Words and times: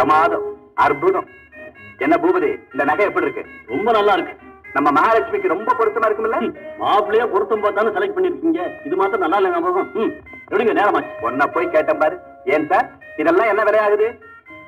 பிரமாதம் 0.00 0.44
அற்புதம். 0.74 1.26
என்ன 1.98 2.14
பூபதி 2.16 2.58
இந்த 2.72 2.84
நகை 2.84 3.06
எப்படி 3.06 3.26
இருக்கு? 3.26 3.42
ரொம்ப 3.66 3.92
நல்லா 3.92 4.12
இருக்கு. 4.12 4.34
நம்ம 4.72 4.88
மகாலட்சுமிக்கு 4.90 5.48
ரொம்ப 5.48 5.74
பொருத்தமா 5.78 6.06
இருக்கும்ல? 6.08 6.38
மாப்பிள்ளையே 6.78 7.24
பொருத்தம் 7.24 7.60
பார்த்தாலும் 7.60 7.94
செலக்ட் 7.96 8.16
பண்ணிருக்கீங்க 8.16 8.60
இது 8.84 8.96
மாத்திரம் 8.96 9.20
நல்லா 9.20 9.36
இல்லை 9.36 9.50
ஞாபகம் 9.50 9.90
ம் 9.94 10.12
எடுங்க 10.48 10.72
நேரமாச்சு. 10.80 11.12
ஒன்ன 11.22 11.46
போய் 11.46 11.70
கேட்டேன் 11.70 11.98
பாரு. 11.98 12.16
ஏன் 12.44 12.66
சார்? 12.66 12.88
இதெல்லாம் 13.16 13.48
என்ன 13.48 13.62
விலை 13.62 13.80
ஆகுது 13.80 14.08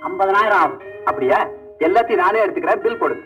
ஐம்பதனாயிரம் 0.08 0.60
ஆகும். 0.62 0.82
அப்படியா? 1.04 1.48
எல்லாத்தையும் 1.78 2.22
நானே 2.24 2.44
எடுத்துக்கிறேன் 2.44 2.80
பில் 2.80 2.98
போடுங்க. 2.98 3.24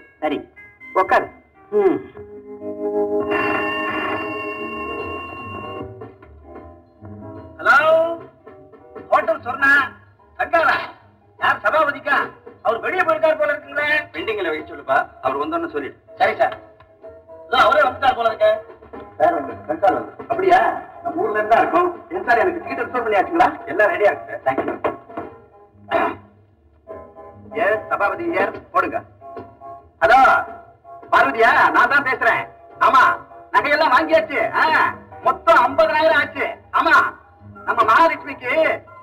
ஏ 27.58 27.66
சபாபதி 27.90 28.24
ஏர் 28.40 28.52
போடுங்க. 28.72 28.98
ஹலோ 30.02 30.18
பார்வதியா 31.12 31.50
நான் 31.76 31.92
தான் 31.92 32.06
பேசுறேன். 32.08 32.42
ஆமா 32.86 33.02
நகையெல்லாம் 33.54 33.94
வாங்கியாச்சு. 33.96 34.40
மொத்தம் 35.26 35.60
ஐம்பதாயிரம் 35.66 36.18
ஆச்சு. 36.22 36.46
ஆமா 36.78 36.94
நம்ம 37.68 37.80
மகாலட்சுமிக்கு 37.90 38.52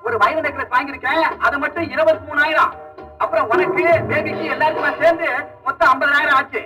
ஒரு 0.06 0.16
வயது 0.22 0.44
நெக்லஸ் 0.46 0.74
வாங்கியிருக்கேன். 0.74 1.24
அது 1.46 1.56
மட்டும் 1.62 1.90
இருபத்தி 1.94 2.22
மூணாயிரம். 2.28 2.72
அப்புறம் 3.22 3.50
உனக்கு 3.54 3.82
பேபிக்கு 4.10 4.44
எல்லாருக்குமே 4.54 4.92
சேர்ந்து 5.02 5.28
மொத்தம் 5.66 5.90
ஐம்பதாயிரம் 5.92 6.38
ஆச்சு. 6.38 6.62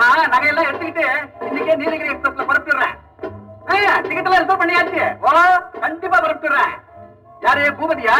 நான் 0.00 0.30
நகையெல்லாம் 0.34 0.68
எடுத்துக்கிட்டு 0.68 1.06
இன்னைக்கே 1.48 1.74
நீலகிரி 1.82 2.12
எக்ஸ்பிரஸ்ல 2.12 2.46
புறப்பிடுறேன் 2.50 2.94
டிக்கெட் 4.04 4.28
எல்லாம் 4.28 4.42
ரிசர்வ் 4.42 4.62
பண்ணியாச்சு. 4.62 5.02
ஓ 5.26 5.30
கண்டிப்பா 5.84 6.18
புறப்பிடுறேன் 6.24 6.72
யாரு? 7.44 7.62
பூபதியா? 7.78 8.16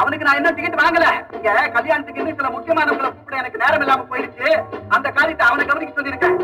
அவனுக்கு 0.00 0.26
நான் 0.26 0.38
என்ன 0.38 0.50
டிக்கெட் 0.56 0.80
வாங்கல? 0.82 1.06
நீங்க 1.32 1.50
கல்யாணத்துக்கு 1.76 2.20
இன்னும் 2.22 2.38
சில 2.38 2.48
முக்கியமானவங்களை 2.54 3.10
கூப்பிட 3.10 3.36
எனக்கு 3.42 3.62
நேரம் 3.62 3.82
இல்லாம 3.84 4.06
போயிடுச்சு. 4.10 4.48
அந்த 4.94 5.06
காரியத்தை 5.18 5.44
அவனை 5.48 5.64
கவனிக்க 5.66 5.92
சொல்லியிருக்கேன் 5.98 6.38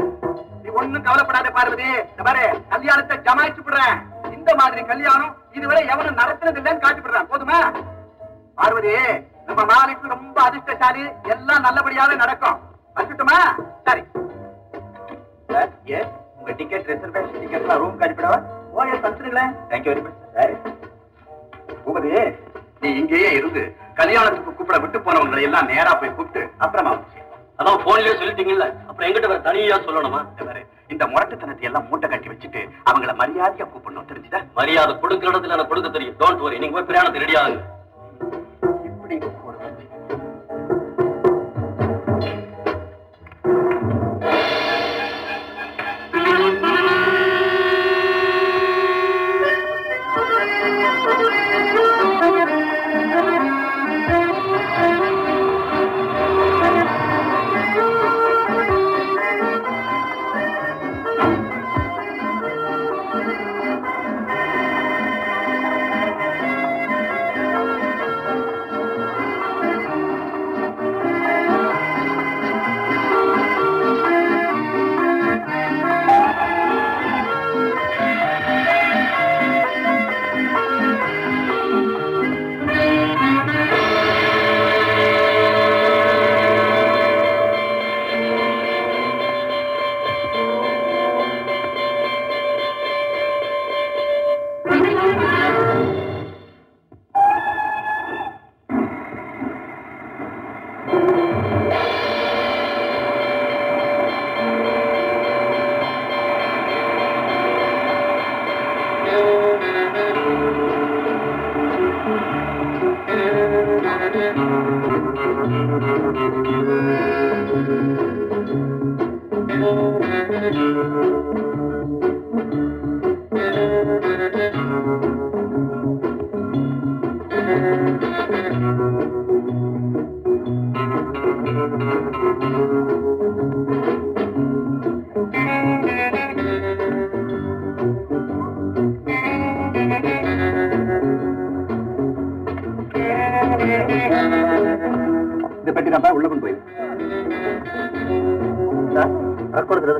நீ 0.62 0.68
ஒண்ணும் 0.80 1.06
கவலைப்படாத 1.08 1.50
பார்வதி. 1.56 1.88
பாரு 2.26 2.44
கல்யாணத்தை 2.72 3.16
ஜமாயிச்சு 3.28 3.62
விடுறேன். 3.66 3.96
இந்த 4.36 4.50
மாதிரி 4.60 4.82
கல்யாணம் 4.92 5.34
இதுவரை 5.58 5.82
எவனும் 5.94 6.20
நடத்துறது 6.20 6.60
இல்லைன்னு 6.60 6.84
காட்டி 6.84 7.02
போதுமா? 7.32 7.58
பார்வதி 8.60 8.94
நம்ம 9.48 9.60
மாலைக்கு 9.72 10.14
ரொம்ப 10.14 10.38
அதிர்ஷ்டசாலி. 10.48 11.04
எல்லாம் 11.34 11.64
நல்லபடியாவே 11.66 12.16
நடக்கும். 12.24 12.58
வச்சுட்டுமா 12.98 13.38
சரி. 13.88 14.02
ஏ 15.92 16.00
உங்க 16.38 16.52
டிக்கெட் 16.60 16.88
ரிசர்வேஷன் 16.90 17.40
டிக்கெட் 17.44 17.70
ரூம் 17.82 18.00
அனுப்பிடவா? 18.06 18.38
ஓ 18.76 18.84
எஸ் 18.92 19.04
வந்துருங்களேன் 19.06 19.52
தேங்க்யூ 19.70 19.92
வெரி 19.92 20.04
மச் 20.06 20.22
சரி 20.38 20.54
பூபதி 21.84 22.10
நீ 22.82 22.88
இங்கேயே 23.00 23.30
இருந்து 23.38 23.62
கல்யாணத்துக்கு 24.00 24.52
கூப்பிட 24.58 24.76
விட்டு 24.82 24.98
போனவங்களை 25.06 25.42
எல்லாம் 25.48 25.70
நேரா 25.72 25.92
போய் 25.94 26.14
கூப்பிட்டு 26.18 26.42
அப்புறமா. 26.64 26.92
அதான் 27.60 27.82
போன்லயே 27.86 28.12
சொல்லிட்டீங்கல்ல. 28.20 28.66
அப்புறம் 28.88 29.06
எங்கிட்ட 29.08 29.28
வேற 29.32 29.40
தனியா 29.48 29.78
சொல்லணுமா? 29.86 30.20
இந்த 30.92 31.04
முரட்டுத்தனத்தை 31.10 31.66
எல்லாம் 31.68 31.88
மூட்டை 31.88 32.06
கட்டி 32.10 32.28
வச்சுட்டு 32.30 32.60
அவங்கள 32.90 33.12
மரியாதையா 33.20 33.66
கூப்பிடணும் 33.72 34.08
தெரிஞ்சுதா? 34.12 34.40
மரியாதை 34.58 34.94
கொடுக்கிற 35.02 35.30
இடத்துல 35.32 35.56
எனக்கு 35.56 35.72
கொடுக்க 35.72 35.90
தெரியும். 35.96 36.16
டோன்ட் 36.22 36.42
வரி 36.46 36.58
நீங்க 36.62 36.74
போய் 36.76 36.88
பிரயாணத்துக்கு 36.88 37.26
ரெடி 37.26 37.36
ஆகுங்க. 37.40 37.60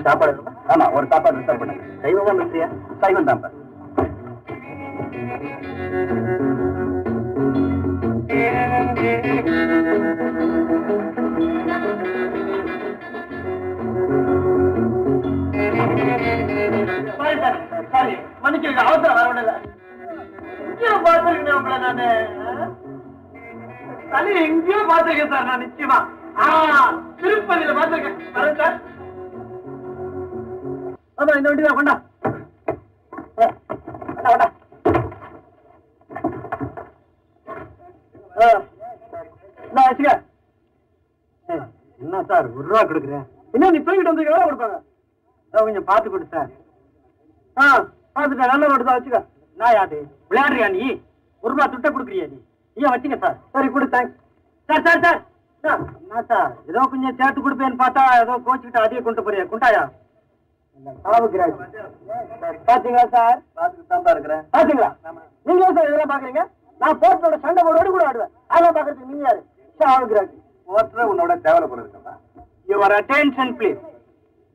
சாப்பாடு 0.02 0.32
ஆமா 0.68 0.86
ஒரு 0.92 1.06
சாப்பாடு 1.10 1.40
ரிசர்வ் 1.40 1.62
பண்ணுங்க 1.62 1.84
சைவமா 2.02 2.34
மிஸ்ரியா 2.40 2.68
சைவம் 3.02 3.28
தான் 3.30 3.42
என்ன 42.10 42.22
சார் 42.30 42.46
ஒரு 42.58 42.64
ரூபா 42.68 42.80
கொடுக்குறேன்? 42.90 43.26
என்ன 43.54 43.68
நீ 43.74 43.78
தூக்கிட்டு 43.86 44.10
வந்து 44.10 44.24
எவ்வளோ 44.28 44.46
கொடுப்பாங்க? 44.46 44.78
கொஞ்சம் 45.54 45.86
பார்த்து 45.90 46.08
கொடு 46.12 46.24
சார். 46.32 46.48
ஆ 47.56 47.64
பார்த்துட்டேன். 48.14 48.50
நல்ல 48.52 48.70
ரோடு 48.70 48.86
தான் 48.88 48.96
வச்சுக்க. 48.98 49.18
நான் 49.60 49.74
யாது 49.76 49.98
விளையாடுறியா 50.30 50.68
நீ? 50.76 50.86
ஒரு 51.44 51.52
ரூபா 51.54 51.66
துட்டை 51.74 51.90
கொடுக்குறியா 51.90 52.26
நீ? 52.32 52.38
ஏன் 52.76 52.92
வச்சுங்க 52.94 53.18
சார். 53.24 53.36
சரி 53.52 53.68
கொடு 53.76 53.86
thanks 53.94 54.16
sir 54.68 54.84
sir 54.86 55.02
sir. 55.04 55.20
Sir, 55.64 55.80
என்ன 56.02 56.22
சார்? 56.32 56.50
ஏதோ 56.70 56.82
கொஞ்சம் 56.94 57.16
சேர்த்து 57.20 57.44
கொடுப்பேன்னு 57.46 57.80
பார்த்தா 57.84 58.02
ஏதோ 58.24 58.34
கோச்சுக்கிட்டு 58.48 58.82
அதையே 58.84 59.02
கொண்டு 59.06 59.24
போறியா? 59.26 59.46
குண்டாயா? 59.52 59.82
பாத்தீங்களா 62.68 63.06
சார் 63.16 63.38
பார்த்துட்டு 63.56 63.88
தான் 64.06 64.14
இருக்கிறேன். 64.16 64.44
பாத்தீங்களா 64.56 64.90
நீங்களே 65.46 65.72
சார் 65.78 65.88
இதெல்லாம் 65.88 66.12
பாக்குறீங்க 66.14 66.42
நான் 66.80 67.00
போர்ட்டோட 67.02 67.36
சண்டை 67.46 67.60
போடுவோடு 67.66 67.90
கூட 67.96 68.04
ஆடுவேன். 68.10 68.32
அதெல்லாம் 68.50 68.76
பாக்குறதுக்கு 68.76 69.10
நீங்க 69.12 69.26
யாரு? 69.28 69.42
சாவுகிறாங்க 69.80 70.32
ஓட்டுற 70.76 71.06
உன்னோட 71.12 71.34
போல 71.72 71.82
இருக்கா 71.84 72.14
Your 72.72 72.88
attention, 72.98 73.48
please. 73.58 73.78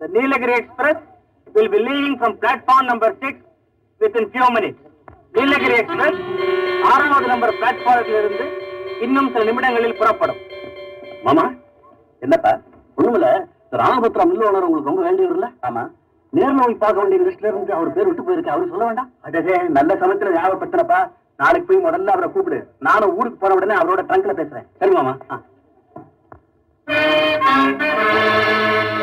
The 0.01 0.07
Nilagiri 0.15 0.53
Express 0.59 0.99
will 1.55 1.67
be 1.73 1.79
leaving 1.87 2.13
from 2.21 2.31
platform 2.43 2.83
number 2.91 3.09
6 3.29 3.33
within 4.01 4.25
few 4.35 4.47
minutes. 4.57 4.79
Nilagiri 5.37 5.77
Express 5.83 6.15
ஆறாவது 6.91 7.27
நம்பர் 7.31 7.53
பிளாட்ஃபார்மில் 7.59 8.17
இருந்து 8.21 8.45
இன்னும் 9.05 9.29
சில 9.33 9.43
நிமிடங்களில் 9.49 9.97
புறப்படும். 10.01 10.39
மாமா 11.25 11.45
என்னப்பா? 12.21 12.53
ஒண்ணுமில்ல. 12.97 13.29
ராமபத்ரா 13.81 14.25
மில் 14.31 14.45
ஓனர் 14.49 14.67
உங்களுக்கு 14.67 14.91
ரொம்ப 14.91 15.03
வேண்டியவர்ல 15.07 15.47
ஆமா. 15.67 15.83
நேர்ல 16.33 16.61
போய் 16.61 16.81
பார்க்க 16.83 17.01
வேண்டிய 17.01 17.19
லிஸ்ட்ல 17.25 17.49
இருந்து 17.51 17.73
அவர் 17.77 17.93
பேர் 17.97 18.07
விட்டு 18.09 18.25
போயிருக்கு. 18.27 18.53
அவரு 18.55 18.71
சொல்ல 18.73 18.85
வேண்டாம். 18.89 19.09
அடடே 19.21 19.57
நல்ல 19.77 19.91
சமயத்துல 20.03 20.35
ஞாபகப்படுத்தினப்பா. 20.37 20.99
நாளைக்கு 21.43 21.67
போய் 21.69 21.85
முதல்ல 21.87 22.15
அவரை 22.15 22.29
கூப்பிடு. 22.31 22.59
நானும் 22.87 23.15
ஊருக்கு 23.19 23.41
போன 23.43 23.55
உடனே 23.59 23.75
அவரோட 23.81 24.03
ட்ரங்க்ல 24.09 24.35
பேசுறேன். 24.41 24.67
சரி 24.79 24.93
மாமா. 24.97 25.13
Thank 26.87 27.81
you. 27.81 28.94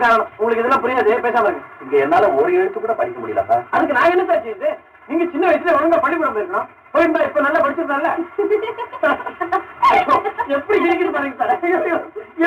இல்ல 0.00 0.08
அதான் 0.08 0.18
காரணம். 0.18 0.30
உங்களுக்கு 0.38 0.62
இதெல்லாம் 0.62 0.82
புரியாது 0.84 1.24
பேசாம 1.26 1.48
இருக்கு 1.48 1.84
இங்க 1.84 1.96
என்னால 2.04 2.28
ஒரு 2.38 2.50
எழுத்து 2.58 2.78
கூட 2.78 2.94
படிக்க 2.94 3.18
முடியலப்பா 3.20 3.56
அதுக்கு 3.70 3.96
நான் 3.96 4.12
என்ன 4.12 4.24
சார் 4.30 4.44
செய்யுது 4.44 4.70
நீங்க 5.08 5.24
சின்ன 5.32 5.44
வயசுல 5.48 5.74
ஒழுங்கா 5.76 5.98
பள்ளிக்கூடம் 6.02 6.34
போயிருக்கணும். 6.34 6.68
போயிருந்தா 6.92 7.24
இப்ப 7.28 7.40
நல்லா 7.40 7.60
படிச்சிருந்தால? 7.62 8.08
எப்படி 10.54 10.78
சிரிக்குது 10.84 11.12
பாருங்க 11.16 11.36
சார். 11.40 11.52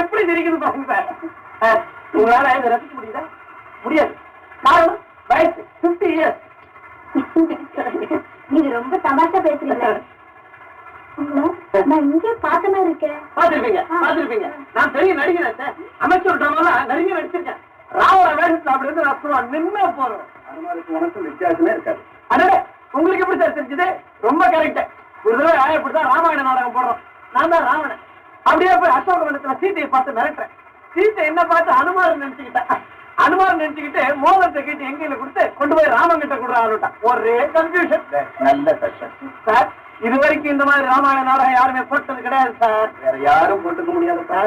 எப்படி 0.02 0.22
சிரிக்குது 0.30 0.58
பாருங்க 0.64 0.86
சார். 0.92 1.82
உங்களால 2.14 2.56
இதை 2.58 2.70
ரசிக்க 2.74 2.94
முடியுதா? 2.96 3.24
முடியாது. 3.84 4.14
காரணம் 4.64 5.00
வயசு. 5.30 5.62
பிப்டி 5.82 6.10
இயர்ஸ் 6.14 6.42
நீங்க 8.54 8.70
ரொம்ப 8.78 8.96
தமாஷா 9.06 9.40
பேசுறீங்க. 9.48 9.88
நான் 11.90 12.08
இங்கே 12.14 12.32
பார்த்த 12.46 12.72
மாதிரி 12.74 12.90
இருக்கேன் 12.92 13.20
பாத்திருப்பீங்க 13.36 13.82
பாத்திருப்பீங்க 14.04 14.48
நான் 14.76 14.94
பெரிய 14.96 15.14
நடிகர் 15.20 15.60
சார் 15.60 15.76
அமைச்சர் 16.06 16.40
ட்ராமால 16.42 16.70
நிறைய 16.92 17.16
நடிச்சிருக்கேன். 17.18 17.60
ராவண 17.92 18.30
வேஷத்துல 18.40 18.74
அப்படி 18.74 18.88
இருந்து 18.90 19.06
நான் 19.08 19.20
சொல்லுவேன். 19.24 19.50
நின்னா 19.54 19.84
போறோம் 20.00 20.24
அனுமாருக்கு 20.50 20.96
உனக்கும் 20.98 21.26
வித்தியாசமே 21.28 21.72
இருக்காது. 21.76 22.02
அடடே 22.34 22.58
உங்களுக்கு 22.98 23.24
எப்படி 23.26 23.40
சார் 23.42 23.58
தெரிஞ்சது? 23.58 23.88
ரொம்ப 24.28 24.44
கரெக்ட் 24.56 24.82
ஒரு 25.26 25.38
தடவை 25.42 25.76
இப்படிதான் 25.78 26.10
ராமாயண 26.14 26.46
நாடகம் 26.50 26.76
போடுறோம். 26.78 27.02
நான் 27.36 27.54
தான் 27.54 27.68
ராவணன். 27.70 28.02
அப்படியே 28.46 28.74
போய் 28.82 28.96
அசோகவனத்துல 28.98 29.56
சீத்தையை 29.62 29.90
பார்த்து 29.94 30.18
மிரட்டுறேன். 30.18 30.54
சீத்தை 30.92 31.24
என்ன 31.32 31.42
பார்த்து 31.52 31.72
அனுமாரம் 31.82 32.24
நினைச்சுக்கிட்டேன் 32.24 32.82
அனுமாரம் 33.26 33.62
நினைச்சுக்கிட்டு 33.62 34.04
மோதிரத்தை 34.24 34.62
கேட்டு 34.64 34.90
எங்கையில 34.90 35.18
கொடுத்து 35.22 35.44
கொண்டு 35.60 35.74
போய் 35.78 35.94
ராமன் 35.96 36.22
கிட்ட 36.24 36.36
கொடுற 36.38 36.58
ஆளுட்டான் 36.64 36.98
ஒரே 37.10 37.38
கன்ஃபியூஷன் 37.56 38.06
நல்ல 38.48 38.76
சார் 39.48 39.70
இது 40.02 40.16
வரைக்கும் 40.18 40.54
இந்த 40.54 40.64
மாதிரி 40.66 40.88
ராமாயண 40.88 41.24
நாடகம் 41.24 41.54
யாருமே 41.54 41.84
போட்டது 41.84 42.20
கிடையாது 42.22 42.54
சார். 42.60 42.90
வேற 43.02 43.16
யாரும் 43.24 43.64
போட்டுக்க 43.64 43.92
முடியாதுப்பா 43.92 44.42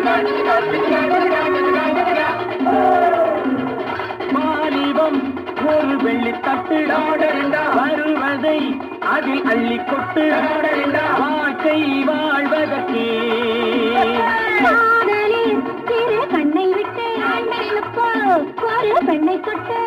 மாலிவம் 0.00 0.77
வெள்ளி 6.02 6.32
தட்டு 6.40 6.78
வருவதை 7.74 8.58
அதில் 9.00 9.44
அள்ளி 9.44 9.76
கொட்டு 9.76 10.24
வாழ்க்கை 11.18 11.80
வாழ்வதற்கே. 12.08 13.08
கண்ணை 16.30 16.66
விட்டு 16.72 17.06
ஒரு 18.62 18.98
பெண்ணை 19.06 19.40
தொட்டு 19.40 19.78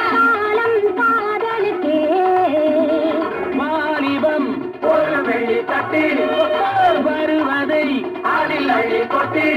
காலம் 0.00 0.78
காதலுக்கே. 1.00 2.00
வாலிபம் 3.56 4.48
ஒரு 4.82 5.22
வெள்ளி 5.22 5.64
தட்டில் 5.64 6.22
வருவதை 7.02 7.86
அதில் 8.22 8.68
அள்ளி 8.68 9.06
கொட்டி. 9.06 9.48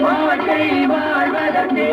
வாழ்க்கை 0.00 0.86
வாழ்வதற்கே. 0.86 1.90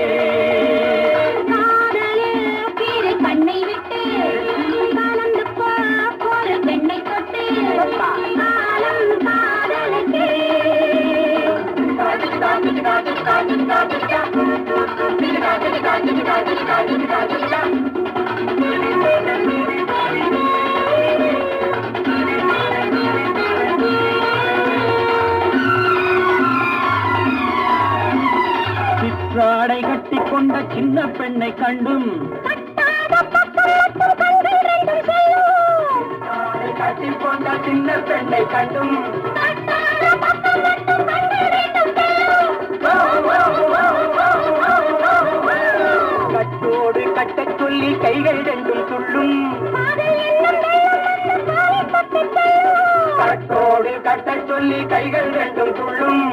சிற்றாடை 29.00 29.80
கட்டி 29.82 30.18
கொண்ட 30.32 30.62
சின்ன 30.74 31.08
பெண்ணை 31.08 31.54
கண்டும். 31.54 32.08
கட்டி 36.78 37.10
கொண்ட 37.24 37.50
சின்ன 37.66 37.98
பெண்ணை 38.10 38.44
கண்டும். 38.46 38.96
கைகள் 48.04 48.40
ரெண்டும் 48.48 48.84
துள்ளும். 48.90 49.36
கட்டோடு 53.20 53.94
கட்டச் 54.08 54.48
சொல்லி 54.50 54.80
கைகள் 54.94 55.30
ரெண்டும் 55.40 55.74
துள்ளும். 55.80 56.24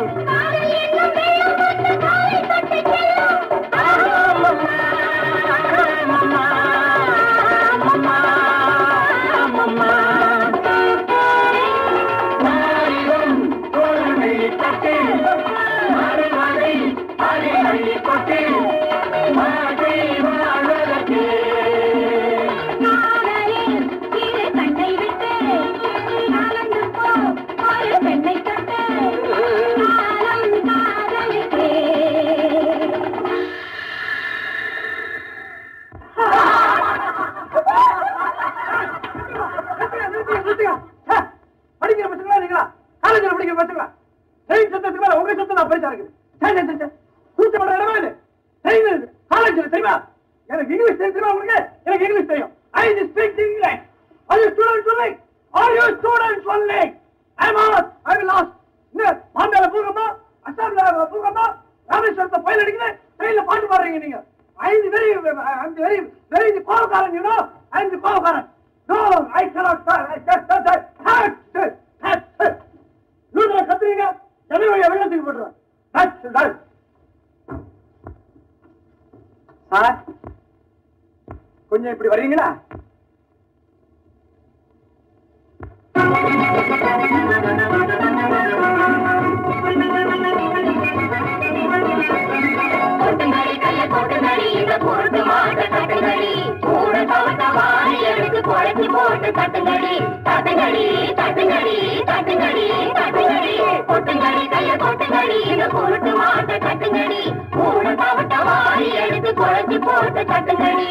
எடுத்து 109.70 109.88
போட்டு 109.88 110.22
கட்டுங்கடி 110.30 110.88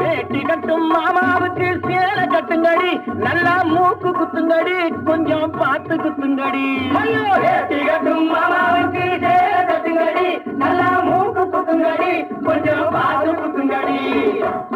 வேட்டி 0.00 0.40
கட்டும் 0.48 0.86
மாமாவுக்கு 0.92 1.68
சேலை 1.86 2.24
கட்டுங்கடி. 2.34 2.92
நல்லா 3.24 3.54
மூக்கு 3.70 4.10
குத்துங்கடி. 4.18 4.76
கொஞ்சம் 5.08 5.50
பார்த்து 5.60 5.94
குத்துங்கடி. 6.04 6.66
ஐயோ 7.00 7.24
வேட்டி 7.44 7.78
கட்டும் 7.88 8.28
மாமாவுக்கு 8.34 9.04
சேலை 9.24 9.60
கட்டுங்கடி. 9.70 10.28
நல்லா 10.62 10.90
மூக்கு 11.08 11.44
குத்துங்கடி. 11.54 12.12
கொஞ்சம் 12.48 12.86
பார்த்து 12.96 13.32
குத்துங்கடி. 13.40 14.00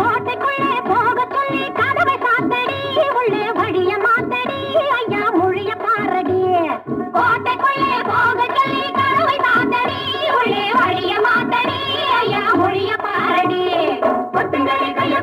கோட்டைக்குள்ளே 0.01 0.81
போக 0.91 1.19
சொல்லி 1.37 1.65
கதவை 1.81 2.17
சாத்தடி. 2.27 2.83
உள்ளே 3.21 3.47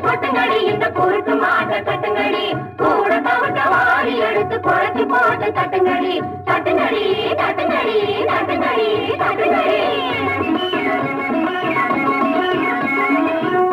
கொட்டுங்கடி 0.08 0.58
இந்த 0.72 0.86
குறுக்கு 0.96 1.34
மாட்ட 1.42 1.78
கட்டுங்கடி. 1.88 2.44
கூட 2.80 3.10
தவிட்ட 3.26 3.60
வாரி 3.72 4.14
எடுத்து 4.28 4.56
குழைச்சி 4.66 5.04
போட்டு 5.12 5.48
தட்டுங்கடி. 5.58 6.14
தட்டுங்கடி 6.48 7.04
தட்டுங்கடி 7.40 7.98
தட்டுங்கடி 8.30 8.88
தட்டுங்கடி. 9.22 9.80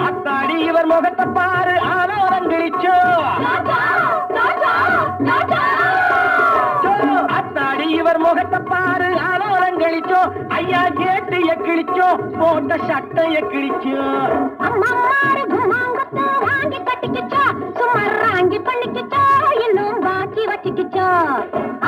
அத்தாடி 0.08 0.58
இவர் 0.70 0.92
முகத்தை 0.94 1.28
பாரு 1.40 1.78
ஆனோரம் 1.96 2.50
கிழிச்சோ. 2.52 2.98
முகத்தை 8.26 8.60
பாரு 8.70 9.10
அலோலம் 9.30 9.80
கழிச்சோ 9.82 10.22
ஐயா 10.58 10.84
கேட்டு 11.00 11.38
எக்கிழிச்சோ 11.54 12.08
போட்ட 12.40 12.78
சட்டை 12.88 13.26
எக்கிழிச்சோ. 13.40 14.04
அம்மாரு 14.68 15.44
குமாங்கத்து 15.52 16.24
வாங்கி 16.46 16.80
கட்டிக்கிச்சோ 16.88 17.44
சுமார் 17.80 18.16
வாங்கி 18.24 18.60
பண்ணிக்கிச்சோ 18.68 19.24
இன்னும் 19.66 20.00
பாக்கி 20.08 20.44
வச்சுக்கிச்சோ. 20.52 21.10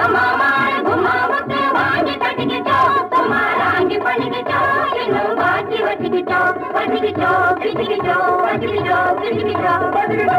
அம்மாரு 0.04 0.78
குமாங்கத்து 0.88 1.60
வாங்கி 1.78 2.16
கட்டிக்கிச்சோ 2.26 2.80
சுமார் 3.14 3.58
வாங்கி 3.64 4.00
பண்ணிக்கிச்சோ 4.08 4.62
இன்னும் 5.04 5.36
பாக்கி 5.42 5.80
வச்சுக்கிச்சோ. 5.88 6.42
வச்சுக்கிச்சோ 6.78 7.32
பிடிக்கிச்சோ 7.60 8.18
வச்சுக்கிச்சோ 8.46 8.98
பிடிக்கிச்சோ 9.20 9.76
வச்சுக்கிச்சோ 9.96 10.38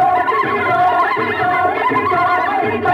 இந்த 2.69 2.89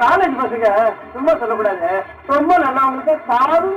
காலேஜ் 0.00 0.38
பசங்க 0.38 0.68
சும்மா 1.12 1.32
சொல்லக்கூடாது 1.40 1.90
ரொம்ப 2.28 2.52
நல்லா 2.58 2.82
உங்களுக்கு 2.86 3.14
சாரும் 3.28 3.70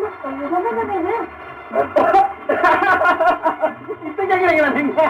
இப்ப 4.07 4.23
கேக்குறீங்களா 4.23 4.69
நீங்க? 4.75 5.01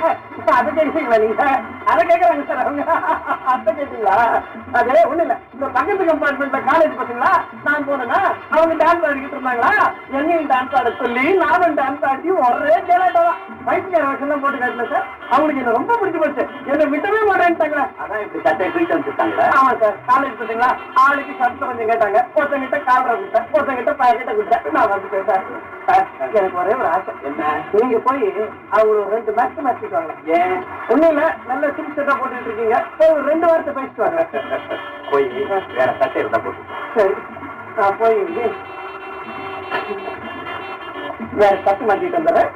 அதை 0.55 0.69
கேக்குறீங்களா 0.73 1.17
நீங்க? 1.23 1.43
அதை 1.91 2.01
கேக்குறாங்க 2.07 2.43
சார் 2.49 2.61
அவங்க. 2.63 2.83
அதை 3.53 3.73
கேக்குறீங்களா? 3.73 4.15
அது 4.79 4.93
ஒண்ணு 5.11 5.23
இல்ல. 5.25 5.35
இந்த 5.53 5.65
பக்கத்து 5.75 6.07
கம்பார்ட்மெண்ட்ல 6.09 6.59
காலேஜ் 6.69 6.97
பசங்களா 6.99 7.31
நான் 7.65 7.87
போனேன்னா 7.87 8.19
அவங்க 8.55 8.73
டான்ஸ் 8.83 9.05
ஆடிக்கிட்டு 9.09 9.37
இருந்தாங்களா? 9.37 9.71
என்னையும் 10.17 10.49
டான்ஸ் 10.51 10.75
ஆட 10.79 10.91
சொல்லி 11.01 11.25
நானும் 11.43 11.77
டான்ஸ் 11.77 12.05
ஆடி 12.09 12.31
ஒரே 12.47 12.77
கேலாட்டா 12.89 13.23
வயிற்றுக்கார 13.67 14.03
வருஷம் 14.09 14.43
போட்டு 14.43 14.57
காட்டல 14.57 14.87
சார். 14.91 15.07
அவங்களுக்கு 15.29 15.61
என்ன 15.61 15.75
ரொம்ப 15.77 15.97
பிடிச்சு 16.01 16.21
போச்சு. 16.23 16.43
என்ன 16.71 16.83
விட்டவே 16.93 17.21
மாட்டேன்ட்டாங்களே 17.31 17.85
அதான் 18.01 18.21
இப்படி 18.21 18.43
ஆமா 19.59 19.71
சார். 19.83 19.97
காலேஜ் 20.09 20.37
பார்த்தீங்களா 20.39 20.69
ஆளுக்கு 21.03 21.33
சட்டை 21.41 21.67
கொஞ்சம் 21.67 21.89
கேட்டாங்க. 21.91 22.19
ஒருத்தங்கிட்ட 22.35 22.83
காலரை 22.83 23.15
கொடுத்தேன். 23.15 23.47
ஒருத்தங்கிட்ட 23.53 23.93
பாக்கெட்டை 24.01 24.35
கொடுத்தேன். 24.35 24.65
நான் 24.71 25.25
சார். 25.31 25.45
சார், 25.87 26.07
எனக்கு 26.47 26.65
ஒரே 26.65 26.73
ஒரு 26.79 26.87
ஆசை. 26.87 27.13
என்ன? 27.23 27.61
நீங்க 27.71 27.97
போய் 27.97 28.33
அவங்க 28.69 28.93
ஒரு 28.93 29.09
ரெண்டு 29.09 29.31
மேட்ச் 29.37 29.57
மாத்திட்டு 29.65 29.95
வாங்க. 29.97 30.13
ஏன்? 30.25 30.63
ஒண்ணும் 30.89 31.09
இல்ல 31.09 31.35
நல்ல 31.47 31.71
சிம் 31.75 31.93
செட்டா 31.95 32.13
போட்டுட்டு 32.19 32.47
இருக்கீங்க. 32.47 32.83
போய் 32.97 33.09
ஒரு 33.09 33.23
ரெண்டு 33.23 33.47
வாரத்தை 33.47 33.73
பேசிட்டு 33.73 34.03
வாங்க. 34.03 34.27
போய் 35.11 35.27
வேற 35.77 35.95
சட்டை 35.99 36.21
இருந்தா 36.21 36.39
போட்டு. 36.45 36.63
சரி 36.95 37.13
நான் 37.77 37.97
போய் 37.99 38.23
வேற 41.33 41.57
சட்டை 41.65 41.87
மாட்டிட்டு 41.87 42.19
வந்துடுறேன். 42.19 42.51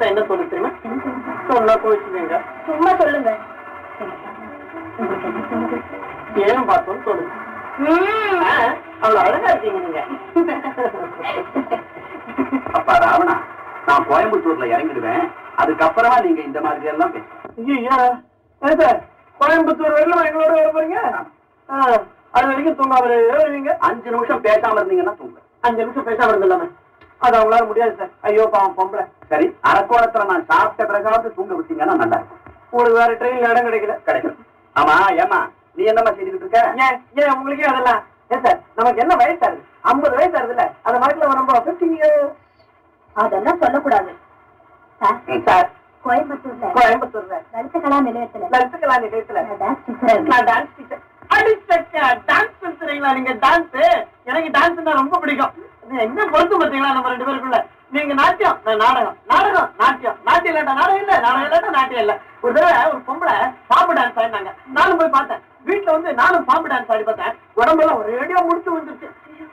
பார்த்தா 0.00 0.10
என்ன 0.10 0.24
தோணுது 0.26 0.50
தெரியுமா? 0.50 0.70
சொன்னா 1.48 1.74
கோவிச்சுக்கீங்க. 1.74 2.36
சும்மா 2.66 2.90
சொல்லுங்க. 2.96 3.30
ஏன் 6.44 6.68
பார்த்தோம்னு 6.68 7.06
தோணுது 7.06 7.26
ம். 7.80 8.42
ஆ, 8.44 8.52
அவ்வளவு 9.00 9.18
அழகா 9.24 9.50
இருக்கீங்க 9.50 9.80
நீங்க. 9.80 10.00
அப்பா 12.72 12.94
ராவணா 12.96 13.34
நான் 13.86 14.06
கோயம்புத்தூர்ல 14.10 14.68
இறங்கிடுவேன். 14.72 15.24
அதுக்கப்புறமா 15.58 16.16
நீங்க 16.24 16.40
இந்த 16.42 16.60
மாதிரி 16.60 16.90
எல்லாம் 16.92 17.12
பேசுங்க 17.12 18.88
கோயம்புத்தூர் 19.40 19.96
வரலாம் 19.96 20.24
எங்களோட 20.24 20.52
வர 20.52 20.68
போறீங்க? 20.70 20.98
அது 22.32 22.46
வரைக்கும் 22.48 22.78
தூங்காம 22.80 23.74
அஞ்சு 23.88 24.10
நிமிஷம் 24.10 24.42
பேசாம 24.42 24.78
இருந்தீங்கன்னா 24.78 25.14
தூங்க. 25.20 25.38
அஞ்சு 25.64 25.80
நிமிஷம் 25.82 26.08
பேசாம 26.08 26.30
இருந்தில்லாம 26.32 26.66
அது 27.20 27.34
அவங்களால 27.38 27.66
முடியாது 27.68 27.94
சார். 28.00 28.12
ஐயோ 28.28 28.44
பாவம் 28.54 28.76
பொம்பளை. 28.78 29.04
சரி 29.30 29.46
அரக்கோணத்துல 29.70 30.26
நான் 30.32 30.48
சாப்பிட்ட 30.50 30.82
பிறகாவது 30.90 31.34
தூங்க 31.38 31.52
விட்டீங்கன்னா 31.58 31.96
நல்லா 32.02 32.18
இருக்கும். 32.20 32.42
உங்களுக்கு 32.70 33.00
வேற 33.02 33.12
ட்ரெயின்ல 33.20 33.50
இடம் 33.52 33.66
கிடைக்கல. 33.68 33.94
கிடைக்கும் 34.08 34.36
ஆமா 34.76 34.94
ஏமா 35.22 35.40
நீ 35.76 35.84
என்னம்மா 35.90 36.10
செஞ்சுக்கிட்டு 36.16 36.46
இருக்க? 36.46 36.60
ஏன் 36.84 36.96
ஏன் 37.20 37.34
உங்களுக்கே 37.36 37.66
அதெல்லாம்? 37.72 38.00
ஏன் 38.32 38.42
சார் 38.44 38.58
நமக்கு 38.78 39.02
என்ன 39.04 39.14
வயசு 39.22 39.42
ஆகுது 39.46 39.62
ஐம்பது 39.90 40.14
வயசு 40.20 40.36
ஆகுதுல்ல 40.40 40.64
அந்த 40.86 40.96
மாதிரி 41.02 41.20
ரொம்ப 41.40 41.52
அதெல்லாம் 43.16 43.60
சொல்லக்கூடாது. 43.62 44.10
சார். 45.48 45.68
கோயம்புத்தூர்ல 46.08 46.66
கோயம்புத்தூர்ல 46.78 47.34
லலித 47.54 47.76
கலா 47.84 47.98
நிலையத்துல. 48.08 48.44
லலிதகலா 48.54 48.96
நிலையத்துல. 49.04 49.38
நான் 49.48 49.58
டான்ஸ் 49.62 49.84
டீச்சரா 49.86 50.12
இருக்கேன். 50.14 50.28
நான் 50.32 50.46
டான்ஸ் 50.50 50.74
டீச்சர் 50.76 51.02
அடிச்சக்க 51.36 51.96
டான்ஸ் 52.28 53.16
நீங்க? 53.16 53.32
டான்ஸ் 53.46 53.74
எனக்கு 54.30 54.50
டான்ஸ்னா 54.58 54.92
ரொம்ப 55.00 55.18
பிடிக்கும். 55.24 55.52
எங்க 56.04 56.24
பொறுத்து 56.32 56.54
பாத்தீங்களா 56.60 56.94
நம்ம 56.96 57.10
ரெண்டு 57.12 57.26
பேருக்குள்ள? 57.28 57.58
நீங்க 57.96 58.14
நாட்டியம் 58.20 58.56
நாடகம். 58.84 59.16
நாடகம் 59.32 59.68
நாட்டியம். 59.82 60.16
நாட்டியம் 60.28 60.52
இல்லாட்டா 60.52 60.74
நாடகம் 60.80 61.02
இல்ல 61.02 61.12
நாடகம் 61.26 61.46
இல்லாட்டா 61.46 61.70
நாட்டியம் 61.78 62.02
இல்ல. 62.04 62.14
ஒரு 62.44 62.52
தடவை 62.56 62.80
ஒரு 62.92 63.00
பொம்பளை 63.08 63.36
பாம்பு 63.70 63.92
டான்ஸ் 63.98 64.18
ஆடினாங்க. 64.22 64.50
நானும் 64.78 64.98
போய் 65.00 65.14
பார்த்தேன். 65.16 65.42
வீட்டுல 65.68 65.94
வந்து 65.96 66.10
நானும் 66.20 66.46
பாம்பு 66.50 66.70
டான்ஸ் 66.72 66.92
ஆடி 66.94 67.06
பார்த்தேன். 67.08 67.36
உடம்பெல்லாம் 67.60 68.00
ஒரேடியா 68.02 68.40
முடிச்சு 68.48 68.76
வந்துருச்சு 68.76 69.08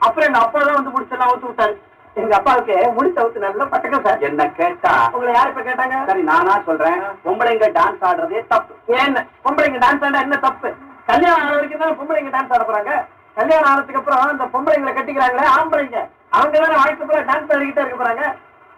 அப்புறம் 0.06 0.28
எங்க 0.30 0.40
அப்பா 0.46 0.60
தான் 0.68 0.80
வந்து 0.80 0.94
முடிச்செல்லாம் 0.96 1.32
ஊத்து 1.34 1.50
விட்டாரு. 1.50 1.76
எங்க 2.22 2.34
அப்பாவுக்கு 2.38 2.76
முடிச்ச 2.96 3.24
ஊத்து 3.26 3.46
நல்லா 3.46 3.66
பட்டக்கம் 3.72 4.04
சார். 4.06 4.22
என்ன 4.28 4.44
கேட்டா? 4.60 4.94
உங்களை 5.16 5.32
யார் 5.38 5.50
இப்ப 5.52 5.62
கேட்டாங்க? 5.70 5.96
சரி 6.10 6.22
நானா 6.30 6.54
சொல்றேன். 6.68 7.00
பொம்பளைங்க 7.26 7.68
டான்ஸ் 7.78 8.06
ஆடுறதே 8.10 8.42
தப்பு. 8.54 8.74
ஏன் 9.00 9.18
பொம்பளைங்க 9.46 9.80
டான்ஸ் 9.86 10.06
ஆடா 10.08 10.22
என்ன 10.28 10.38
தப்பு? 10.48 10.70
கல்யாணம் 11.10 11.42
ஆன 11.42 11.56
வரைக்கும் 11.58 11.84
தான் 11.84 11.98
பொம்பளைங்க 12.00 12.32
டான்ஸ் 12.36 12.54
ஆட 12.56 12.64
போறாங்க? 12.70 12.94
கல்யாணம் 13.40 13.70
ஆனதுக்கு 13.72 14.00
அப்புறம் 14.02 14.24
அந்த 14.34 14.48
பொம்பளைங்களை 14.56 14.94
கட்டிக்கிறாங்களே 14.98 15.50
ஆம்பளைங்க. 15.58 16.00
அவங்க 16.38 16.56
தானே 16.64 16.78
வாழ்க்கை 16.82 17.06
பூரா 17.10 17.22
டான்ஸ் 17.32 17.54
ஆடிக்கிட்டே 17.56 17.84
இருக்க 17.84 17.98
போறாங்க? 18.04 18.24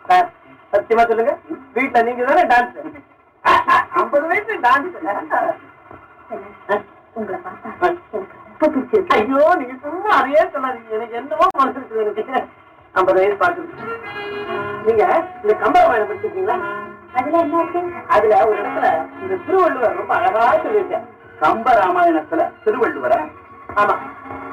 சார் 0.05 0.27
சத்தியமா 0.73 1.05
சொல்லுங்க. 1.11 1.33
வீட்டுல 1.77 2.03
நீங்க 2.09 2.23
தானே 2.31 2.45
டான்ஸ் 2.53 2.75
ஐம்பது 3.99 4.25
வயசு 4.31 4.53
டான்ஸ் 4.67 4.95
உங்களை 7.19 7.37
பார்த்தா 7.45 7.89
ஐயோ 9.17 9.43
நீங்க 9.59 9.75
சும்மா 9.83 10.09
அதையே 10.19 10.41
சொல்லாதீங்க. 10.53 10.91
எனக்கு 10.97 11.17
என்னவோ 11.19 11.45
மனசு 11.59 11.79
இருக்குது 11.79 12.31
எனக்கு. 12.33 12.41
ஐம்பது 12.97 13.19
வயசு 13.19 13.37
பாக்குறது 13.41 13.73
நீங்க 14.87 15.03
இந்த 15.43 15.53
கம்பராமாயணம் 15.63 16.09
படிச்சிருக்கீங்களா? 16.09 16.57
அதுல 17.13 17.37
என்ன 17.37 17.61
இருக்கு? 17.61 17.81
அதுல 18.07 18.45
ஒரு 18.47 18.57
இடத்துல 18.61 18.87
இந்த 19.21 19.35
திருவள்ளுவர் 19.45 19.95
ரொம்ப 19.95 20.15
அழகா 20.15 20.43
சொல்லியிருக்கேன் 20.65 21.05
கம்ப 21.41 21.73
ராமாயணத்துல 21.81 22.43
திருவள்ளுவர. 22.65 23.15
ஆமா. 23.75 23.95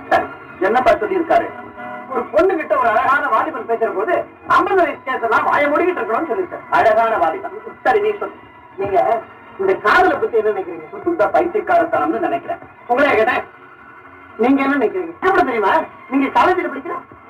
சரி. 0.09 0.27
என்னப்பா 0.61 0.91
சொல்லியிருக்காரு? 1.03 1.47
ஒரு 2.13 2.25
பொண்ணு 2.25 2.57
கிட்ட 2.57 2.79
ஒரு 2.79 2.89
அழகான 2.89 3.29
வாலிபன் 3.29 3.69
பேசுற 3.69 3.95
போது 3.95 4.15
ஐம்பது 4.49 4.83
வயசு 4.83 5.01
கேசெல்லாம் 5.07 5.47
வாய 5.49 5.69
மூடிக்கிட்டு 5.71 6.01
இருக்கணும்னு 6.01 6.31
சொல்லிருக்கேன் 6.33 6.67
அழகான 6.71 7.17
வாலிபன். 7.17 7.57
சரி 7.85 8.01
நீ 8.01 8.11
சொல்லு 8.19 8.37
நீங்க 8.77 8.99
இந்த 9.59 9.73
காதலை 9.87 10.17
பத்தி 10.19 10.37
என்ன 10.37 10.51
நினைக்கிறீங்க? 10.51 10.87
சுத்த 11.05 11.27
பைத்தியக்காரத்தனம்னு 11.27 12.21
நினைக்கிறேன். 12.21 12.63
உங்களே 12.87 13.15
கேட்டேன். 13.15 13.45
நீங்க 14.39 14.63
என்ன 14.63 14.77
நினைக்கிறீங்க? 14.77 15.13
எப்படி 15.23 15.45
தெரியுமா? 15.45 15.75
நீங்க 16.11 16.27
காலேஜ்ல 16.41 16.71
படிக்கிற? 16.71 16.95
இல்ல 17.15 17.24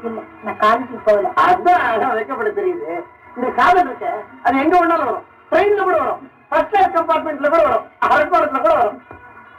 நான் 0.45 0.61
காலேஜுக்கு 0.61 0.99
போகல. 1.05 1.29
அதான் 1.47 2.17
வைக்கப்பட 2.19 2.51
தெரியுது 2.61 3.05
இந்த 3.37 3.49
காதல் 3.57 3.87
இருக்க. 3.87 4.13
அது 4.43 4.59
எங்க 4.59 4.81
வேணாலும் 4.81 5.11
வரும். 5.11 5.25
ட்ரெயின்ல 5.51 5.83
கூட 5.83 5.97
வரும். 5.99 6.31
ஃபர்ஸ்ட் 6.49 6.71
கிளாஸ் 6.71 6.97
கம்பார்ட்மெண்ட்ல 6.97 7.49
கூட 7.49 7.63
வரும். 7.63 7.87
அரக்கோணத்துல 8.07 8.61
கூட 8.61 8.75
வரும். 8.75 9.03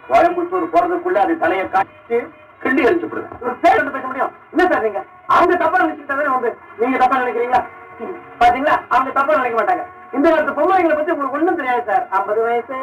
கோயம்புத்தூர் 0.10 0.74
போறதுக்குள்ள 0.74 1.16
அது 1.16 1.38
தலையை 1.38 1.70
காட்டி 1.70 2.20
கிள்ளி 2.60 2.84
விடுவேன் 2.84 3.28
ஒரு 3.42 3.56
பேர் 3.56 3.76
வந்து 3.76 3.92
பேச 3.92 4.06
முடியும். 4.08 4.32
என்ன 4.52 4.74
சார் 4.74 4.84
நீங்க? 4.84 5.04
அவங்க 5.28 5.56
தப்பா 5.56 5.80
நினைச்சுட்டாவே 5.80 6.30
வந்து 6.30 6.58
நீங்க 6.78 6.98
தப்பா 6.98 7.18
நினைக்கிறீங்களா? 7.18 7.62
பாத்தீங்களா? 8.40 8.76
அவங்க 8.90 9.12
தப்பா 9.12 9.36
நினைக்க 9.36 9.64
மாட்டாங்க. 9.64 9.84
இந்த 10.12 10.30
காலத்து 10.30 10.52
பொம்பளைங்களை 10.52 10.96
பத்தி 10.96 11.12
உங்களுக்கு 11.12 11.38
ஒண்ணும் 11.38 11.56
தெரியாது 11.56 11.84
சார். 11.86 12.08
ஐம்பது 12.10 12.42
வயசு. 12.42 12.74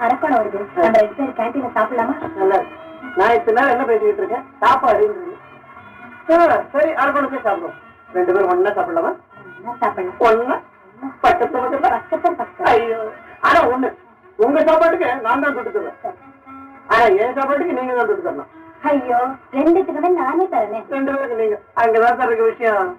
அரக்கோணம் 0.00 0.40
வருது. 0.40 0.60
நம்ம 0.74 0.98
ரெண்டு 0.98 1.70
சாப்பிடலாமா? 1.78 2.14
நல்லா. 2.36 2.58
நான் 3.16 3.34
இத்தனை 3.34 3.62
நேரம் 3.62 3.70
என்ன 3.70 3.84
பேசிக்கிட்டு 3.84 4.22
இருக்கேன்? 4.22 4.44
சாப்பாடு 4.60 5.38
சரி 6.30 6.90
அரக்கோணத்தே 7.02 7.38
சாப்பிடுவோம். 7.44 7.76
ரெண்டு 8.16 8.32
பேரும் 8.34 8.50
ஒண்ணா 8.52 8.70
சாப்பிடலாமா? 8.76 9.10
சாப்பிடலாம். 9.80 10.18
ஒண்ணா? 10.28 10.56
பக்கத்து 11.24 11.56
பக்கத்துல 11.56 11.88
பக்கத்துல? 12.24 12.68
ஐயோ. 12.72 12.98
ஆனா 13.48 13.60
ஒண்ணு. 13.72 13.88
உங்க 14.38 14.58
சாப்பாட்டுக்கு 14.68 15.08
நான் 15.24 15.42
தான் 15.44 15.56
தொட்டு 15.56 15.72
தருவேன் 15.76 16.16
ஆனா 16.92 17.04
என் 17.22 17.36
சாப்பாட்டுக்கு 17.38 17.78
நீங்க 17.78 17.94
தான் 17.98 18.08
தொட்டு 18.10 18.26
தரணும் 18.28 18.50
ஐயோ 18.90 19.18
ரெண்டுத்துக்குமே 19.56 20.10
நானே 20.20 20.44
தரேனே. 20.52 20.80
ரெண்டு 20.94 21.10
பேருக்கு 21.14 21.40
நீங்க. 21.42 21.56
அங்கதான் 21.82 22.18
சார் 22.20 22.30
இருக்கு 22.30 22.50
விஷயம். 22.52 22.90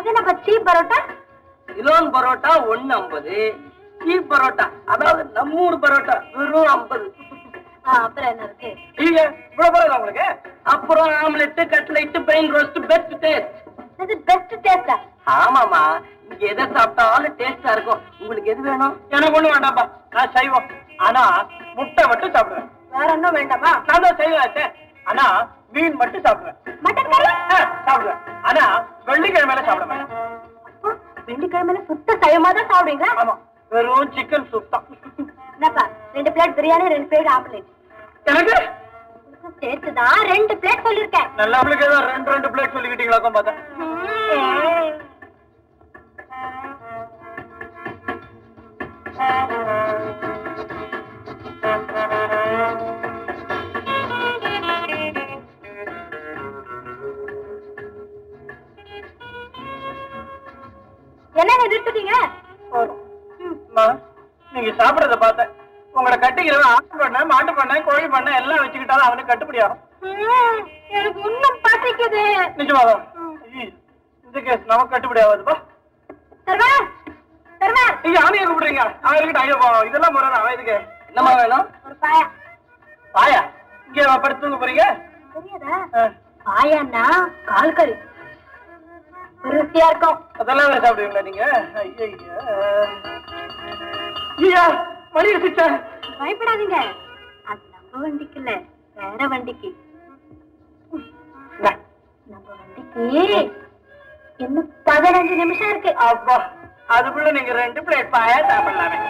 அது 0.00 0.08
என்னப்பா 0.10 0.32
சீப் 0.44 0.66
பரோட்டா? 0.68 0.98
சிலோன் 1.68 2.06
பரோட்டா 2.14 2.50
ஒன்னு 2.72 2.94
ஐம்பது 2.98 3.34
சீப் 4.02 4.30
பரோட்டா 4.30 4.66
அதாவது 4.92 5.22
நம்ம 5.38 5.58
ஊர் 5.64 5.82
பரோட்டா 5.82 6.14
வெறும் 6.36 6.70
ஐம்பது. 6.74 7.06
அப்புறம் 7.96 8.30
என்ன 8.30 8.42
இருக்கு? 8.48 8.70
நீங்க 9.00 9.20
இவ்வளவு 9.52 9.72
பரவாயில்ல 9.74 9.98
உங்களுக்கு? 9.98 10.26
அப்புறம் 10.74 11.10
ஆம்லெட் 11.22 11.60
கட்லெட் 11.74 12.18
பெயின் 12.30 12.50
ரோஸ்ட் 12.54 12.78
பெஸ்ட் 12.90 13.14
டேஸ்ட். 13.24 13.54
இது 14.04 14.16
பெஸ்ட் 14.28 14.54
டேஸ்டா? 14.66 14.96
ஆமாமா 15.36 15.82
இங்க 16.30 16.44
எதை 16.52 16.64
சாப்பிட்டாலும் 16.76 17.36
டேஸ்டா 17.40 17.72
இருக்கும். 17.76 18.02
உங்களுக்கு 18.20 18.52
எது 18.54 18.68
வேணும்? 18.68 18.94
எனக்கு 19.16 19.38
ஒண்ணு 19.38 19.54
வேண்டாம்ப்பா. 19.54 19.84
நான் 20.16 20.34
சைவம் 20.36 20.68
ஆனா 21.06 21.24
முட்டை 21.78 22.04
மட்டும் 22.10 22.34
சாப்பிடுவேன். 22.36 22.68
வேற 22.94 23.08
ஒன்றும் 23.16 23.36
வேண்டாமா? 23.40 23.72
நான் 23.88 24.04
தான் 24.06 24.20
சைவாச்சே 24.22 24.64
ஆனா 25.06 25.24
மீன் 25.74 25.98
மட்டும் 26.00 26.24
சாப்பிடுவேன். 26.24 26.56
மட்டன் 26.84 27.10
கறி? 27.12 27.30
சாப்பிடுவேன். 27.86 28.20
ஆனா 28.48 28.64
வெள்ளிக்கிழமையில 29.08 29.62
சாப்பிட 29.68 29.86
மாட்டேன் 29.86 30.38
வெள்ளிக்கிழமையில 31.28 31.80
சுத்த 31.88 32.16
சயமா 32.22 32.50
தான் 32.52 32.70
சாப்பிடுவீங்களா 32.72 33.10
ஆமா 33.22 33.34
வெறும் 33.70 34.12
சிக்கன் 34.14 34.48
சூப் 34.52 34.72
தான். 34.72 34.86
என்னப்பா 35.56 35.84
ரெண்டு 36.16 36.30
பிளேட் 36.34 36.56
பிரியாணி 36.58 36.92
ரெண்டு 36.94 37.08
பிளேட் 37.10 37.32
ஆம்லேட். 37.34 37.68
எனக்கு? 38.26 38.56
சேர்த்து 39.62 39.90
தான் 39.94 40.18
ரெண்டு 40.30 40.54
பிளேட் 40.62 40.86
சொல்லிருக்கேன் 40.86 41.28
நல்லா 41.38 41.60
உங்களுக்கு 41.60 41.86
ஏதோ 41.88 41.98
ரெண்டு 42.08 42.32
ரெண்டு 42.34 42.50
பிளேட் 42.52 42.74
சொல்லிக்கிட்டீங்களாக்கும் 42.74 43.36
பார்த்தேன் 43.36 43.58
என்னங்க 61.40 61.64
நிறுத்துட்டீங்க? 61.72 62.14
நீங்க 64.52 64.70
சாப்பிடறத 64.80 65.16
பார்த்தேன் 65.24 65.50
உங்களை 65.94 66.16
கட்டிக்கிறவன் 66.22 66.70
ஆட்டு 66.72 66.96
பண்ண 67.02 67.24
மாட்டு 67.30 67.52
பண்ண 67.58 67.78
கோழி 67.88 68.06
பண்ண 68.14 68.30
எல்லாம் 68.40 68.62
வச்சுக்கிட்டாலும் 68.62 69.06
அவனுக்கு 69.08 69.30
கட்டுப்படி 69.32 69.62
ஆகும். 69.64 69.80
எனக்கு 70.98 71.20
இன்னும் 71.30 71.58
பசிக்குது. 71.66 72.22
நிஜமாவா 72.60 72.94
இந்த 74.26 74.38
கேஸ் 74.46 74.70
நமக்கு 74.72 74.94
கட்டுப்படி 74.94 75.22
ஆகாதுப்பா 75.24 75.56
நீங்க 78.04 78.18
அவனையே 78.22 78.44
கூப்பிடுறீங்க. 78.48 78.82
அவன் 79.04 79.16
இருக்கட்டும் 79.18 79.44
ஐயோ 79.44 79.56
இதெல்லாம் 79.88 80.14
முறை 80.14 80.28
அவன் 80.40 80.54
இதுக்கு 80.56 80.76
என்னம்மா 81.10 81.32
வேணும்? 81.40 81.66
பாயா. 82.04 82.24
பாயா? 83.14 83.40
இங்கே 83.88 84.04
படுத்து 84.24 84.42
தூங்க 84.44 84.58
போறீங்க? 84.62 84.84
தெரியாதா? 85.34 85.76
பாயான்னா 86.46 87.04
ருசியா 89.44 89.86
இருக்கும். 89.90 90.18
அதெல்லாம் 90.40 90.70
வேற 90.70 90.80
சாப்பிடுவீங்களா 90.84 91.22
நீங்க? 91.28 91.44
ஐயா 94.44 94.64
மணி 95.14 95.28
வச்சுச்சா 95.34 95.66
பயப்படாதீங்க. 96.20 96.78
அது 97.50 97.62
நம்ம 97.74 98.02
வண்டிக்கு 98.04 98.38
இல்ல 98.40 98.52
வேற 99.00 99.26
வண்டிக்கு. 99.32 99.70
நம்ம 102.26 102.46
வண்டிக்கு 102.60 103.06
இன்னும் 104.44 104.70
பதினஞ்சு 104.88 105.34
நிமிஷம் 105.42 105.70
இருக்கு. 105.72 105.92
அப்பா 106.08 106.36
அதுக்குள்ள 106.96 107.30
நீங்க 107.38 107.52
ரெண்டு 107.62 107.80
பிளேட் 107.86 108.14
பாயா 108.14 108.38
சாப்பிடலாமே. 108.50 109.00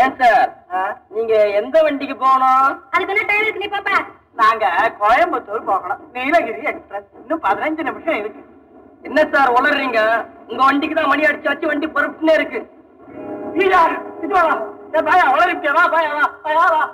ஏன் 0.00 0.16
சார்? 0.20 0.50
நீங்க 1.14 1.34
எந்த 1.60 1.76
வண்டிக்கு 1.86 2.16
போகணும்? 2.24 2.68
அதுக்கு 2.94 3.12
என்ன 3.14 3.26
டைம் 3.28 3.42
இருக்கு 3.44 3.62
நீ 3.64 3.68
பாப்பா. 3.74 3.96
நாங்க 4.40 4.64
கோயம்புத்தூர் 5.02 5.68
போகணும். 5.70 6.00
நீலகிரி 6.16 6.62
எக்ஸ்பிரஸ். 6.72 7.08
இன்னும் 7.20 7.44
பதினஞ்சு 7.46 7.82
நிமிஷம் 7.88 8.18
இருக்கு. 8.22 8.42
என்ன 9.08 9.20
சார் 9.34 9.54
உளறீங்க? 9.58 10.00
உங்க 10.50 10.60
வண்டிக்கு 10.68 10.96
தான் 10.98 11.12
மணி 11.12 11.28
அடிச்சு 11.28 11.50
வச்சு 11.52 11.70
வண்டி 11.72 11.88
பொறுப்புனே 11.96 12.34
இருக்கு. 12.40 12.62
பாயா 15.08 15.24
உளறிப்பியா? 15.34 15.72
வா 15.78 15.84
பாயா 15.94 16.12
வா 16.18 16.26
பாயா 16.44 16.66
வா. 16.74 16.84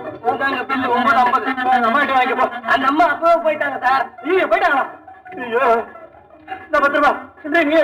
பில்லு 0.00 0.88
ஒன்பது 0.94 1.18
ஐம்பது 1.18 1.46
அம்மாட்ட 1.88 2.12
வாங்கி 2.12 2.34
போ 2.34 2.46
அந்த 2.72 2.84
அம்மா 2.86 3.04
அப்பவே 3.12 3.36
போயிட்டாங்க 3.44 3.78
சார். 3.84 4.04
நீங்க 4.24 4.44
போயிட்டாங்களா? 4.46 4.84
ஐயோ 5.36 5.64
இந்த 6.58 6.76
பத்து 6.78 6.98
ரூபா 6.98 7.12
நீ 7.54 7.76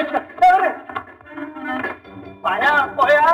போயா. 2.98 3.27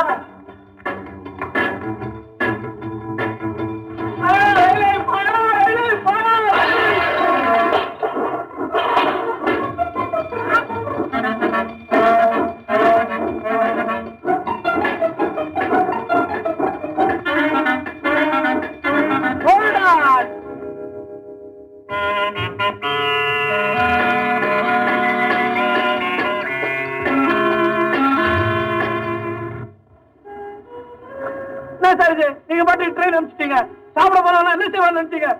சாப்பிட 33.99 34.21
போனாலும் 34.25 34.55
என்ன 34.57 34.67
செய்வான்னு 34.73 34.99
நினைச்சீங்க? 34.99 35.31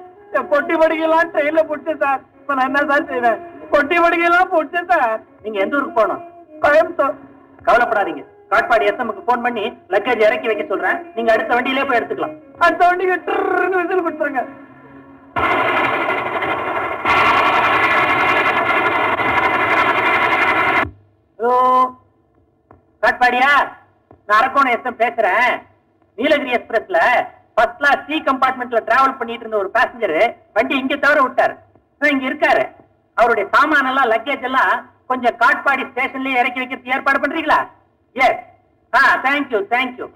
பொட்டி 0.53 0.75
படிக்கலாம் 0.81 1.31
ட்ரெயின்ல 1.35 1.61
போட்டு 1.69 1.93
சார் 2.03 2.21
இப்ப 2.41 2.55
நான் 2.59 2.69
என்ன 2.71 2.81
சார் 2.91 3.11
செய்வேன்? 3.11 3.39
பொட்டி 3.73 3.97
படிக்கலாம் 4.05 4.51
போட்டு 4.55 4.81
சார் 4.91 5.21
நீங்க 5.43 5.59
எந்த 5.65 5.77
ஊருக்கு 5.79 5.99
போகணும்? 5.99 6.23
கோயம்புத்தூர். 6.65 7.15
கவலைப்படாதீங்க. 7.69 8.25
காட்பாடி 8.53 8.85
எஸ்எம்க்கு 8.91 9.23
போன் 9.29 9.45
பண்ணி 9.47 9.65
லக்கேஜ் 9.95 10.25
இறக்கி 10.27 10.51
வைக்க 10.51 10.65
சொல்றேன். 10.73 10.99
நீங்க 11.17 11.31
அடுத்த 11.33 11.55
வண்டியிலே 11.57 11.85
போய் 11.89 11.99
எடுத்துக்கலாம். 11.99 12.37
அடுத்த 12.65 12.83
வண்டிக்கு 12.87 13.17
ட்ருன்னு 13.27 13.81
விசில் 13.81 14.05
கொடுத்துருங்க. 14.07 14.45
ஹலோ? 21.39 21.57
காட்பாடியா? 23.03 23.51
நான் 24.27 24.41
அரக்கோணம் 24.41 24.77
எஸ்எம் 24.77 25.03
பேசுறேன். 25.05 25.51
நீலகிரி 26.19 26.55
எக்ஸ்பிரஸ்ல. 26.59 27.01
ஃபர்ஸ்ட் 27.59 27.79
கிளாஸ் 27.79 28.03
சி 28.09 28.17
கம்பார்ட்மெண்ட்ல 28.27 28.81
டிராவல் 28.89 29.17
பண்ணிட்டு 29.21 29.45
இருந்த 29.45 29.57
ஒரு 29.57 29.71
பேசஞ்சர் 29.77 30.19
வண்டி 30.57 30.75
இங்க 30.83 30.97
தவிர 30.97 31.19
விட்டாரு. 31.25 31.55
இங்க 32.01 32.25
இருக்காரு. 32.31 32.65
அவருடைய 33.17 33.47
சாமான 33.55 33.89
எல்லாம் 33.93 34.11
லக்கேஜ் 34.13 34.45
எல்லாம் 34.49 34.73
கொஞ்சம் 35.07 35.37
காட்பாடி 35.43 35.85
ஸ்டேஷன்லயே 35.91 36.41
இறக்கி 36.41 36.61
வைக்கிறதுக்கு 36.61 36.95
ஏற்பாடு 36.97 37.23
பண்றீங்களா? 37.25 37.59
எஸ் 38.17 38.43
ஆ 38.93 39.03
தேங்க்யூ 39.27 39.61
தேங்க்யூ 39.75 40.07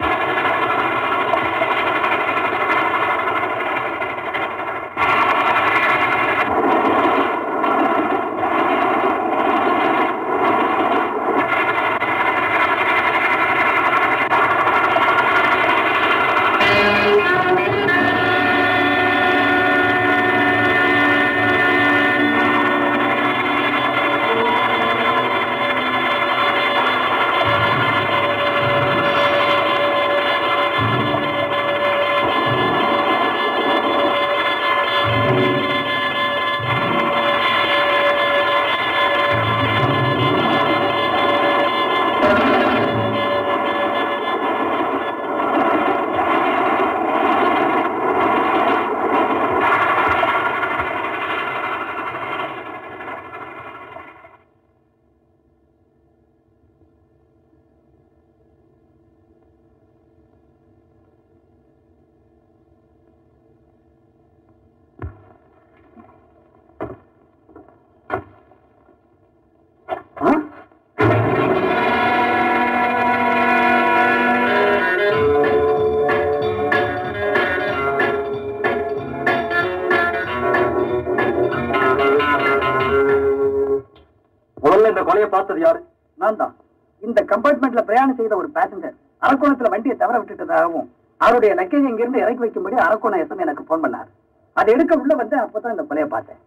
பிரயாணம் 88.03 88.19
செய்த 88.19 88.35
ஒரு 88.41 88.49
பேசஞ்சர் 88.57 88.95
அரக்கோணத்துல 89.25 89.69
வண்டியை 89.73 89.95
தவற 89.97 90.15
விட்டுட்டதாகவும் 90.19 90.87
அவருடைய 91.21 91.51
லக்கேஜ் 91.59 91.87
இங்கிருந்து 91.89 92.23
இறக்கி 92.23 92.41
வைக்கும்படி 92.43 92.75
அரக்கோணம் 92.85 93.21
எஸ்எம் 93.23 93.43
எனக்கு 93.45 93.63
போன் 93.69 93.83
பண்ணார். 93.83 94.09
அதை 94.57 94.69
எடுக்க 94.75 94.93
உள்ள 95.01 95.13
வந்து 95.19 95.35
அப்பதான் 95.43 95.73
இந்த 95.75 95.83
கொலையை 95.89 96.07
பார்த்தேன். 96.13 96.39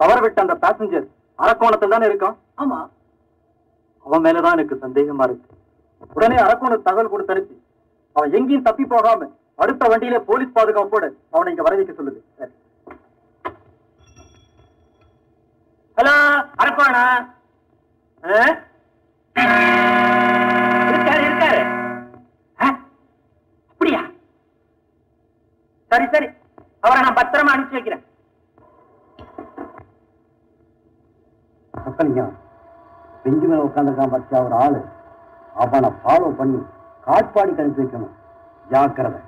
தவற 0.00 0.16
விட்ட 0.24 0.38
அந்த 0.44 0.54
பேசஞ்சர் 0.64 1.06
அரக்கோணத்தில் 1.38 1.94
தானே 1.94 2.08
இருக்கான்? 2.10 2.36
ஆமா. 2.62 2.78
அவன் 4.06 4.24
மேலதான் 4.26 4.56
எனக்கு 4.56 4.82
சந்தேகமா 4.84 5.26
இருக்கு. 5.28 5.48
உடனே 6.16 6.38
அரக்கோணம் 6.46 6.86
தகவல் 6.88 7.12
கொடுத்து 7.12 7.34
அனுப்பி 7.34 7.56
அவன் 8.16 8.34
எங்கேயும் 8.38 8.66
தப்பி 8.68 8.86
போகாம 8.94 9.28
அடுத்த 9.62 9.88
வண்டியில 9.92 10.18
போலீஸ் 10.30 10.56
பாதுகாப்போடு 10.58 11.08
அவனை 11.34 11.52
இங்க 11.52 11.64
வர 11.66 11.76
வைக்க 11.80 11.94
சொல்லுது 12.00 12.20
ஹலோ 15.98 16.16
அரக்கோணா? 16.62 17.04
சரி 25.90 26.06
சரி. 26.12 26.28
அவரை 26.80 27.00
நான் 27.02 27.18
பத்திரமா 27.18 27.52
அனுப்பிச்சு 27.52 27.78
வைக்கிறேன். 27.78 28.04
சொக்கலிங்கம் 31.84 32.32
பெஞ்சு 33.24 33.46
மேல 33.50 33.64
உட்காந்துருக்கான் 33.68 34.14
பச்சா 34.14 34.44
ஒரு 34.44 34.54
ஆளு. 34.64 34.80
அவனை 35.54 35.90
ஃபாலோ 36.02 36.28
பண்ணி 36.38 36.60
காட்பாடி 37.06 37.52
அனுப்பி 37.62 37.82
வைக்கணும். 37.82 38.14
ஜாக்கிரதை. 38.70 39.20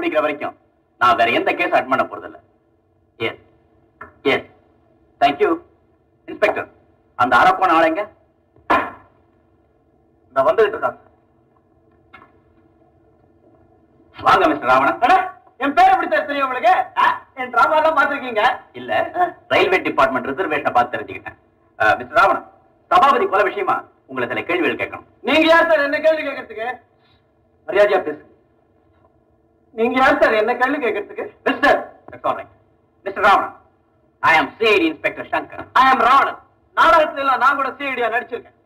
கண்டுபிடிக்கிற 0.00 0.22
வரைக்கும் 0.26 0.56
நான் 1.00 1.18
வேற 1.20 1.30
எந்த 1.38 1.50
கேஸ் 1.58 1.76
அட் 1.78 1.90
பண்ண 1.90 2.04
போறதில்ல. 2.10 2.38
எஸ் 3.26 3.40
எஸ் 4.32 4.48
தேங்க்யூ 5.22 5.50
இன்ஸ்பெக்டர் 6.30 6.68
அந்த 7.22 7.34
அரப்போன 7.42 7.74
ஆளைங்க 7.78 8.02
நான் 10.34 10.46
வந்துகிட்டு 10.48 10.76
இருக்கான். 10.76 10.98
வாங்க 14.16 14.46
மிஸ்டர் 14.50 14.70
ராவணன். 14.72 15.26
என் 15.64 15.74
பேர் 15.76 15.92
எப்படி 15.92 16.08
தெரியும் 16.10 16.46
உங்களுக்கு? 16.46 16.74
என் 17.40 17.52
டிராமா 17.54 17.76
எல்லாம் 17.80 17.96
பாத்துருக்கீங்க 17.98 18.42
இல்ல 18.80 18.92
ரயில்வே 19.52 19.78
டிபார்ட்மெண்ட் 19.88 20.28
ரிசர்வேஷனை 20.30 20.72
பார்த்து 20.76 20.94
தெரிஞ்சுக்கிட்டேன். 20.96 21.38
மிஸ்டர் 22.00 22.18
ராவணன் 22.20 22.46
சபாபதி 22.90 23.26
கொலை 23.32 23.44
விஷயமா 23.50 23.76
உங்களை 24.10 24.26
சில 24.30 24.42
கேள்விகள் 24.48 24.80
கேட்கணும். 24.82 25.08
நீங்க 25.28 25.46
யார் 25.52 25.68
சார்? 25.70 25.86
என்ன 25.88 26.00
கேள்வி 26.06 26.22
கேட்கறதுக்கு? 26.28 26.68
மரியாதையா 27.68 28.00
பேசு. 28.06 28.22
நீங்க 29.80 29.96
யார் 30.00 30.20
சார்? 30.22 30.34
என்ன 30.40 30.52
கேள்வி 30.60 30.78
கேட்கறதுக்கு? 30.84 31.24
Mister 31.46 31.78
mister 33.04 33.24
Ravanan 33.26 33.54
I 34.22 34.32
am 34.38 34.50
CID 34.58 34.86
inspector 34.90 35.28
Shankar 35.34 35.62
ஐ 35.82 35.84
ஆம் 35.90 36.02
ராவணன் 36.08 36.40
நாடகத்துல 36.76 37.22
எல்லாம் 37.24 37.40
நான் 37.44 37.58
கூட 37.60 37.68
சிஐடியா 37.78 38.08
நடிச்சிருக்கேன். 38.14 38.56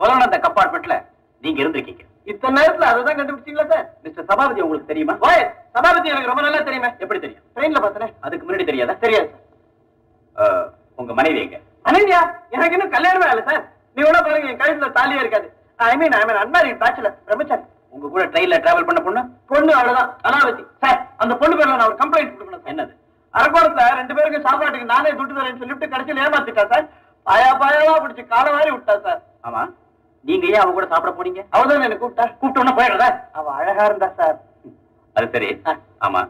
கொலை 0.00 0.38
கம்பார்ட்மெண்ட்ல 0.46 0.96
நீங்க 1.42 1.58
இருந்திருக்கீங்க. 1.62 2.04
இத்தனை 2.30 2.54
நேரத்துல 2.58 2.88
அதான் 2.90 3.18
கண்டுபிடிச்சீங்களா 3.18 3.66
சார்? 3.72 3.86
மிஸ்டர் 4.04 4.28
சபாபதி 4.30 4.62
உங்களுக்கு 4.64 4.90
தெரியுமா? 4.92 5.14
ஓய் 5.28 5.44
சபாபதி 5.76 6.12
எனக்கு 6.14 6.30
ரொம்ப 6.30 6.42
நல்லா 6.46 6.60
தெரியுமே. 6.68 6.90
எப்படி 7.04 7.20
தெரியும்? 7.24 7.44
ட்ரெயின்ல 7.56 7.80
பார்த்தனே. 7.84 8.08
அதுக்கு 8.26 8.46
முன்னாடி 8.46 8.66
தெரியாதா? 8.70 8.94
தெரியாது 9.04 9.28
சார். 9.32 10.66
உங்க 11.00 11.12
மனைவி 11.20 11.40
எங்க? 11.44 11.58
அனன்யா 11.90 12.20
எனக்கு 12.56 12.76
இன்னும் 12.76 12.94
கல்யாணமே 12.96 13.28
இல்லை 13.32 13.44
சார். 13.50 13.62
நீ 13.94 14.00
வேணா 14.06 14.20
பாருங்க 14.26 14.50
என் 14.52 14.62
கழுத்துல 14.62 14.90
தாலியே 14.98 15.22
இருக்காது. 15.24 15.46
ஐ 15.90 15.94
மீன் 16.02 16.16
ஐ 16.20 16.24
மீன் 16.28 16.42
அன்மாரி 16.44 16.70
பேச்சுலர் 16.84 17.16
பிரம்மச்சாரி. 17.28 17.64
உங்க 17.92 18.06
கூட 18.08 18.24
ட்ரெயின்ல 18.32 18.56
டிராவல் 18.64 18.88
பண்ண 18.88 19.00
பொண்ணு 19.06 19.22
பொண்ணு 19.50 19.72
அவ்வளவுதான். 19.78 20.10
அனாவதி 20.28 20.62
சார் 20.82 21.00
அந்த 21.22 21.34
பொண்ணு 21.40 21.56
பேர்ல 21.58 21.76
நான் 21.76 21.88
ஒரு 21.90 21.98
கம்ப்ளைண்ட் 22.02 22.34
கொடுக்கணும். 22.34 22.66
என்னது? 22.72 22.92
அரக்கோணத்துல 23.34 23.84
ரெண்டு 24.00 24.14
பேருக்கு 24.16 24.46
சாப்பாட்டுக்கு 24.46 24.92
நானே 24.94 25.10
துட்டு 25.10 25.36
தரேன்னு 25.38 25.60
சொல்லிட்டு 25.62 25.92
கடைசியில் 25.92 26.22
ஏமாத்திட்டா 26.24 26.64
சார்? 26.72 26.86
பாயா 27.26 27.50
பாயாவா 27.62 27.94
பிடிச்சி 28.02 28.24
காலை 28.26 28.50
வாரி 28.52 28.70
விட்டா 28.70 28.94
சார். 29.06 29.20
ஆமா. 29.44 29.62
நீங்க 30.24 30.46
ஏன் 30.46 30.62
அவ 30.62 30.72
கூட 30.72 30.86
சாப்பிட 30.86 31.12
போனீங்க? 31.18 31.40
அவதான் 31.56 31.86
என்ன 31.86 31.96
கூப்பிட்டா. 32.02 32.26
கூப்பிட்ட 32.40 32.62
உடனே 32.62 32.74
போயிடுறதா? 32.78 33.08
அவ 33.32 33.46
அழகா 33.60 33.84
இருந்தா 33.84 34.08
சார். 34.20 34.36
அது 35.16 35.26
சரி. 35.34 35.48
ஆமா. 36.06 36.20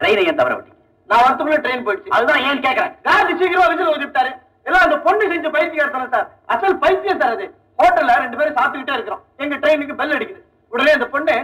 ட்ரெயினை 0.00 0.22
ஏன் 0.30 0.38
தவற 0.40 0.54
விட்டீங்க? 0.56 0.78
நான் 1.10 1.24
வரத்துக்குள்ள 1.24 1.58
ட்ரெயின் 1.64 1.84
போயிடுச்சு. 1.86 2.14
அதுதான் 2.16 2.44
ஏன் 2.48 2.62
கேக்குறேன். 2.66 2.94
காந்தி 3.08 3.32
சீக்கிரம் 3.40 3.70
விசில் 3.72 3.92
ஊதிட்டாரு 3.94 4.30
எல்லாம் 4.66 4.84
அந்த 4.86 4.96
பொண்ணு 5.06 5.24
செஞ்ச 5.32 5.48
பைத்தியம் 5.50 6.14
சார். 6.14 6.28
அசல் 6.46 6.80
பைத்தியம் 6.84 7.20
சார் 7.22 7.34
அது. 7.36 7.46
ஹோட்டல்ல 7.80 8.16
ரெண்டு 8.24 8.36
பேரும் 8.36 8.56
சாப்பிட்டுக்கிட்டே 8.58 8.96
இருக்கிறோம். 8.98 9.22
எங்க 9.36 9.54
ட்ரெயினுக்கு 9.56 10.00
பெல் 10.00 10.16
அடிக்குது. 10.16 10.40
உடனே 10.72 10.92
அந்த 10.96 11.06
பொண்ணு 11.14 11.34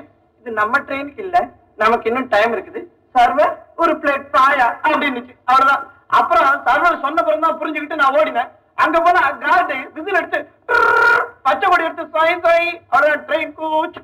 இது 0.40 0.50
நம்ம 0.60 0.78
ட்ரெயினுக்கு 0.86 1.22
இல்ல 1.26 1.38
நமக்கு 1.82 2.08
இன்னும் 2.10 2.30
டைம் 2.34 2.54
இருக்குது. 2.56 2.80
சர்வர் 3.14 3.52
ஒரு 3.82 3.92
பிளேட் 4.02 4.26
பாயா 4.36 4.66
அப்படின்னுச்சு 4.86 5.34
அவ்வளவுதான். 5.50 5.82
அப்புறம் 6.18 6.46
சர்வர் 6.68 7.02
சொன்ன 7.04 7.22
பிறகு 7.26 7.44
தான் 7.46 7.58
புரிஞ்சுக்கிட்டு 7.60 8.00
நான் 8.02 8.16
ஓடினேன். 8.20 8.50
அங்க 8.82 8.96
போனா 9.04 9.20
கார்டு 9.44 9.76
விசில் 9.96 10.18
எடுத்து 10.20 10.38
பச்சை 11.46 11.66
கொடி 11.66 11.86
எடுத்து 11.86 12.04
சொய் 12.16 12.42
சொய் 12.46 12.68
அவ்வளவுதான் 12.92 13.24
ட்ரெயின் 13.28 13.54
கூச்சு 13.58 14.02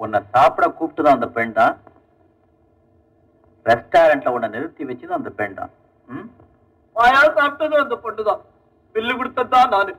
உன்னை 0.00 0.18
சாப்பிட 0.34 0.66
கூப்பிட்டு 0.76 1.02
தான் 1.04 1.16
அந்த 1.18 1.28
பெண் 1.36 1.56
தான். 1.58 1.74
ரெஸ்டாரண்ட்ல 3.66 4.32
உன்னை 4.36 4.48
நிறுத்தி 4.54 4.82
வச்சுதான் 4.90 5.20
அந்த 5.20 5.30
பெண் 5.40 5.58
தான்? 5.58 5.72
பாயா 6.96 7.20
சாப்பிட்டதும் 7.38 7.82
அந்த 7.84 7.96
பொண்ணு 8.04 8.22
தான். 8.28 8.40
பில்லு 8.94 9.12
கொடுத்ததுதான் 9.18 9.74
நானு. 9.74 9.92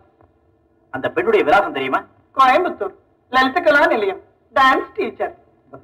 அந்த 0.94 1.08
பெண்ணுடைய 1.16 1.42
விலாசம் 1.48 1.78
தெரியுமா? 1.78 2.00
கோயம்புத்தூர். 2.38 2.96
லலிதகலா 3.32 3.82
நிலையம். 3.94 4.22
டான்ஸ் 4.56 4.92
டீச்சர் 4.98 5.34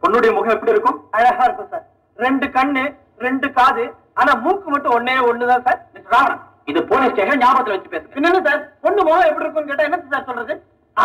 பொண்ணுடைய 0.03 0.32
முகம் 0.38 0.53
எப்படி 0.55 0.74
இருக்கும்? 0.76 0.97
அழகா 1.18 1.43
இருக்கும் 1.47 1.70
சார் 1.74 1.86
ரெண்டு 2.20 2.45
கண்ணு 2.55 2.84
ரெண்டு 3.26 3.47
காது 3.58 3.84
ஆனா 4.22 4.32
மூக்கு 4.45 4.68
மட்டும் 4.74 4.95
ஒன்னே 4.97 5.16
ஒண்ணுதான் 5.30 5.64
சார் 5.68 5.80
மிஸ்டர் 5.93 6.14
ராவணன் 6.16 6.43
இது 6.72 6.80
போலீஸ் 6.89 7.12
ஸ்டேஷன் 7.14 7.41
ஞாபகத்துல 7.43 7.76
வச்சு 7.76 7.91
பேசுங்க. 7.93 8.16
என்னன்னு 8.20 8.41
சார் 8.47 8.62
பொண்ணு 8.84 9.01
முகம் 9.08 9.30
எப்படி 9.30 9.45
இருக்கும்னு 9.45 9.70
கேட்டா 9.72 9.88
என்ன 9.88 9.99
சார் 10.16 10.28
சொல்றது? 10.30 10.53
ஆ 10.97 11.03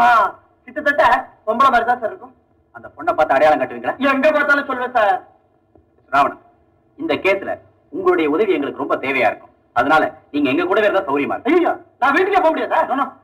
கிட்டத்தட்ட 0.68 1.04
பொம்பளை 1.46 1.68
மாதிரி 1.74 1.88
தான் 1.90 2.00
சார் 2.02 2.12
இருக்கும். 2.12 2.34
அந்த 2.76 2.86
பொண்ணை 2.96 3.12
பார்த்து 3.18 3.36
அடையாளம் 3.36 3.60
காட்டுவீங்களா? 3.62 3.94
எங்க 4.12 4.26
பார்த்தாலும் 4.36 4.68
சொல்லுவேன் 4.70 4.96
சார் 4.98 5.14
ராவணன் 6.12 6.42
இந்த 6.98 7.14
கேஸ்ல 7.26 7.52
உங்களுடைய 7.92 8.26
உதவி 8.34 8.56
எங்களுக்கு 8.56 8.82
ரொம்ப 8.84 8.96
தேவையா 9.06 9.30
இருக்கும். 9.32 9.51
அதனால 9.76 10.02
நீங்க 10.32 10.48
எங்க 10.52 10.64
கூடவே 10.70 10.86
இருந்தா 10.88 11.04
சௌரியமா 11.08 11.36
ஐயோ 11.50 11.72
நான் 12.02 12.14
வீட்டுக்கே 12.16 12.40
போக 12.44 12.52
முடியாதா? 12.52 12.80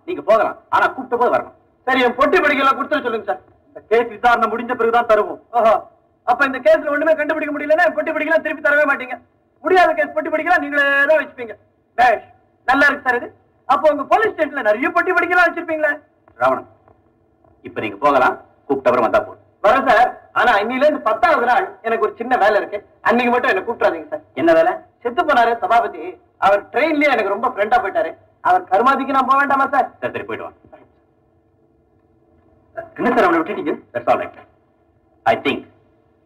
நீங்க 0.09 0.23
போகலாம். 0.31 0.57
ஆனா 0.75 0.85
கூப்பிட்ட 0.95 1.17
போது 1.21 1.33
வரணும். 1.35 1.55
சரி 1.87 2.01
என் 2.07 2.17
பொட்டி 2.19 2.39
படிக்கலாம் 2.45 2.77
கொடுத்து 2.79 3.07
சொல்லுங்க 3.07 3.27
சார். 3.31 3.41
இந்த 3.69 3.81
கேஸ் 3.91 4.13
விசாரணை 4.15 4.47
முடிஞ்ச 4.53 4.73
பிறகுதான் 4.81 5.11
தருவோம். 5.11 5.41
ஓஹோ 5.59 5.75
அப்ப 6.27 6.41
இந்த 6.49 6.59
கேஸ்ல 6.67 6.93
ஒண்ணுமே 6.95 7.13
கண்டுபிடிக்க 7.19 7.53
முடியலன்னா 7.55 7.85
பொட்டி 7.97 8.11
படிக்கலாம் 8.15 8.45
திருப்பி 8.47 8.63
தரவே 8.67 8.85
மாட்டீங்க. 8.91 9.17
முடியாத 9.65 9.93
கேஸ் 9.99 10.15
பொட்டி 10.17 10.31
படிக்கலாம் 10.35 10.63
நீங்களே 10.65 10.85
தான் 11.11 11.21
வச்சுப்பீங்க. 11.21 11.55
பேஷ் 11.99 12.27
நல்லா 12.69 12.87
இருக்கு 12.89 13.07
சார் 13.09 13.19
இது. 13.21 13.29
அப்போ 13.69 13.87
உங்க 13.95 14.05
போலீஸ் 14.13 14.35
ஸ்டேஷன்ல 14.35 14.65
நிறைய 14.69 14.89
பொட்டி 14.97 15.13
படிக்கலாம் 15.19 15.49
வச்சிருப்பீங்களே. 15.49 15.93
ராவணன் 16.43 16.69
இப்ப 17.65 17.81
நீங்க 17.85 17.99
போகலாம். 18.07 18.37
கூப்பிட்டவரை 18.69 19.03
வந்தா 19.07 19.21
போதும். 19.27 19.45
வரேன் 19.67 19.87
சார். 19.89 20.09
ஆனா 20.41 20.53
இன்னில 20.63 20.85
இருந்து 20.87 21.07
பத்தாவது 21.09 21.47
நாள் 21.51 21.67
எனக்கு 21.87 22.07
ஒரு 22.07 22.15
சின்ன 22.21 22.37
வேலை 22.43 22.57
இருக்கு. 22.61 22.79
அன்னைக்கு 23.09 23.33
மட்டும் 23.35 23.53
என்ன 23.53 23.63
கூப்பிடாதீங்க 23.69 24.09
சார். 24.13 24.25
என்ன 24.41 24.51
வேலை? 24.59 24.73
செத்து 25.03 25.23
போனாரு 25.29 25.53
சபாபதி. 25.63 26.03
அவர் 26.41 26.63
ட்ரெயின்லயே 26.73 27.13
எனக்கு 27.15 27.35
ரொம்ப 27.35 27.49
ஃப்ரெண்டா 27.49 27.79
போயிட்டாரு. 27.83 28.11
அவர் 28.45 28.69
கருமாதிக்கு 28.71 29.17
நான் 29.17 29.29
போக 29.29 29.39
வேண்டாமா 29.41 29.67
சார் 29.73 29.89
சரி 30.01 30.13
சரி 30.15 30.27
போயிட்டு 30.29 30.47
வாங்க 30.47 30.57
என்ன 32.99 33.11
சார் 33.15 33.27
அவனை 33.27 33.39
விட்டுட்டீங்க? 33.41 33.73
That's 33.95 34.11
all 34.13 34.21
right 34.23 34.39
I 35.27 35.35
think 35.47 35.65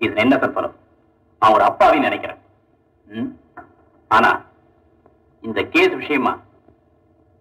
இது 0.00 0.20
என்ன 0.24 0.34
சார் 0.42 0.56
பலம் 0.56 0.76
அவனோட 1.42 1.62
அப்பாவின்னு 1.70 2.08
நினைக்கிறேன்? 2.08 2.40
ஆனா 4.10 4.30
இந்த 5.44 5.60
கேஸ் 5.74 5.94
விஷயமா 6.00 6.32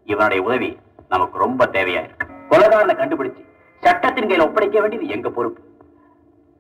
இவனுடைய 0.08 0.42
உதவி 0.48 0.70
நமக்கு 1.10 1.38
ரொம்ப 1.38 1.66
தேவையா 1.76 2.02
இருக்கு 2.04 2.26
கொலகாரனை 2.52 2.96
கண்டுபிடிச்சு 2.96 3.44
சட்டத்தின் 3.84 4.30
கையில 4.30 4.46
ஒப்படைக்க 4.48 4.80
வேண்டியது 4.84 5.14
எங்க 5.16 5.30
பொறுப்பு? 5.30 5.62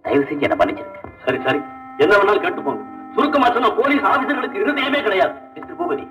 தயவு 0.06 0.24
செஞ்சு 0.30 0.46
என்ன 0.48 0.56
மன்னிச்சிருங்க. 0.60 1.00
சரி 1.26 1.40
சரி. 1.46 1.60
என்ன 2.04 2.14
வேணாலும் 2.18 2.44
கேட்டு 2.46 2.62
போங்க 2.68 2.84
சுருக்கமா 3.16 3.48
சொன்ன 3.56 3.72
போலீஸ் 3.78 4.08
ஆபீசர்களுக்கு 4.12 4.62
இருதயமே 4.64 5.00
கிடையாது. 5.06 5.34
மிஸ்டர் 5.56 5.78
பூபதி 5.80 6.06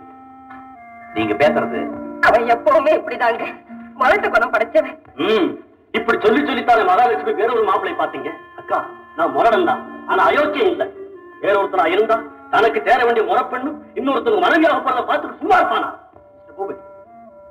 நீங்க 1.17 1.35
பேசுறது 1.43 1.81
அவன் 2.29 2.51
எப்பவுமே 2.55 2.93
இப்படிதாங்க. 2.99 3.45
மலட்டு 4.01 4.29
குணம் 4.35 4.53
படைச்சவன். 4.55 4.97
ம் 5.27 5.49
இப்படி 5.95 6.19
சொல்லி 6.25 6.41
சொல்லித்தானே 6.49 6.83
மகாலட்சுமி 6.91 7.33
வேற 7.41 7.49
ஒரு 7.57 7.65
மாப்பிளை 7.71 7.95
பாத்தீங்க 8.01 8.29
அக்கா 8.61 8.79
நான் 9.19 9.33
முரடன் 9.37 9.69
தான். 9.71 9.81
ஆனா 10.11 10.23
அயோக்கியம் 10.31 10.71
இல்ல. 10.73 10.85
வேற 11.43 11.55
ஒருத்தனா 11.61 11.87
இருந்தா 11.95 12.17
தனக்கு 12.53 12.79
சேர 12.87 12.99
வேண்டிய 13.07 13.25
முறப்பெண்ணும் 13.31 13.79
இன்னொருத்தங்க 13.99 14.41
மனைவியாக 14.45 14.81
பண்ண 14.87 15.01
பார்த்துட்டு 15.09 15.41
சும்மா 15.41 15.57
இருப்பானா? 15.61 15.89
பூபதி 16.57 16.81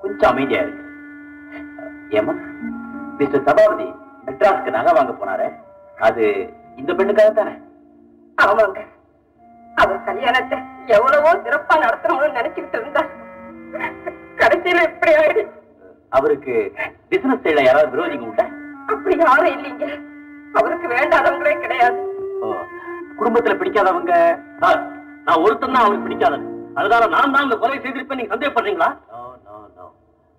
கொஞ்சம் 0.04 0.32
அமைதியா 0.32 0.62
இருக்கு 0.64 0.86
ஏமா 2.18 2.34
மிஸ்டர் 3.20 3.45
சபாபதி 3.47 3.88
மெட்ராஸ்க்கு 4.28 4.76
நகை 4.78 4.93
வாங்க 4.97 5.14
போனாரே. 5.14 5.47
அது 5.97 6.24
இந்த 6.82 6.91
பெண்ணுக்காக 7.00 7.32
தானே 7.39 7.54
ஆமாங்க. 8.38 8.80
அவர் 9.82 10.06
கல்யாணத்தை 10.10 10.58
எவ்வளவோ 10.96 11.32
சிறப்பா 11.46 11.76
நடத்தணும்னு 11.84 12.38
நினைச்சுக்கிட்டு 12.38 12.80
இருந்தா 12.80 13.04
கடைசியில 14.42 14.84
இப்படி 14.90 15.12
ஆயிடுச்சு 15.22 15.56
அவருக்கு 16.12 16.54
பிசினஸ் 17.10 17.44
சைடுல 17.44 17.64
யாராவது 17.66 17.92
விரோதிங்க 17.94 18.30
உண்டா? 18.30 18.46
அப்படி 18.92 19.16
யாரும் 19.22 19.54
இல்லைங்க. 19.56 19.88
அவருக்கு 20.60 20.88
வேண்டாதவங்களே 20.94 21.54
கிடையாது. 21.64 22.00
குடும்பத்துல 23.20 23.56
பிடிக்காதவங்க 23.60 24.14
நான் 25.28 25.44
ஒருத்தன் 25.46 25.74
தான் 25.76 25.84
அவருக்கு 25.84 26.08
பிடிக்காதவன். 26.08 26.46
அதனால 26.80 27.08
நான் 27.16 27.34
தான் 27.36 27.46
இந்த 27.48 27.58
கொலை 27.62 27.78
செய்திருப்பேன் 27.84 28.20
நீங்க 28.20 28.34
சந்தேகப்படுறீங்களா? 28.34 28.90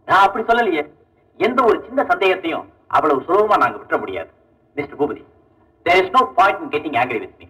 நான் 0.09 0.24
அப்படி 0.26 0.45
சொல்லலையே. 0.49 0.82
எந்த 1.41 1.61
ஒரு 1.68 1.78
சின்ன 1.86 2.01
சந்தேகத்தையும் 2.11 2.66
அவ்வளவு 2.97 3.24
சுலபமா 3.28 3.59
நாங்க 3.62 3.78
விட்டுற 3.80 3.99
முடியாது. 4.03 4.30
Mister 4.76 4.99
Bhoopathi 5.01 5.22
there 5.86 6.01
is 6.03 6.14
no 6.16 6.22
point 6.38 6.62
in 6.64 6.72
getting 6.74 6.99
angry 7.03 7.20
with 7.24 7.38
me 7.41 7.47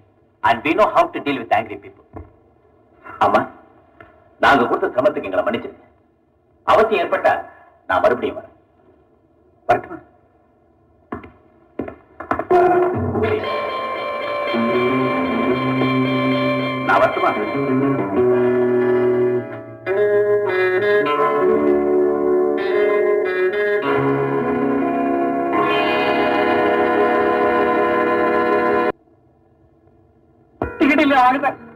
and 0.48 0.60
we 0.66 0.72
know 0.78 0.88
how 0.96 1.04
to 1.14 1.20
deal 1.26 1.38
with 1.42 1.52
angry 1.58 1.78
people. 1.84 2.06
ஆமா 3.24 3.40
நாங்க 4.44 4.66
கொடுத்த 4.66 4.88
சிரமத்துக்கு 4.94 5.28
எங்களை 5.28 5.44
மன்னிச்சிருங்க. 5.46 5.86
அவசியம் 6.72 7.02
ஏற்பட்டா 7.02 7.32
நான் 7.88 8.02
மறுபடியும் 8.04 8.38
வரேன். 8.38 8.56
வரட்டுமா? 9.68 9.98
நான் 16.88 17.00
வரட்டுமா? 17.02 17.30
டிக்கெட் 31.10 31.36
இல்ல 31.36 31.69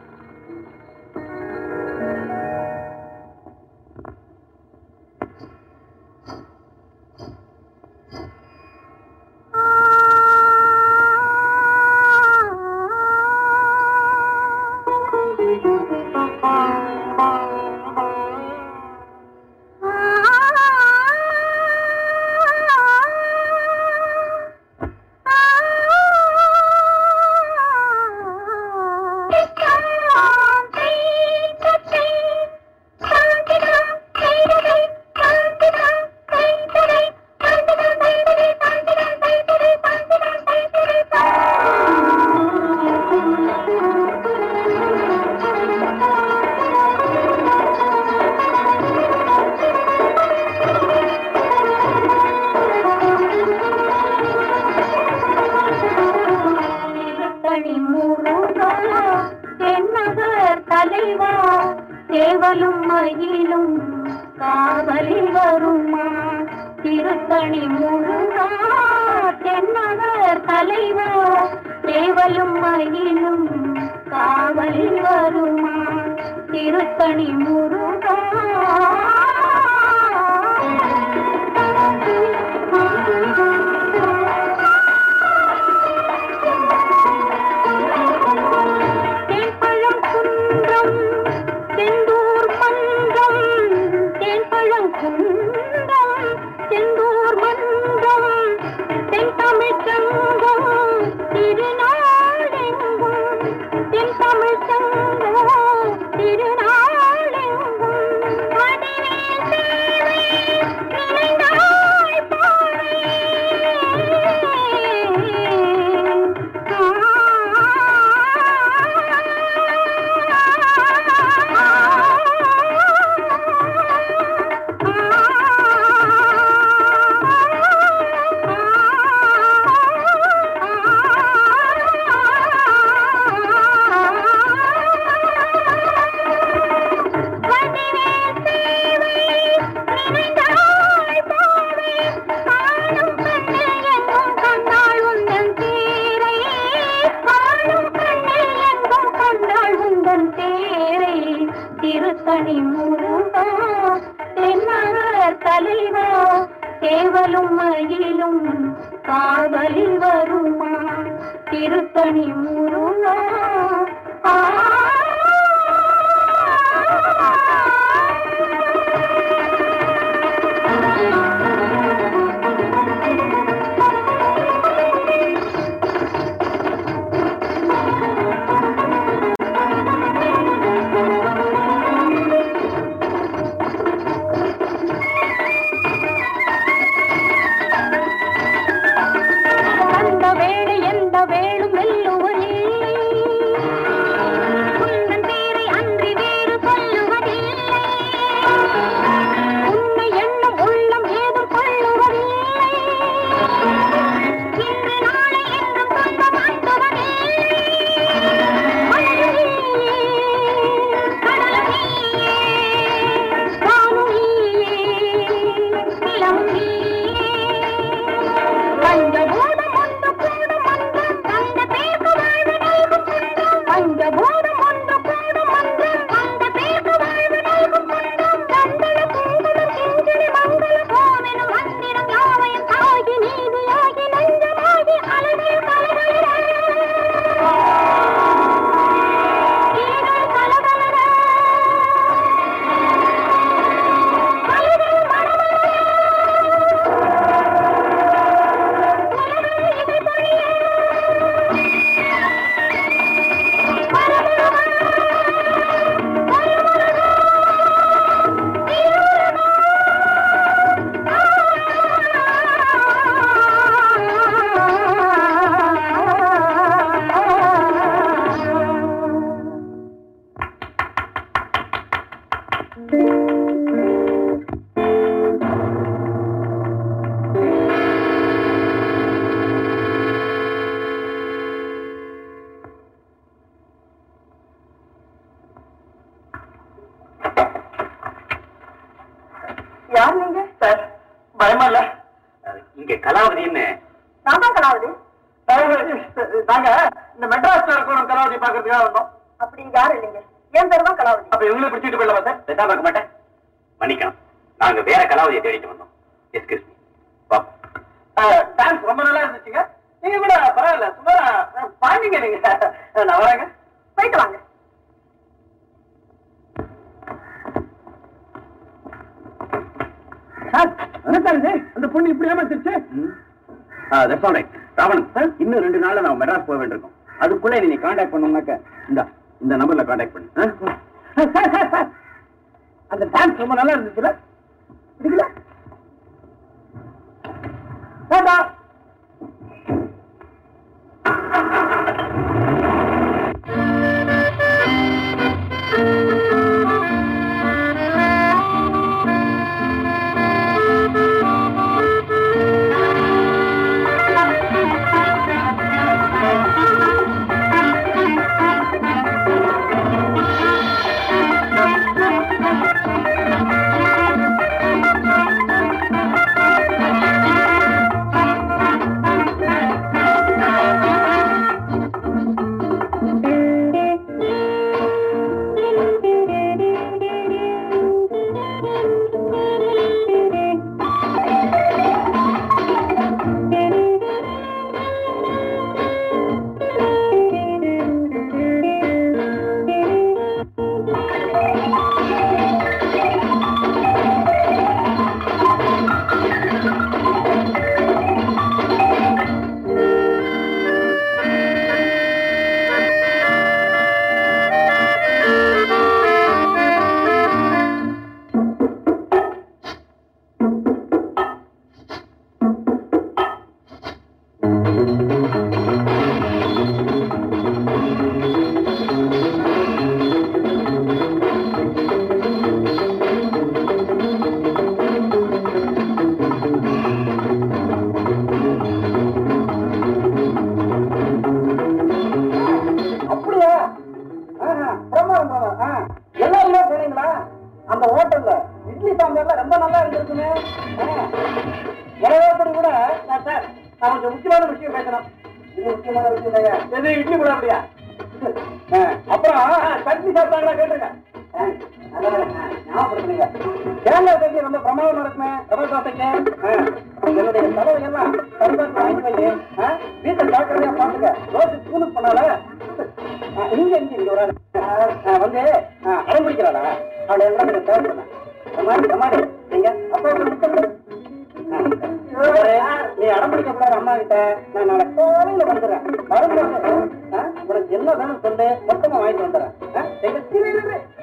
என்ன 477.85 477.95
வேணும் 477.97 478.21
சொல்லு 478.21 478.45
மொத்தமா 478.69 478.99
வாங்கிட்டு 479.01 479.25
வந்துடுறேன். 479.25 479.55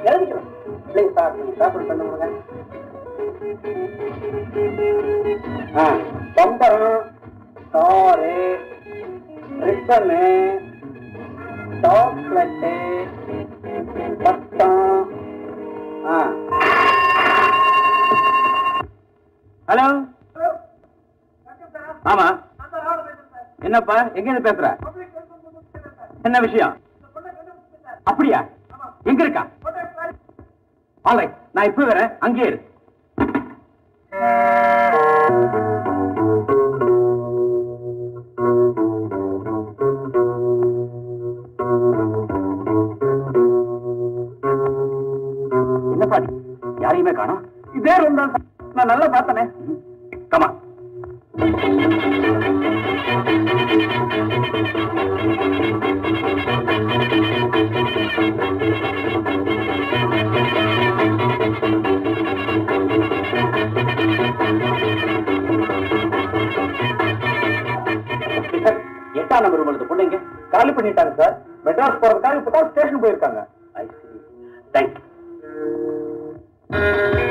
எழுதிக்கிறேன் 0.05 0.47
ப்ளீஸ் 0.87 1.11
சார் 1.15 1.35
சாப்பிட 1.59 1.83
பண்ண 1.89 2.03
முடியுங்க 2.03 2.29
ஆ 5.77 5.85
பம்பரம் 6.35 7.03
காரு 7.73 8.31
ரிப்பனு 9.61 10.21
சாக்லேட்டு 11.83 12.73
பட்டம். 14.23 15.11
ஆ. 16.07 16.17
ஹலோ? 19.67 19.87
ஆமா. 22.05 22.27
என்னப்பா? 23.59 23.97
எங்க 24.13 24.29
இருந்து 24.29 24.47
பேசுற 24.47 24.67
என்ன 26.27 26.37
விஷயம்? 26.45 26.73
அப்படியா? 28.09 28.39
எங்க 29.09 29.21
இருக்கா? 29.25 29.43
ஆலை 31.05 31.25
நான் 31.55 31.69
இப்ப 31.69 31.85
வரேன். 31.91 32.11
அங்கே 32.25 32.43
இரு. 32.49 32.59
என்னப்பா 45.93 46.17
யாரையுமே 46.85 47.13
காணும்? 47.19 47.41
இதே 47.79 47.95
ரூம் 48.03 48.19
தான். 48.21 48.33
நான் 48.75 48.91
நல்லா 48.93 49.07
பார்த்தனே. 49.15 49.45
கமா 50.33 50.49
எட்டாம் 69.41 69.47
நம்பர் 69.47 69.63
உங்களுக்கு 69.63 69.89
பொண்ணுங்க 69.91 70.17
காலி 70.53 70.71
பண்ணிட்டாங்க 70.77 71.13
சார் 71.19 71.35
மெட்ராஸ் 71.65 72.01
போறதுக்காக 72.01 72.39
இப்பதான் 72.41 72.69
ஸ்டேஷன் 72.71 73.01
போயிருக்காங்க. 73.03 73.41
ஐ 73.75 73.85
தேங்க்ஸ் 74.73 75.01
தேங்க்யூ 76.73 77.30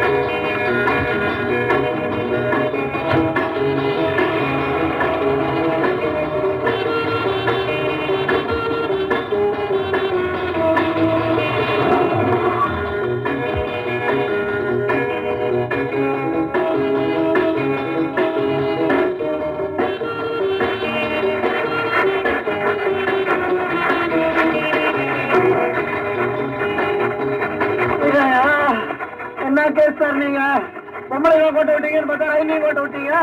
விட்டீங்கன்னு 32.40 32.66
பார்த்தா 32.66 32.82
விட்டீங்க 32.84 33.14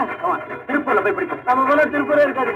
திருப்பூர்ல 0.68 1.02
போய் 1.06 1.16
பிடிக்கும் 1.18 1.46
நம்ம 1.46 1.68
போல 1.70 1.86
திருப்பூரே 1.94 2.26
இருக்காது. 2.28 2.54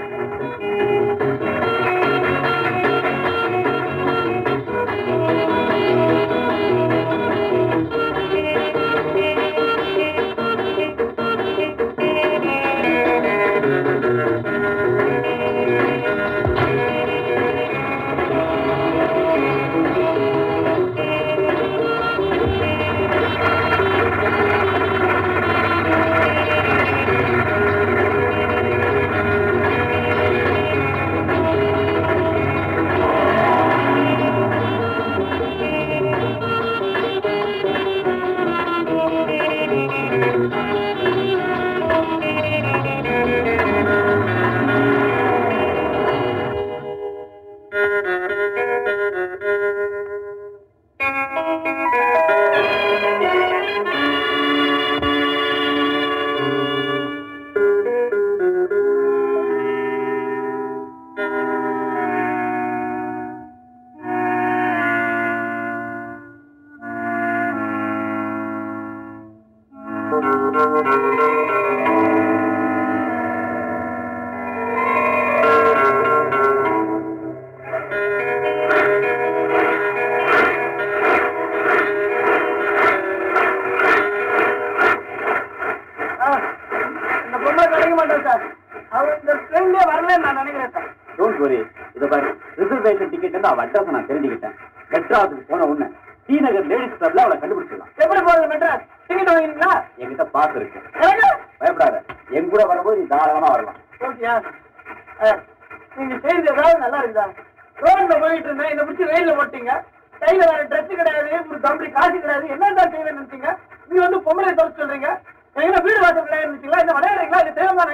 ரோட்ல 107.84 108.14
போயிட்டு 108.22 108.48
இருந்தேன். 108.48 108.72
இந்த 108.74 108.82
பிடிச்சி 108.86 109.10
வெயில 109.12 109.32
போட்டீங்க 109.38 109.72
கையில 110.22 110.42
வேற 110.50 110.62
ட்ரெஸ் 110.70 110.90
கிடையாது 111.00 111.30
ஒரு 111.50 111.60
கம்பெனி 111.66 111.88
காசு 111.96 112.16
கிடையாது. 112.24 112.46
என்ன 112.54 112.72
தான் 112.78 112.92
செய்வேன் 112.94 113.16
நினைச்சீங்க? 113.18 113.48
நீ 113.90 113.96
வந்து 114.04 114.18
பொம்பளை 114.26 114.52
தொலை 114.58 114.72
சொல்றீங்க. 114.80 115.08
எங்க 115.64 115.78
வீடு 115.86 115.98
வாசல் 116.04 116.26
கிடையாது 116.26 116.48
நினைச்சீங்களா? 116.50 116.82
இந்த 116.84 116.94
விளையாடுறீங்களா? 116.98 117.40
இது 117.44 117.56
தேவை 117.58 117.72
நான் 117.78 117.90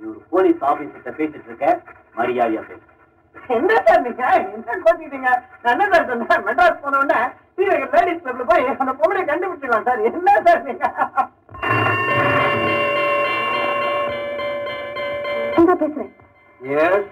ஒரு 0.00 0.20
போலீஸ் 0.32 0.62
ஆபீசர்கிட்ட 0.68 1.10
பேசிட்டு 1.18 1.48
இருக்க 1.50 1.66
மரியாதையா 2.18 2.62
பேசு. 2.68 2.84
என்ன 3.56 3.72
சார் 3.86 4.04
நீங்க? 4.06 4.24
என்ன 4.54 4.78
கோச்சிக்கிட்டீங்க? 4.84 5.30
நான் 5.62 5.74
என்ன 5.74 5.88
சார் 5.92 6.08
சொன்னேன்? 6.10 6.44
மெட்ராஸ் 6.48 6.82
போன 6.84 6.98
உடனே 7.02 7.18
ஸ்ரீநகர் 7.54 7.92
லேடிஸ் 7.96 8.22
கிளப்ல 8.24 8.44
போய் 8.50 8.66
அந்த 8.82 8.92
பொம்பளை 9.00 9.22
கண்டுபிடிச்சிடலாம் 9.30 9.86
சார். 9.88 10.00
என்ன 10.10 10.40
சார் 10.48 10.66
நீங்க? 10.68 10.86
பேசுறேன். 15.82 16.12
எஸ் 16.60 17.08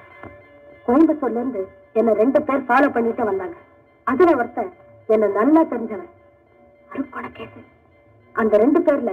கோயம்புத்தூர்ல 0.88 1.40
இருந்து 1.42 1.62
என்ன 2.00 2.12
ரெண்டு 2.22 2.38
பேர் 2.48 2.66
ஃபாலோ 2.68 2.88
பண்ணிட்டு 2.92 3.24
வந்தாங்க. 3.30 3.56
அதுல 4.10 4.36
ஒருத்தன் 4.40 4.70
என்ன 5.14 5.26
நல்லா 5.38 5.62
தெரிஞ்சவன். 5.72 6.12
அருக்கோண 6.92 7.26
கேசு. 7.38 7.60
அந்த 8.40 8.56
ரெண்டு 8.62 8.80
பேர்ல 8.86 9.12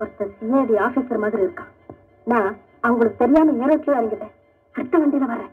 ஒருத்தன் 0.00 0.32
சிஐடி 0.38 0.76
ஆபீசர் 0.86 1.24
மாதிரி 1.24 1.42
இருக்கான். 1.46 1.72
நான் 2.32 2.50
அவங்களுக்கு 2.86 3.20
தெரியாம 3.22 3.52
ஏரோட்லயே 3.64 3.96
இறங்கிட்டேன். 3.98 4.34
அடுத்த 4.74 4.98
வண்டியில 4.98 5.26
வரேன் 5.32 5.52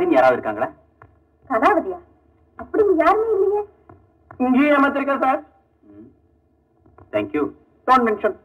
கலாவதின்னு 0.00 0.16
யாராவது 0.16 0.36
இருக்காங்களா? 0.36 0.68
கலாவதியா 1.50 1.98
அப்படி 2.58 2.82
யாருமே 3.00 3.26
இல்லையே. 3.36 3.62
இங்கேயும் 4.40 4.74
ஏமாத்திருக்கா 4.76 5.16
sir. 5.24 5.40
Thank you 7.12 7.42
don't 7.88 8.06
mention 8.08 8.36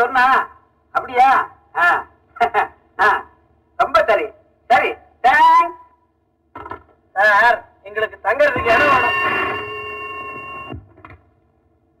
சொன்னா 0.00 0.24
அப்படியா? 0.94 1.30
ரொம்ப 3.78 3.98
சரி. 4.08 4.26
சரி. 4.70 4.90
தேங்க்ஸ் 5.24 5.78
சார் 7.16 7.58
எங்களுக்கு 7.82 8.16
தங்கறதுக்கு 8.24 8.72
இடம் 8.74 9.18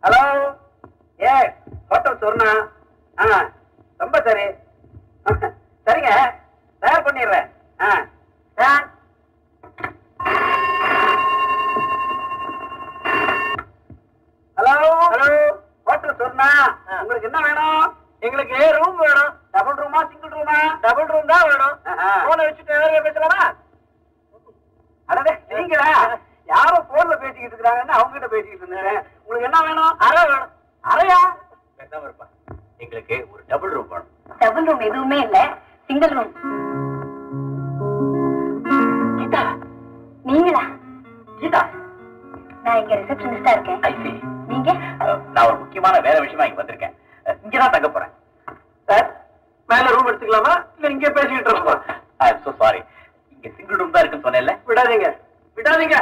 ஹலோ? 0.02 0.22
ஏ 1.20 1.32
ஹோட்டல் 1.88 2.20
சொன்னா? 2.24 2.50
ஆ 3.18 3.26
ரொம்ப 3.98 4.16
சரி. 4.26 4.46
சரிங்க. 5.86 6.10
தயார் 6.82 7.06
பண்ணிடுறேன். 7.06 7.48
ஆ. 7.80 7.90
Thanks 8.58 8.96
hello? 14.56 14.74
ஹலோ? 15.12 15.28
ஹோட்டல் 15.84 16.20
சொன்னா? 16.22 16.48
உங்களுக்கு 17.02 17.28
என்ன 17.30 17.40
வேணும்? 17.46 17.84
எங்களுக்கு 18.26 18.56
ரூம் 18.78 18.98
வேணும். 19.04 19.32
டபுள் 19.54 19.78
ரூமா 19.82 20.00
சிங்கிள் 20.10 20.34
ரூமா 20.36 20.56
டபுள் 20.84 21.10
ரூம் 21.12 21.30
தான் 21.32 21.46
வேணும். 21.50 21.76
போனை 22.26 22.42
வச்சுட்டு 22.46 23.04
பேசலாமா? 23.06 23.40
அடடே 25.08 25.32
நீங்களா? 25.52 25.88
யாரோ 26.52 26.76
போன்ல 26.90 27.14
பேசிக்கிட்டு 27.22 27.56
இருக்காங்கன்னு 27.56 27.96
அவங்க 27.96 28.12
கிட்ட 28.14 28.28
பேசிக்கிட்டு 28.34 28.66
இருந்தேன். 28.66 29.00
உங்களுக்கு 29.22 29.48
என்ன 29.48 29.60
வேணும்? 29.66 29.92
அறை 30.06 30.22
வேணும். 30.30 30.52
அறையா 30.84 31.18
பேசாம 31.80 32.04
இருப்பா 32.08 32.26
எங்களுக்கு 32.84 33.16
ஒரு 33.32 33.42
டபுள் 33.50 33.74
ரூம் 33.76 33.90
வேணும். 33.92 34.10
டபுள் 34.42 34.68
ரூம் 34.70 34.86
எதுவுமே 34.88 35.18
இல்ல. 35.26 35.38
சிங்கிள் 35.88 36.14
ரூம் 36.18 36.32
கீதா 39.18 39.42
நீங்களா? 40.28 40.64
கீதா. 41.40 41.62
நான் 42.64 42.78
இங்க 42.82 42.94
ரிசப்ஷனிஸ்டா 43.02 43.52
இருக்கேன். 43.56 43.82
ஐ. 43.88 43.92
நீங்க 44.50 44.70
நான் 45.34 45.46
ஒரு 45.48 45.56
முக்கியமான 45.62 45.98
வேலை 46.06 46.18
விஷயமா 46.24 46.46
இங்க 46.48 46.60
வந்திருக்கேன். 46.60 46.94
இங்கதான் 47.44 47.74
தங்க 47.74 47.88
போறேன். 47.94 48.12
சார் 48.88 49.08
மேல 49.70 49.90
ரூம் 49.94 50.08
எடுத்துக்கலாமா? 50.10 50.54
இல்ல 50.76 50.88
இங்கே 50.94 51.10
பேசிக்கிட்டு 51.18 51.52
இருக்கோம் 51.54 51.82
ஐ 52.24 52.28
எம் 52.30 52.42
சோ 52.46 52.52
சாரி 52.62 52.80
இங்க 53.34 53.48
சிங்கிள் 53.56 53.80
ரூம் 53.80 53.92
தான் 53.94 54.02
இருக்குன்னு 54.02 54.26
சொன்னேன்ல. 54.26 54.54
விடாதீங்க. 54.70 55.08
விடாதீங்க. 55.58 55.98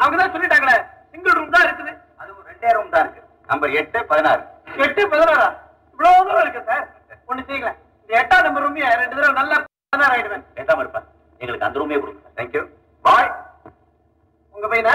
அவங்க 0.00 0.16
தான் 0.22 0.34
சொல்லிட்டாங்களே. 0.34 0.76
சிங்கிள் 1.12 1.36
ரூம் 1.38 1.54
தான் 1.56 1.66
இருக்குது. 1.66 1.92
அதுவும் 2.20 2.46
ரெண்டே 2.50 2.74
ரூம் 2.76 2.92
தான் 2.94 3.04
இருக்கு. 3.04 3.22
நம்பர் 3.52 3.76
எட்டு 3.80 3.98
பதினாறு. 4.12 4.42
எட்டு 4.86 5.02
பதினாறா? 5.14 5.48
இவ்வளவு 5.92 6.26
தூரம் 6.28 6.44
இருக்கு 6.44 6.62
சார் 6.70 6.84
ஒண்ணு 7.30 7.42
செய்யலாம் 7.48 7.78
இந்த 8.02 8.14
எட்டாம் 8.20 8.46
நம்பர் 8.46 8.64
ரூமியா 8.66 8.88
ரெண்டு 9.02 9.16
தடவை 9.16 9.34
நல்லா 9.40 9.56
பதினாறு 9.92 10.14
ஆயிடுவேன். 10.16 10.44
பேசாம 10.58 10.82
இருப்பேன். 10.84 11.06
எங்களுக்கு 11.40 11.68
அந்த 11.68 11.80
ரூமே 11.82 11.98
கொடுங்க. 12.02 12.22
தேங்க்யூ 12.38 12.62
பாய் 13.06 13.30
உங்க 14.54 14.66
பையனா? 14.72 14.94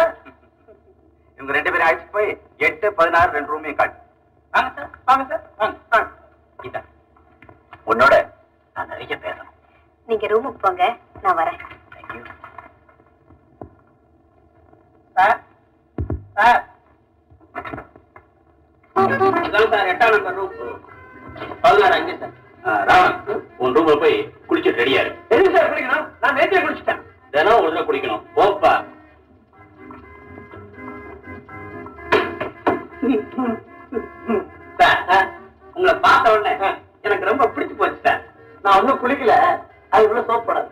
இவங்க 1.42 1.54
ரெண்டு 1.58 1.72
பேரும் 1.74 1.88
அழைச்சிட்டு 1.88 2.16
போய் 2.16 2.28
எட்டு 2.66 2.88
பதினாறு 2.98 3.36
ரெண்டு 3.36 3.52
ரூமே 3.54 3.72
காட்டு. 3.78 3.98
வாங்க 4.54 4.70
சார் 4.78 4.90
வாங்க 5.08 5.24
சார் 5.30 5.44
வாங்க 5.62 5.78
வாங்க. 5.94 6.10
கீதா 6.64 6.82
உன்னோட 7.92 8.14
நான் 8.76 8.90
நிறைய 8.92 9.16
பேசணும். 9.24 9.54
நீங்க 10.10 10.28
ரூமுக்கு 10.34 10.60
போங்க 10.66 10.84
நான் 11.24 11.40
வரேன். 11.40 11.58
Thank you 11.96 12.22
sir 15.16 15.40
sir. 16.38 16.62
இதான் 19.48 19.72
சார் 19.74 19.90
எட்டாம் 19.94 20.14
நம்பர் 20.16 20.38
ரூம் 20.40 20.56
பதினாறு 21.66 21.98
அஞ்சு 22.00 22.16
சார். 22.22 22.38
ராவன் 22.92 23.18
உன் 23.64 23.76
ரூம்ல 23.78 23.96
போய் 24.06 24.18
குளிச்சுட்டு 24.50 24.82
ரெடியா 24.84 25.02
இரு. 25.06 25.12
எதுக்கு 25.34 25.58
சார் 25.58 25.70
குளிக்கணும்? 25.74 26.08
நான் 26.24 26.38
நேற்றே 26.40 26.64
குளிச்சிட்டேன். 26.66 27.02
தினம் 27.36 27.60
ஒரு 27.60 27.70
தடவை 27.72 27.86
குடிக்கணும் 27.90 28.26
போப்பா. 28.40 28.74
உங்களை 35.76 35.94
பார்த்த 36.00 36.34
உடனே 36.34 36.52
எனக்கு 37.02 37.26
ரொம்ப 37.26 37.46
பிடிச்சு 37.56 37.76
போச்சு 37.76 38.00
சார் 38.04 38.22
நான் 38.64 38.78
ஒன்றும் 38.80 39.02
குளிக்கல 39.04 39.36
அதுக்குள்ள 39.92 40.70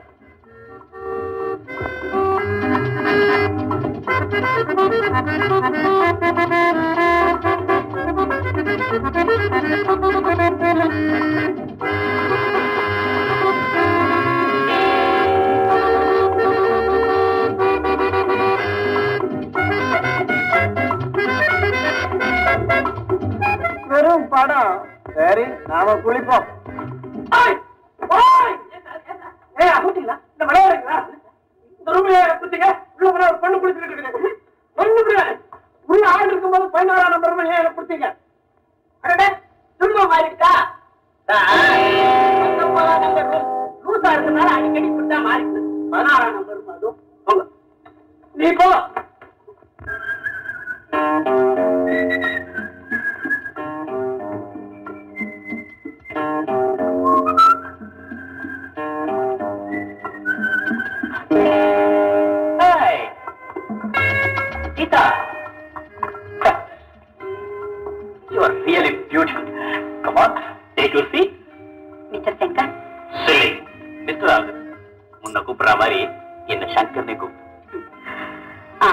Thank 12.31 12.63
you. 12.63 12.68
வெறும் 23.89 24.25
படம். 24.33 24.73
சரி 25.15 25.45
நாம 25.69 25.93
குளிப்போம். 26.05 26.47
ஏய் 27.39 27.57
போ. 28.09 28.19
சங்கர்னே 76.89 77.15
கூப்பிடு 77.21 77.79
ஆ 78.85 78.89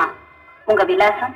உங்க 0.68 0.84
விலாசம் 0.90 1.34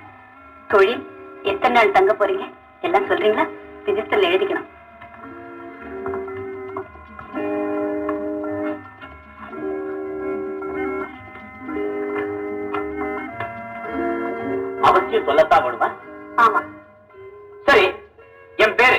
தொழில் 0.70 1.02
எத்தனை 1.50 1.74
நாள் 1.76 1.94
தங்க 1.96 2.12
போறீங்க? 2.14 2.44
எல்லாம் 2.86 3.08
சொல்றீங்களா? 3.10 3.44
ரிஜிஸ்டர்ல 3.86 4.30
எழுதிக்கணும். 4.30 4.68
அவசியம் 14.88 15.26
சொல்லத்தான் 15.28 15.64
வேணுமா 15.64 15.88
ஆமா. 16.44 16.60
சரி 17.66 17.86
என் 18.58 18.76
பேரு 18.80 18.98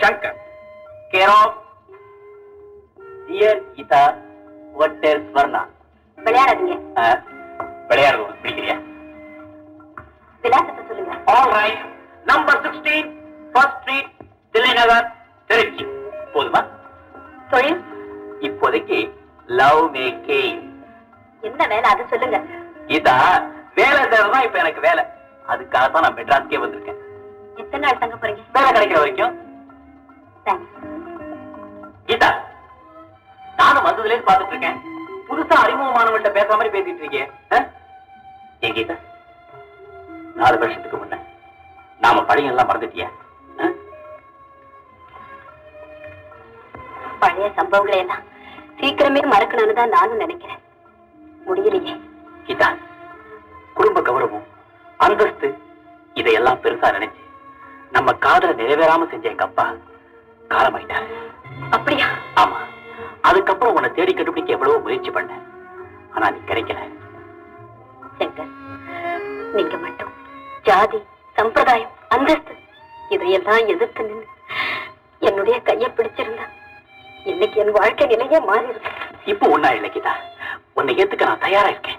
Shankar. 0.00 0.36
Care 1.12 1.32
of 1.36 1.58
dear 3.28 3.62
Geetha 3.76 4.02
ஒட்டர் 4.82 5.22
Swarna 5.28 5.62
விளையாடுறது 6.96 8.24
உனக்கு 8.24 8.42
பிடிக்கிறியா? 8.44 8.76
விலாசத்தை 10.44 10.82
சொல்லுங்க. 10.88 11.12
All 11.34 11.52
right 11.58 11.82
number 12.30 12.60
sixteen 12.64 13.08
first 13.52 13.78
street 13.80 14.10
Thillai Nagar 14.54 15.08
Trichy. 15.50 15.84
போதுமா? 16.34 16.60
தொழில் 17.52 17.80
இப்போதைக்கு 18.48 18.98
லவ் 19.60 19.82
மேக்கிங் 19.96 20.60
என்ன 21.48 21.66
வேலை? 21.72 21.86
அதை 21.92 22.04
சொல்லுங்க. 22.12 22.38
கீதா 22.88 23.16
வேலை 23.78 24.02
தேவைதான் 24.12 24.46
இப்ப 24.46 24.58
எனக்கு 24.64 24.80
வேலை. 24.88 25.04
அதுக்காக 25.52 25.86
தான் 25.90 26.04
நான் 26.06 26.18
மெட்ராஸ்க்கே 26.18 26.62
வந்திருக்கேன். 26.64 27.00
எத்தனை 27.62 27.82
நாள் 27.84 28.02
தங்க 28.02 28.16
போறீங்க? 28.22 28.42
வேலை 28.56 28.68
கிடைக்கிற 28.74 29.00
வரைக்கும். 29.02 29.34
கீதா 32.08 32.30
நானும் 33.58 33.86
வந்ததுல 33.86 34.12
இருந்து 34.12 34.28
பாத்துட்டு 34.28 34.41
இருக்கேன் 34.41 34.41
புதுசா 34.41 34.41
பேசுற 36.42 36.56
மாதிரி 36.58 36.74
பேசிட்டு 36.76 37.02
இருக்கேன் 37.04 37.30
கீதா? 38.76 38.94
நாலு 40.38 40.56
வருஷத்துக்கு 40.60 40.98
முன்ன 40.98 41.16
நாம 42.00 42.22
பழைய 42.28 42.52
எல்லாம் 42.52 42.68
மறந்துட்டியா? 42.70 43.08
பழைய 47.22 47.48
சம்பவங்களை 47.58 47.98
எல்லாம் 48.04 48.24
சீக்கிரமே 48.80 49.22
மறக்கணும்னு 49.32 49.76
தான் 49.80 49.94
நானும் 49.96 50.22
நினைக்கிறேன். 50.24 50.62
முடியலையே. 51.46 51.94
கீதா 52.46 52.68
குடும்ப 53.78 54.00
கௌரவம் 54.08 54.48
அந்தஸ்து 55.00 55.50
இதையெல்லாம் 56.20 56.62
பெருசா 56.64 56.90
நினைச்சு 56.98 57.22
நம்ம 57.96 58.12
காதல 58.26 58.52
நிறைவேறாம 58.62 59.08
செஞ்ச 59.12 59.26
எங்க 59.34 59.46
அப்பா 59.48 59.66
காலமாயிட்டாரு. 60.50 61.08
அப்படியா? 61.76 62.08
ஆமா. 62.42 62.60
அதுக்கப்புறம் 63.30 63.76
உன்னை 63.78 63.90
தேடி 63.98 64.12
கண்டுபிடிக்க 64.14 64.56
எவ்வளவோ 64.58 64.82
முயற்சி 64.86 65.10
பண்ணேன். 65.16 65.42
ஆனா 66.22 66.30
நீ 66.30 66.40
கிடைக்கல. 66.48 66.80
சங்கர் 68.18 68.50
நீங்க 69.56 69.76
மட்டும் 69.84 70.12
ஜாதி 70.68 70.98
சம்பிரதாயம் 71.36 71.94
அந்தஸ்து 72.14 72.54
இதையெல்லாம் 73.10 73.70
எதிர்த்து 73.72 74.02
நின்று 74.02 74.28
என்னுடைய 75.22 75.56
கையை 75.62 75.88
பிடிச்சிருந்தா 75.90 76.46
இன்னைக்கு 77.26 77.56
என் 77.62 77.76
வாழ்க்கை 77.78 78.06
நிலையே 78.12 78.38
மாறி 78.48 78.70
இருக்கு 78.72 78.92
இப்போ 79.32 79.46
ஒன்னா 79.54 79.68
இல்லைக்குதா 79.76 80.14
உன்னை 80.78 80.92
ஏத்துக்க 81.00 81.28
நான் 81.28 81.44
தயாரா 81.44 81.68
இருக்கேன். 81.72 81.98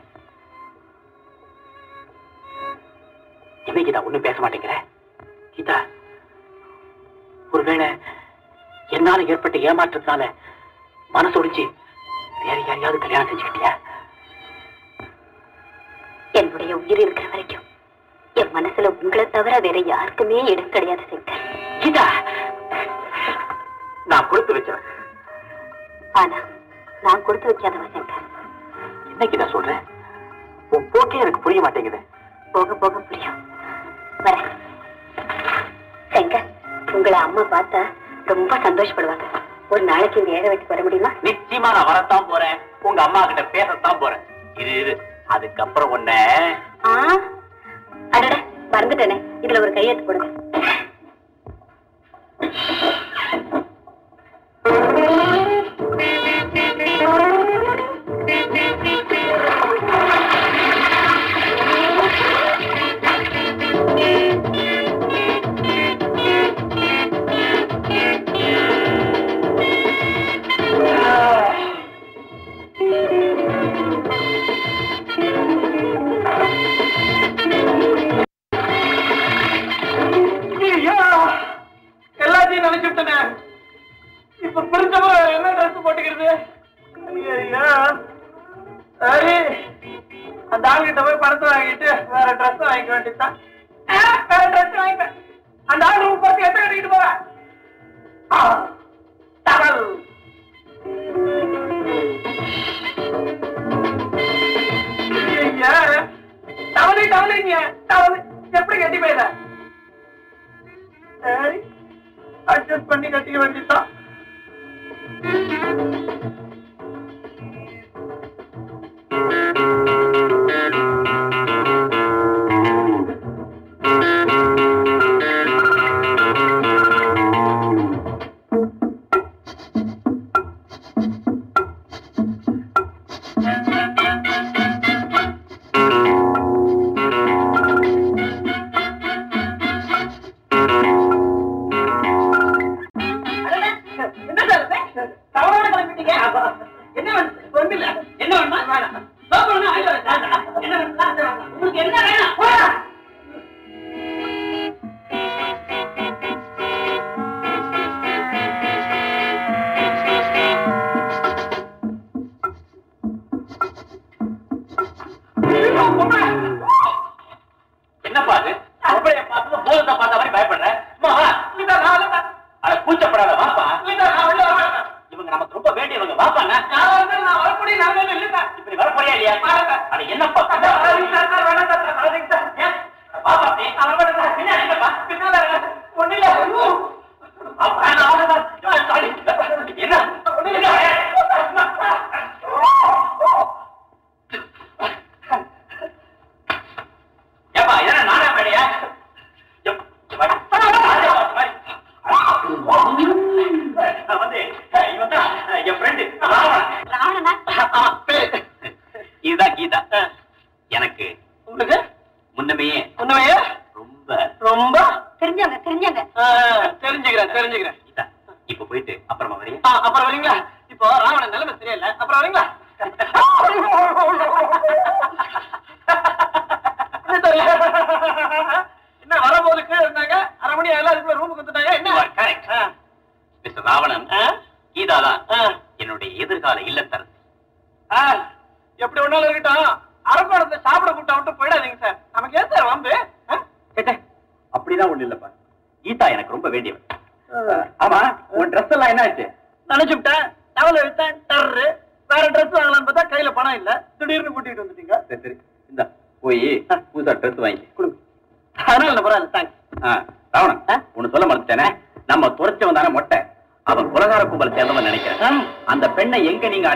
என்ன 3.66 3.84
கீதா 3.84 4.02
ஒண்ணும் 4.08 4.26
பேச 4.26 4.38
மாட்டேங்கிற. 4.44 4.74
கீதா 5.56 5.78
ஒருவேளை 7.52 7.88
என்னால 8.90 9.26
ஏற்பட்ட 9.34 9.58
ஏமாற்றத்தினால 9.70 10.24
மனசு 11.12 11.40
ஒடிச்சு 11.40 11.64
வேற 12.44 12.58
யாரையாவது 12.62 13.04
கல்யாணம் 13.04 13.30
செஞ்சுக்கிட்டியா? 13.32 13.72
என்னுடைய 16.54 16.76
உயிர் 16.80 17.00
இருக்கிற 17.00 17.28
வரைக்கும் 17.30 17.64
என் 18.36 18.52
மனசுல 18.56 18.90
உங்களை 18.96 19.24
தவிர 19.28 19.54
வேற 19.60 19.78
யாருக்குமே 19.86 20.40
இடம் 20.52 20.70
கிடையாது 20.70 21.04
சங்கர் 21.12 21.40
கீதா! 21.82 22.04
நான் 24.08 24.28
கொடுத்து 24.28 24.54
வச்சவன் 24.54 24.86
ஆனா 26.14 26.40
நான் 27.04 27.24
கொடுத்து 27.24 27.50
வைக்காதவ 27.50 27.88
சங்கர் 27.96 28.22
என்ன 29.12 29.28
கீதா 29.32 29.48
சொல்ற? 29.54 29.72
உன் 30.72 30.86
போக்கே 30.94 31.18
எனக்கு 31.18 31.42
புரிய 31.42 31.62
மாட்டேங்குது. 31.62 32.00
போக 32.52 32.76
போக 32.76 33.00
புரியும். 33.02 33.40
வரேன் 34.26 34.52
சங்கர் 36.12 36.48
உங்களை 36.94 37.20
அம்மா 37.20 37.46
பார்த்தா 37.56 37.82
ரொம்ப 38.26 38.60
சந்தோஷப்படுவாங்க. 38.68 39.26
ஒரு 39.70 39.84
நாளைக்கு 39.84 40.20
இந்த 40.22 40.50
வீட்டுக்கு 40.50 40.76
வர 40.76 40.84
முடியுமா? 40.84 41.12
நிச்சயமா 41.30 41.72
நான் 41.78 41.90
வரத்தான் 41.92 42.30
போறேன். 42.30 42.58
உங்க 42.82 43.02
அம்மா 43.02 43.24
கிட்ட 43.26 43.46
பேசத்தான் 43.56 44.02
போறேன். 44.04 44.24
இது 44.56 44.74
இது 44.84 44.94
அதுக்கப்புறம் 45.28 45.90
உன்னை 45.90 46.16
மறந்துட்டேனே. 48.72 49.18
இதுல 49.42 49.60
ஒரு 49.62 49.74
கையெழுத்து 49.74 50.06
போடுங்க. 50.06 50.30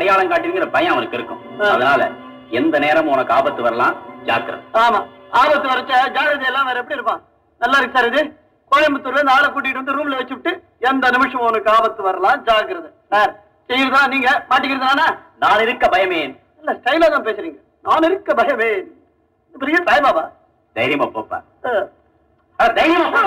அடையாளம் 0.10 0.32
காட்டுவீங்கிற 0.32 0.66
பயம் 0.74 0.93
அவனுக்கு 0.93 1.18
இருக்கும். 1.18 1.39
அதனால 1.70 2.01
எந்த 2.51 2.76
நேரமும் 2.84 3.14
உனக்கு 3.16 3.34
ஆபத்து 3.38 3.62
வரலாம் 3.66 3.95
ஜாக்கிரதை 4.28 4.64
ஆமா. 4.82 4.99
ஆபத்து 5.39 5.68
வரைச்ச 5.72 5.93
ஜாகிரதை 6.16 6.45
எல்லாம் 6.51 6.68
வேற 6.70 6.78
எப்படி 6.82 6.97
இருப்பான்? 6.97 7.22
நல்லா 7.62 7.78
இருக்கு 7.80 7.97
சார் 7.97 8.08
இது. 8.12 8.22
கோயம்புத்தூர்ல 8.72 9.34
ஆளை 9.34 9.47
கூட்டிட்டு 9.49 9.80
வந்து 9.82 9.95
ரூம்ல 9.97 10.18
வச்சு 10.20 10.36
விட்டு 10.36 10.51
எந்த 10.89 11.05
நிமிஷம் 11.16 11.43
உனக்கு 11.47 11.70
ஆபத்து 11.74 12.01
வரலாம் 12.08 12.39
ஜாக்கிரதை. 12.47 12.89
சார் 13.12 13.32
செய்யறதா 13.70 14.01
நீங்க? 14.14 14.30
மாட்டிக்கிறது 14.49 14.88
நானா? 14.88 15.08
நான் 15.43 15.64
இருக்க 15.66 15.86
பயமேன். 15.93 16.34
இல்ல 16.62 16.74
ஸ்டைலா 16.80 17.10
தான் 17.10 17.28
பேசுறீங்க. 17.28 17.60
நான் 17.86 18.08
இருக்க 18.10 18.32
பயமே 18.39 18.70
பெரிய 19.55 19.78
சாய்பாபா 19.86 20.24
தைரியமா 20.76 21.05
போப்பா 21.12 21.38
அஹ். 21.68 21.86
அட, 22.60 22.68
தைரியமா 22.74 23.05
போ. 23.16 23.22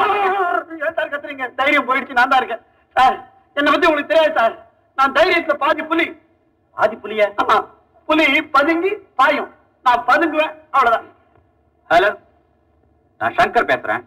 ஏன் 0.81 0.97
சார் 0.97 1.13
கத்துறீங்க 1.13 1.45
தைரியம் 1.59 1.87
போயிடுச்சு 1.89 2.19
நான் 2.19 2.33
தான் 2.33 2.41
இருக்கேன் 2.43 2.63
சார் 2.97 3.17
என்னை 3.57 3.71
பத்தி 3.71 3.89
உங்களுக்கு 3.89 4.13
தெரியாது 4.13 4.35
சார் 4.39 4.55
நான் 4.99 5.15
தைரியத்துல 5.17 5.57
பாதி 5.63 5.83
புலி 5.85 6.07
ஆதி 6.77 6.97
புலிய 6.99 7.23
ஆமா 7.41 7.57
புலி 8.09 8.25
பதுங்கி 8.55 8.91
பாயும் 9.19 9.49
நான் 9.85 10.05
பதுங்குவேன் 10.09 10.53
அவ்வளவுதான் 10.71 11.07
ஹலோ 11.91 12.11
நான் 13.21 13.37
சங்கர் 13.39 13.71
பேசுறேன் 13.71 14.03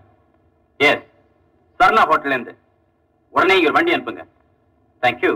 எஸ் 0.80 1.04
சர்ணா 1.80 2.04
ஹோட்டல்ல 2.10 2.36
இருந்து 2.36 2.54
உடனே 3.54 3.62
இங்க 3.62 3.74
வண்டி 3.76 3.92
அனுப்புங்க. 3.96 4.24
தேங்க்யூ 5.04 5.32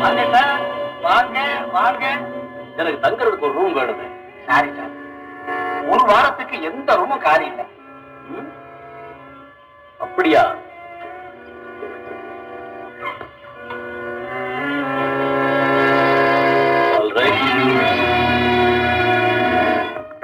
வாங்க 0.00 0.22
சார். 0.32 0.62
வாங்க 1.06 1.38
வாங்க. 1.76 2.04
எனக்கு 2.80 3.02
தங்குறதுக்கு 3.04 3.46
ஒரு 3.48 3.56
ரூம் 3.58 3.76
வேணுமே. 3.78 4.08
Sorry 4.48 4.70
sir. 4.78 4.92
ஒரு 5.92 6.02
வாரத்துக்கு 6.10 6.56
எந்த 6.70 6.96
ரூமும் 7.00 7.24
காலி 7.26 7.46
இல்லை? 7.52 7.66
அப்படியா. 10.06 10.44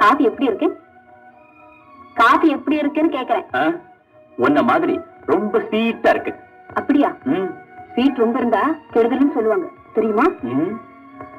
காஃபி 0.03 0.24
எப்படி 0.24 0.49
இருக்கு? 0.51 0.68
காஃபி 2.23 2.49
எப்படி 2.57 2.77
இருக்குன்னு 2.83 3.16
கேக்குறேன்? 3.18 3.79
உன்ன 4.47 4.62
மாதிரி 4.70 4.95
ரொம்ப 5.33 5.59
ஸ்வீட்டா 5.68 6.11
இருக்கு. 6.14 6.33
அப்படியா? 6.81 7.11
ஸ்வீட் 7.93 8.23
ரொம்ப 8.25 8.37
இருந்தா 8.43 8.62
கெடுதல்னு 8.95 9.37
சொல்லுவாங்க. 9.37 9.66
தெரியுமா. 9.97 10.27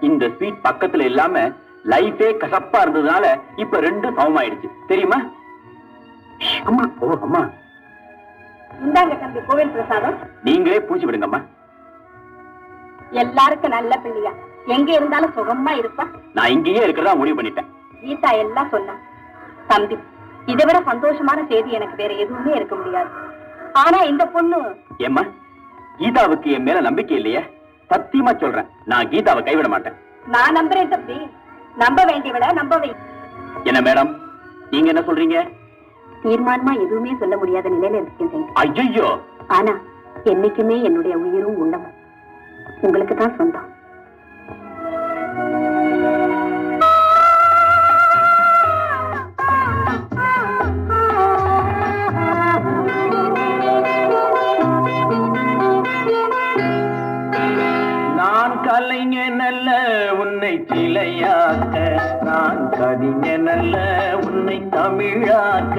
இந்த 0.07 0.23
ஸ்வீட் 0.35 0.65
பக்கத்துல 0.69 1.05
இல்லாம 1.11 1.39
லைஃபே 1.91 2.27
கசப்பா 2.41 2.79
இருந்ததுனால 2.83 3.25
இப்ப 3.63 3.81
ரெண்டும் 3.87 4.17
சமமாயிடுச்சு. 4.19 4.69
தெரியுமா? 4.91 5.19
அம்மா. 6.69 6.83
ஓ 7.05 7.09
அம்மா. 7.25 7.41
இந்தாங்க 8.85 9.15
தம்பி 9.23 9.39
கோவில் 9.47 9.73
பிரசாதம். 9.75 10.15
நீங்களே 10.47 10.79
பூச்சி 10.87 11.05
விடுங்கம்மா. 11.07 11.39
எல்லாருக்கும் 13.23 13.75
நல்ல 13.77 13.93
பிள்ளையா. 14.03 14.31
எங்க 14.75 14.89
இருந்தாலும் 14.97 15.35
சுகமா 15.37 15.71
இருப்பா. 15.81 16.05
நான் 16.37 16.53
இங்கேயே 16.55 16.83
இருக்கிறதா 16.85 17.13
முடிவு 17.21 17.37
பண்ணிட்டேன். 17.39 17.69
கீதா 18.03 18.31
எல்லாம் 18.43 18.71
சொன்னா. 18.75 18.95
தம்பி 19.71 19.97
இதை 20.51 20.63
விட 20.67 20.77
சந்தோஷமான 20.91 21.39
செய்தி 21.47 21.69
எனக்கு 21.71 21.95
வேற 21.95 22.13
எதுவுமே 22.13 22.51
இருக்க 22.55 22.75
முடியாது. 22.75 23.09
ஆனா 23.73 23.99
இந்த 24.03 24.25
பொண்ணு 24.25 24.57
ஏம்மா 24.97 25.23
கீதாவுக்கு 25.99 26.51
என் 26.51 26.63
மேல 26.63 26.81
நம்பிக்கை 26.81 27.17
இல்லையே? 27.17 27.41
சத்தியமா 27.89 28.39
சொல்றேன் 28.39 28.69
நான் 28.85 29.09
கீதாவை 29.09 29.43
கைவிட 29.43 29.67
மாட்டேன். 29.67 29.97
நான் 30.25 30.55
நம்புறேன் 30.57 30.91
தம்பி. 30.93 31.17
நம்ப 31.75 31.99
வேண்டியவள 32.03 32.53
நம்ப 32.53 32.77
வை. 32.77 32.91
என்ன 33.63 33.79
மேடம் 33.81 34.11
நீங்க 34.71 34.87
என்ன 34.87 35.01
சொல்றீங்க? 35.01 35.37
தீர்மானமா 36.23 36.73
எதுவுமே 36.85 37.15
சொல்ல 37.19 37.37
முடியாத 37.37 37.69
நிலையில 37.69 38.01
இருக்கேன் 38.01 38.31
தம்பி. 38.33 38.53
ஐயோ 38.53 39.07
ஆனா 39.47 39.73
என்னைக்குமே 40.23 40.81
என்னுடைய 40.83 41.17
உயிரும் 41.17 41.59
உள்ளமும் 41.63 41.95
உங்களுக்கு 42.81 43.15
தான் 43.15 43.35
சொந்தம். 43.37 43.67
கலைஞன் 58.83 59.39
அல்ல 59.39 59.69
உன்னை 60.19 60.65
சிலையாக்க 60.67 61.75
நான் 62.23 62.69
கவிஞன் 62.69 63.47
அல்ல 63.47 63.75
உன்னை 64.23 64.57
தமிழாக்க. 64.71 65.77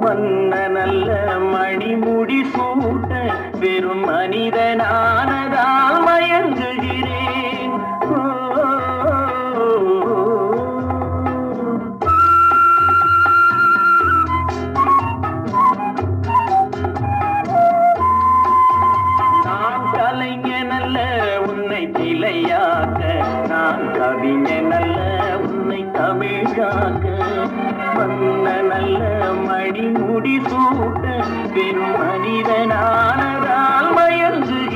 மன்னனல்ல 0.00 1.10
மணிமுடி 1.52 2.40
சூட்ட 2.52 3.12
வெறும் 3.60 4.04
மனிதனானதால் 4.08 6.00
மயங்கு 6.04 6.71
உன்னை 26.12 26.32
வந்த 27.96 28.46
நல்ல 28.70 28.98
அல்ல 28.98 29.00
மணிமுடி 29.42 30.34
சூட்ட 30.48 31.04
பெரும் 31.54 31.94
மனிதனானதால் 32.00 33.90
மயங்குகிறேன் 33.96 34.71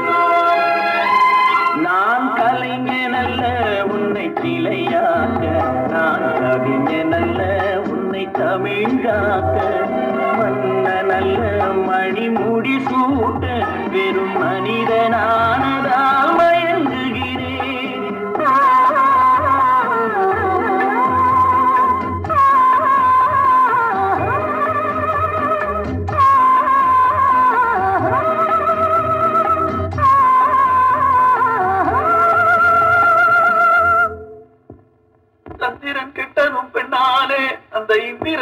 நான் 1.81 2.33
கலைஞன் 2.33 3.13
அல்ல 3.13 3.43
உன்னை 3.85 4.33
சிலையாக்க. 4.41 5.43
நான் 5.89 6.39
கவிஞன் 6.39 7.11
அல்ல 7.11 7.79
உன்னை 7.87 8.29
தமிழாக்க. 8.33 9.57
மன்னன் 10.37 11.09
அல்ல 11.09 11.61
மணிமுடி 11.87 12.77
சூட்ட. 12.89 13.65
வெறும் 13.91 14.43
மனிதனானதாமல் 14.43 16.54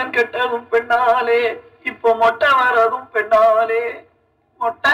இந்திரன் 0.03 0.15
கெட்டதும் 0.15 0.65
பெண்ணாலே 0.71 1.37
இப்போ 1.89 2.09
மொட்டை 2.21 2.49
வரதும் 2.59 3.07
பெண்ணாலே. 3.13 3.81
மொட்டை. 4.61 4.91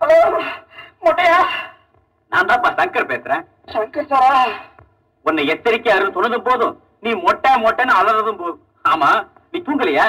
ஹலோ 0.00 0.16
மொட்டையா? 1.04 1.38
நான் 2.32 2.48
தான்ப்பா 2.50 2.70
சங்கர் 2.78 3.10
பேசுறேன். 3.12 3.44
சங்கர் 3.74 4.10
சாரா? 4.12 4.42
உன்னை 5.26 5.44
எச்சரிக்கையாரு 5.54 6.14
சொன்னது 6.16 6.40
போதும். 6.48 6.74
நீ 7.04 7.10
மொட்டை 7.24 7.52
மொட்டைன்னு 7.64 7.98
அலறதும் 8.00 8.40
போதும் 8.42 8.62
ஆமா 8.84 9.10
நீ 9.52 9.58
தூங்கலையா? 9.66 10.06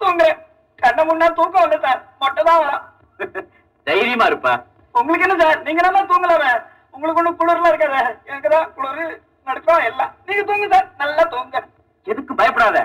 தூங்குறேன். 0.00 0.38
கண்ண 0.78 1.00
முன்னா 1.08 1.28
தூக்கம் 1.38 1.66
இல்லை 1.66 1.80
சார். 1.86 2.00
மொட்டை 2.22 2.42
தான் 2.44 2.62
வரும். 2.62 2.84
தைரியமா 3.86 4.26
இருப்பா. 4.30 4.52
உங்களுக்கு 4.94 5.26
என்ன 5.26 5.36
சார்? 5.42 5.58
நீங்க 5.66 5.80
நல்லா 5.86 6.02
தூங்கலாமே? 6.10 6.50
உங்களுக்கு 6.94 7.20
ஒண்ணும் 7.20 7.38
குளிர்லாம் 7.40 7.72
இருக்காது? 7.72 8.02
எனக்கு 8.30 8.48
தான் 8.54 8.68
குளிர் 8.76 9.14
நடுக்கம் 9.48 9.86
எல்லாம். 9.90 10.12
நீங்க 10.28 10.42
தூங்க 10.50 10.68
சார். 10.74 10.86
நல்லா 11.02 11.24
தூங்க. 11.34 11.56
எதுக்கு 12.06 12.32
பயப்படாத? 12.40 12.78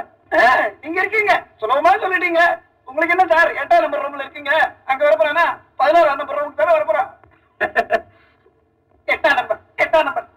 நீங்க 0.84 0.98
இருக்கீங்க. 1.04 1.34
சுலபமா 1.62 1.92
சொல்லிட்டீங்க. 2.04 2.42
உங்களுக்கு 2.90 3.16
என்ன 3.16 3.26
சார்? 3.34 3.50
எட்டாம் 3.62 3.84
நம்பர் 3.86 4.04
ரூம்ல 4.06 4.26
இருக்கீங்க. 4.26 4.52
அங்க 4.92 5.02
வர 5.08 5.16
போறேன்னா 5.22 5.46
பதினோராம் 5.82 6.20
நம்பர் 6.22 6.40
ரூமுக்கு 6.40 6.62
தானே 6.62 6.76
வர 6.78 6.86
போறோம் 6.90 7.10
எட்டாம் 9.08 9.38
நம்பர் 9.40 9.62
எட்டாம் 9.84 10.08
நம்பர் 10.08 10.28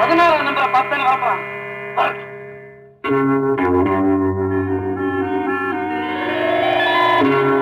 பதினோராம் 0.00 0.46
நம்பர் 0.48 0.74
பார்த்து 0.76 0.98
தானே 1.02 1.32
வர 7.24 7.61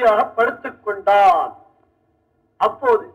அமைதியாக 0.00 0.24
படுத்துக் 0.24 0.84
கொண்டான். 0.84 1.56
அப்போது 2.56 3.14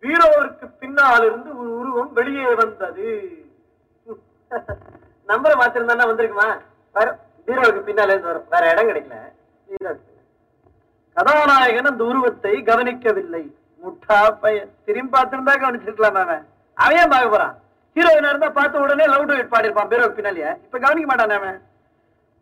வீரோவிற்கு 0.00 0.70
பின்னால் 0.78 1.24
இருந்து 1.24 1.58
ஒரு 1.58 1.78
உருவம் 1.78 2.12
வெளியே 2.12 2.54
வந்தது. 2.54 3.28
நம்பரை 5.28 5.54
மாத்திருந்தா 5.54 6.06
வந்திருக்குமா? 6.06 6.58
வேற 6.92 7.18
வீரோவுக்கு 7.46 7.80
பின்னால 7.80 8.04
இருந்து 8.04 8.26
வரும். 8.26 8.44
வேற 8.50 8.70
இடம் 8.70 8.88
கிடைக்கல. 8.88 9.14
பீரோவுக்கு. 9.68 10.14
கதாநாயகன் 11.14 11.84
அந்த 11.84 12.04
உருவத்தை 12.04 12.62
கவனிக்கவில்லை. 12.62 13.56
முட்டா 13.82 14.38
பையன் 14.40 14.70
திரும்பி 14.84 15.18
பார்த்திருந்தா 15.18 15.54
கவனிச்சிருக்கலாம் 15.54 16.22
அவன் 16.22 16.46
அவன் 16.74 17.08
பார்க்க 17.08 17.28
போறான்? 17.28 17.58
ஹீரோயினா 17.94 18.28
இருந்தா 18.28 18.48
பார்த்த 18.48 18.78
உடனே 18.78 19.04
லவ் 19.04 19.26
டு 19.26 19.34
பாடிருப்பான் 19.34 19.88
பீரோவுக்கு 19.88 20.12
பின்னாலேயே. 20.12 20.48
இப்ப 20.48 20.78
கவனிக்க 20.78 21.14
மாட்டான் 21.14 21.38
அவன் 21.38 21.62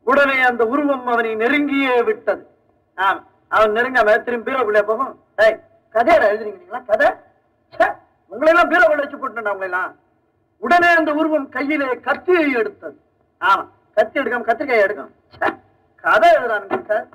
உடனே 0.05 0.41
அந்த 0.41 0.67
உருவம் 0.67 1.07
அவனை 1.07 1.37
நெருங்கியே 1.37 2.05
விட்டது. 2.05 2.47
ஆமா. 2.97 3.23
அவன் 3.51 3.75
நெருங்காம 3.77 4.17
திரும்பி 4.27 4.47
பீரோக்குள்ளே 4.51 4.83
போகும். 4.91 5.13
டேய் 5.39 5.59
கதையோட 5.95 6.25
எழுதுறீங்களா 6.31 6.81
கதை? 6.91 7.09
உங்களெல்லாம் 7.73 7.95
உங்களை 8.33 8.51
எல்லாம் 8.53 8.71
பீரோக்குள்ள 8.73 9.03
வச்சு 9.05 9.19
போட்டுனா 9.23 9.53
உங்களெல்லாம் 9.57 9.91
உடனே 10.63 10.91
அந்த 11.01 11.11
உருவம் 11.21 11.49
கையிலே 11.57 11.89
கத்தியை 12.07 12.47
எடுத்தது. 12.61 12.97
ஆமா 13.41 13.65
கத்தி 13.97 14.21
எடுக்காம 14.21 14.47
கத்திரிக்காய் 14.49 14.85
எடுக்கும். 14.87 15.13
கதை 16.05 16.29
எழுதுறானுங்க 16.37 16.79
சார். 16.91 17.07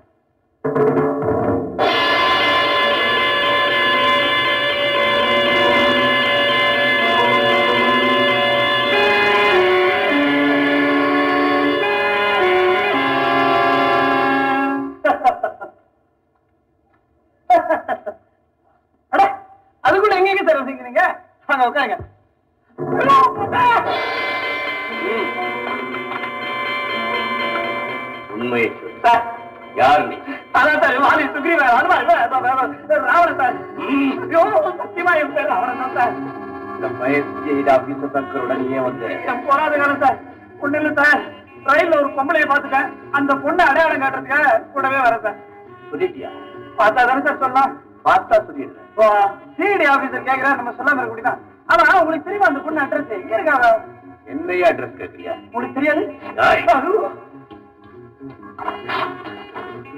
வாங்க 21.59 21.69
உட்காருங்க. 21.69 21.97
உண்மையை. 28.33 28.69
சார். 29.01 29.23
யார் 29.75 30.07
நீ? 30.07 30.15
அதான் 30.53 30.79
சார் 30.81 30.99
வாலி 30.99 31.25
சுக்ரீவ 31.33 31.61
ஹனுமான் 31.69 32.01
இல்ல, 32.01 32.13
அதான் 32.25 32.41
வேற- 32.41 32.67
வேற 32.87 33.01
ராவணன் 33.03 33.37
சார். 33.37 33.57
ஐயோ 33.87 34.41
சத்தியமா 34.79 35.13
என் 35.21 35.33
பேர் 35.33 35.47
ராவணன் 35.47 35.81
தான் 35.81 35.95
சார். 35.95 36.13
இந்த 36.75 36.87
பயசி 36.99 37.69
ஆபீச 37.69 38.05
தக்கருடன் 38.13 38.71
ஏன் 38.71 38.83
வந்த. 38.83 39.05
என் 39.25 39.45
போராத 39.47 39.77
காலம் 39.77 40.01
சார். 40.01 40.17
ஒண்ணு 40.61 40.75
இல்ல 40.75 41.03
சார். 41.03 41.21
ரயில்ல 41.65 41.95
ஒரு 41.95 42.09
பொம்பளைய 42.09 42.45
பாத்துட்டேன் 42.45 42.89
அந்த 43.11 43.33
பொண்ணை 43.35 43.63
அடையாளம் 43.65 44.01
காட்டுறதுக்காக 44.01 44.71
கூடவே 44.73 44.97
வரேன் 44.97 45.21
சார். 45.21 45.39
சொல்லிட்டியா? 45.91 46.29
பார்த்தா 46.77 47.05
தானே 47.05 47.21
சார் 47.21 47.39
சொல்லலாம் 47.39 47.73
பார்த்தா 48.05 48.35
சொல்லிடுறேன். 48.47 48.85
சிடி 49.57 49.85
ஆபீசர் 49.93 50.27
கேக்குறா 50.27 50.55
நம்ம 50.55 50.71
சொல்லாம 50.71 50.97
இருக்க 50.97 51.07
முடியுமா? 51.07 51.33
ஆனா 51.69 51.83
உங்களுக்கு 52.01 52.27
தெரியுமா 52.27 52.49
அந்த 52.49 52.61
பொண்ணு 52.65 52.83
அட்ரஸ் 52.83 53.15
எங்க 53.19 53.33
இருக்காங்க 53.37 53.67
என்னையா 54.33 54.69
அட்ரஸ் 54.71 54.99
கேட்கறியா 55.01 55.33
உங்களுக்கு 55.45 55.77
தெரியாது. 55.77 56.03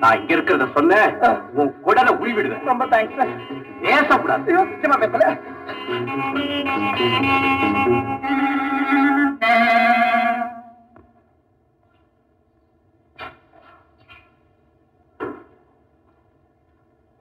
நான் 0.01 0.17
இங்க 0.19 0.31
இருக்கிறத 0.35 0.67
சொன்னேன் 0.77 1.09
உன் 1.59 1.73
குடலை 1.85 2.11
உருவிடுவேன் 2.21 2.69
ரொம்ப 2.71 2.85
தேங்க்ஸ் 2.93 3.19
பேசக்கூடாது. 3.83 4.47
ஐயோ 4.51 4.63
நிச்சயமா 4.71 4.97
பேசல. 5.03 5.25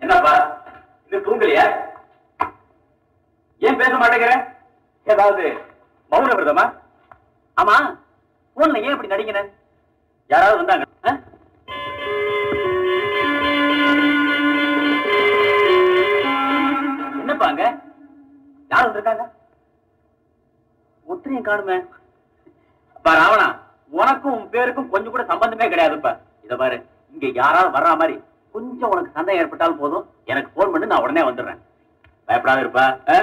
என்னப்பா 0.02 0.35
இது 1.12 1.18
தூங்கலையா? 1.27 1.66
ஏன் 3.62 3.77
பேச 3.77 3.93
மாட்டேங்கிற? 3.97 4.32
ஏதாவது 5.07 5.45
மௌன 6.12 6.35
விரதமா? 6.35 6.65
ஆமா 7.57 7.77
போன்ல 8.57 8.82
ஏன் 8.82 8.95
இப்படி 8.95 9.12
நடிக்கிற? 9.12 9.41
யாராவது 10.31 10.57
வந்தாங்க? 10.57 10.85
ஆ? 11.09 11.11
யார் 18.70 18.87
வந்திருக்காங்க? 18.87 19.24
ஒத்திரையும் 21.07 21.49
காணுமே. 21.49 21.77
அப்பா 22.97 23.12
ராவணா 23.15 23.47
உனக்கும் 23.93 24.32
உன் 24.32 24.51
பேருக்கும் 24.51 24.91
கொஞ்சம் 24.91 25.11
கூட 25.11 25.24
சம்பந்தமே 25.24 25.69
கிடையாதுப்பா. 25.69 26.12
இத 26.43 26.57
பாரு 26.57 26.77
இங்க 27.15 27.27
யாராவது 27.35 27.78
வர்ற 27.78 27.97
மாதிரி 27.97 28.15
கொஞ்சம் 28.55 28.91
உனக்கு 28.91 29.11
சந்தேகம் 29.12 29.41
ஏற்பட்டாலும் 29.43 29.78
போதும். 29.78 30.07
எனக்கு 30.24 30.51
போன் 30.55 30.70
பண்ணி 30.70 30.87
நான் 30.87 31.03
உடனே 31.03 31.23
வந்துடுறேன். 31.23 31.61
பயப்படாத 32.27 32.61
இருப்பா. 32.61 32.85
ஆ? 33.09 33.16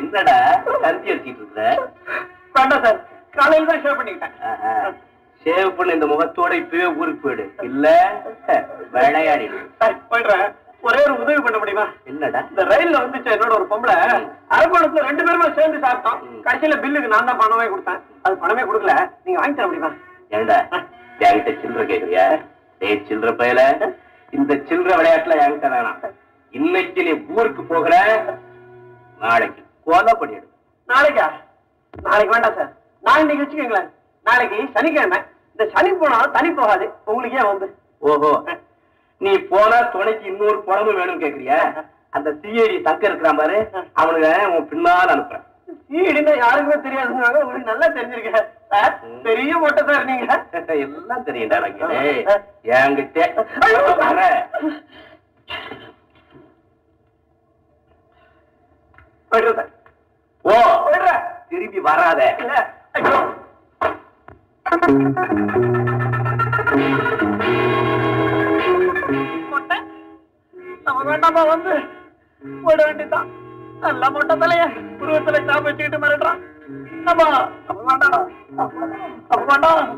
என்னடா 0.00 0.36
கருத்தி 0.82 1.10
அடிச்சிட்டு 1.12 1.40
இருக்கிற 1.40 1.62
வேண்டாம் 2.56 2.82
சார். 2.84 2.98
காலையில 3.36 3.68
தான் 3.70 3.82
ஷேவ் 3.84 3.98
பண்ணிக்கிட்டேன். 3.98 4.94
சேவ் 5.46 5.74
பண்ண 5.78 5.96
இந்த 5.96 6.06
முகத்தோட 6.12 6.52
இப்பவே 6.60 6.86
ஊருக்கு 7.00 7.22
போயிடு. 7.24 7.44
இல்ல? 7.68 7.86
விளையாடிடு. 8.94 9.58
போயிடுறேன். 10.10 10.46
ஒரே 10.82 11.02
ஒரு 11.02 11.20
உதவி 11.22 11.40
பண்ண 11.42 11.58
முடியுமா? 11.58 11.84
என்னடா? 12.04 12.40
இந்த 12.50 12.64
ரயில்ல 12.64 12.96
வந்துச்சு 13.04 13.32
என்னோட 13.34 13.52
ஒரு 13.58 13.66
பொம்பளை 13.70 13.94
அரக்கோணத்துல 14.56 15.04
ரெண்டு 15.08 15.24
பேருமே 15.24 15.48
சேர்ந்து 15.54 15.78
சாப்பிட்டோம். 15.86 16.18
கடைசியில 16.46 16.76
பில்லுக்கு 16.82 17.06
நான் 17.06 17.24
தான் 17.24 17.38
பணமே 17.38 17.64
கொடுத்தேன். 17.64 18.00
அது 18.22 18.36
பணமே 18.36 18.62
கொடுக்கல. 18.62 18.94
நீங்க 19.24 19.40
வாங்கி 19.40 19.56
தர 19.56 19.66
முடியுமா? 19.66 19.90
ஏண்டா? 20.28 20.58
என்கிட்ட 21.18 21.50
சில்லற 21.62 21.84
கேக்குறியா? 21.90 22.26
டேய் 22.78 23.04
சில்லற 23.08 23.32
பயல. 23.42 23.60
இந்த 24.30 24.54
சில்லற 24.54 24.90
விளையாட்டுல 25.00 25.36
என்கிட்ட 25.44 25.68
வேணாம். 25.74 26.14
இன்னைக்கு 26.50 27.02
நீ 27.02 27.12
ஊருக்கு 27.36 27.62
போகிற 27.62 27.94
நாளைக்கு 29.20 29.62
கொலை 29.84 30.14
பண்ணிடு. 30.20 30.46
நாளைக்கா? 30.88 31.26
நாளைக்கு 32.02 32.34
வேண்டாம் 32.34 32.54
சார். 32.54 32.72
நான் 33.02 33.20
இன்னைக்கு 33.20 33.44
வச்சுக்கோங்களேன். 33.44 33.90
நாளைக்கு 34.26 34.68
சனிக்கிழமை. 34.74 35.18
இந்த 35.50 35.70
சனி 35.74 35.92
போனா 35.92 36.20
தனி 36.36 36.50
போகாது. 36.50 36.86
உங்களுக்கு 37.04 37.46
வந்து 37.46 37.74
ஓஹோ. 38.00 38.32
நீ 39.20 39.32
போனா 39.50 39.78
துணைக்கு 39.92 40.26
இன்னொரு 40.26 40.58
குழம்பு 40.64 40.92
வேணும் 40.94 41.22
கேக்குறியா? 41.22 41.58
அந்த 42.12 42.28
சிஐடி 42.40 42.76
தக்க 42.82 43.02
இருக்கிறான் 43.06 43.40
பாரு 43.40 43.58
அவனுங்க 44.00 44.28
உன் 44.52 44.68
பின்னால 44.70 45.14
அனுப்புறேன். 45.14 45.44
ஈடுன்னா 45.98 46.32
யாருக்குமே 46.36 46.76
தெரியாதுங்க 46.86 47.40
உங்களுக்கு 47.42 47.70
நல்லா 47.70 47.86
தெரிஞ்சிருக்க. 47.96 48.40
சார் 48.70 48.94
பெரிய 49.22 49.52
மொட்டை 49.62 49.82
சார் 49.88 50.08
நீங்க. 50.10 50.26
எல்லாம் 50.76 51.26
தெரியும்டா 51.28 51.58
எனக்கு 51.60 51.84
என்கிட்ட. 52.76 53.20
ஓ 60.44 60.54
திரும்பி 61.50 61.80
வராத. 61.80 62.20
இல்ல. 62.38 62.54
ஐயோ. 62.96 63.18
மொட்டை? 69.50 69.76
நம்ம 70.86 71.02
வேண்டாமா 71.10 71.42
வந்து 71.52 71.72
போயிட 72.64 72.80
வேண்டியதுதான். 72.86 73.28
நல்ல 73.84 74.10
மொட்டை 74.14 74.34
தலைய 74.42 74.64
உருவத்துல 75.00 75.40
சாப் 75.48 75.66
வச்சுக்கிட்டு 75.66 75.98
மிரட்டுறான். 76.04 76.40
நம்ம 77.06 77.22
அப்ப 77.68 77.80
வேண்டாம். 77.88 78.26
அப்ப 79.32 79.42
வேண்டாம். 79.50 79.90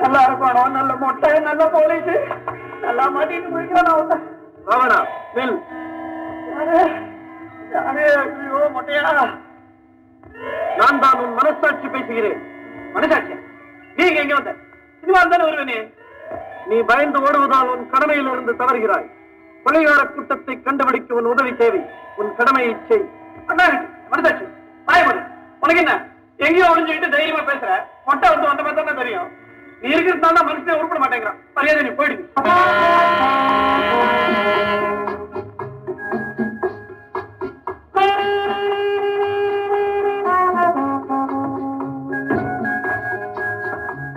நல்லா 0.00 0.20
இருக்கணும் 0.26 0.74
நல்ல 0.78 0.92
மொட்டை 1.02 1.30
நல்ல 1.48 1.62
போலீஸ் 1.74 2.10
நல்லா 2.84 3.04
மாட்டிட்டு 3.14 3.52
போய்க்கலாம் 3.54 4.10
ராவணா 4.68 4.98
நில். 5.36 5.56
யாரு? 6.52 6.80
ஐயோ 7.90 8.60
மொட்டையா? 8.76 9.04
நான் 10.78 11.00
தான் 11.04 11.18
உன் 11.22 11.36
மனசாட்சி 11.38 11.88
பேசுகிறேன். 11.94 12.40
மனசாட்சியா? 12.94 13.38
நீங்க 13.96 14.20
எங்க 14.24 14.34
வந்த? 14.38 14.52
சினிமா 15.02 15.22
தானே 15.32 15.44
வருவே 15.48 15.78
நீ 16.70 16.76
பயந்து 16.90 17.18
ஓடுவதால் 17.20 17.70
உன் 17.72 17.84
கடமையில் 17.92 18.28
இருந்து 18.32 18.52
தவறுகிறாய். 18.60 19.08
கொலைகார 19.64 20.02
கூட்டத்தை 20.10 20.54
கண்டுபிடிக்க 20.62 21.18
உன் 21.20 21.30
உதவி 21.32 21.52
தேவை. 21.56 21.80
உன் 22.16 22.30
கடமையை 22.36 22.76
செய். 22.88 23.04
அண்ணா, 23.46 23.66
பயப்படு 24.88 25.20
உனக்கு 25.62 25.82
என்ன? 25.82 25.94
எங்கேயோ 26.36 26.68
ஒளிஞ்சுக்கிட்டு 26.74 27.14
தைரியமா 27.16 27.42
பேசுற. 27.50 27.72
மொட்டை 28.06 28.28
வந்து 28.30 28.46
வந்த 28.46 28.62
மாதிரி 28.62 28.80
தானே 28.80 28.98
தெரியும். 29.02 29.30
நீ 29.82 29.88
இருக்கிறதுனால 29.94 30.38
தான் 30.38 30.48
மனுஷனே 30.50 30.78
உருப்பட 30.80 31.00
மாட்டேங்கிறான். 31.04 31.40
மரியாதை 31.54 31.82
நீ 31.82 31.92
போயிடு. 32.00 32.18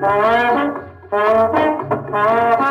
பேரிச்சம் 0.05 0.72
Oh. 2.15 2.62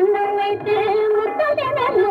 అన్నమైతే 0.00 0.76
ముద్దలే 1.14 1.68
నల్లు 1.78 2.09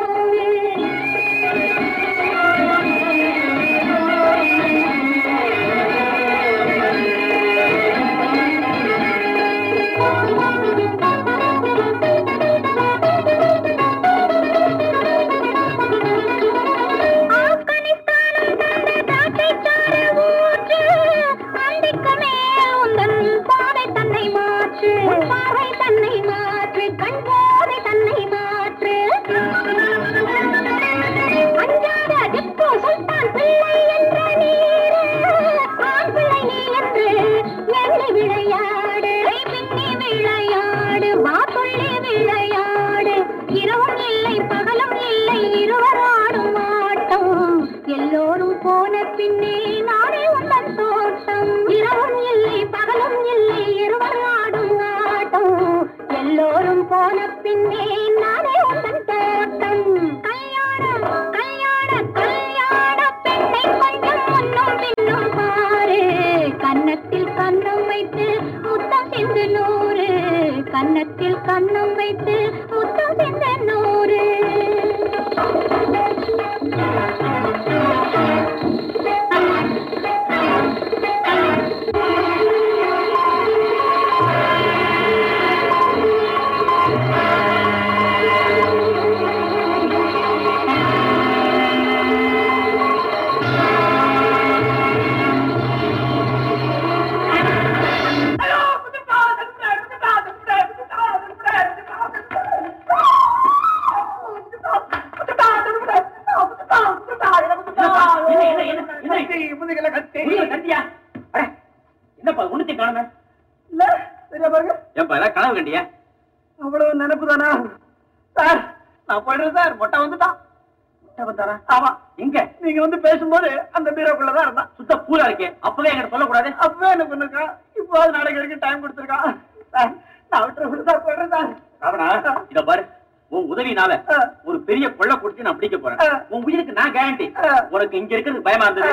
இங்க 138.00 138.14
இருக்கிறது 138.16 138.42
பயமா 138.42 138.66
இருந்தது? 138.66 138.92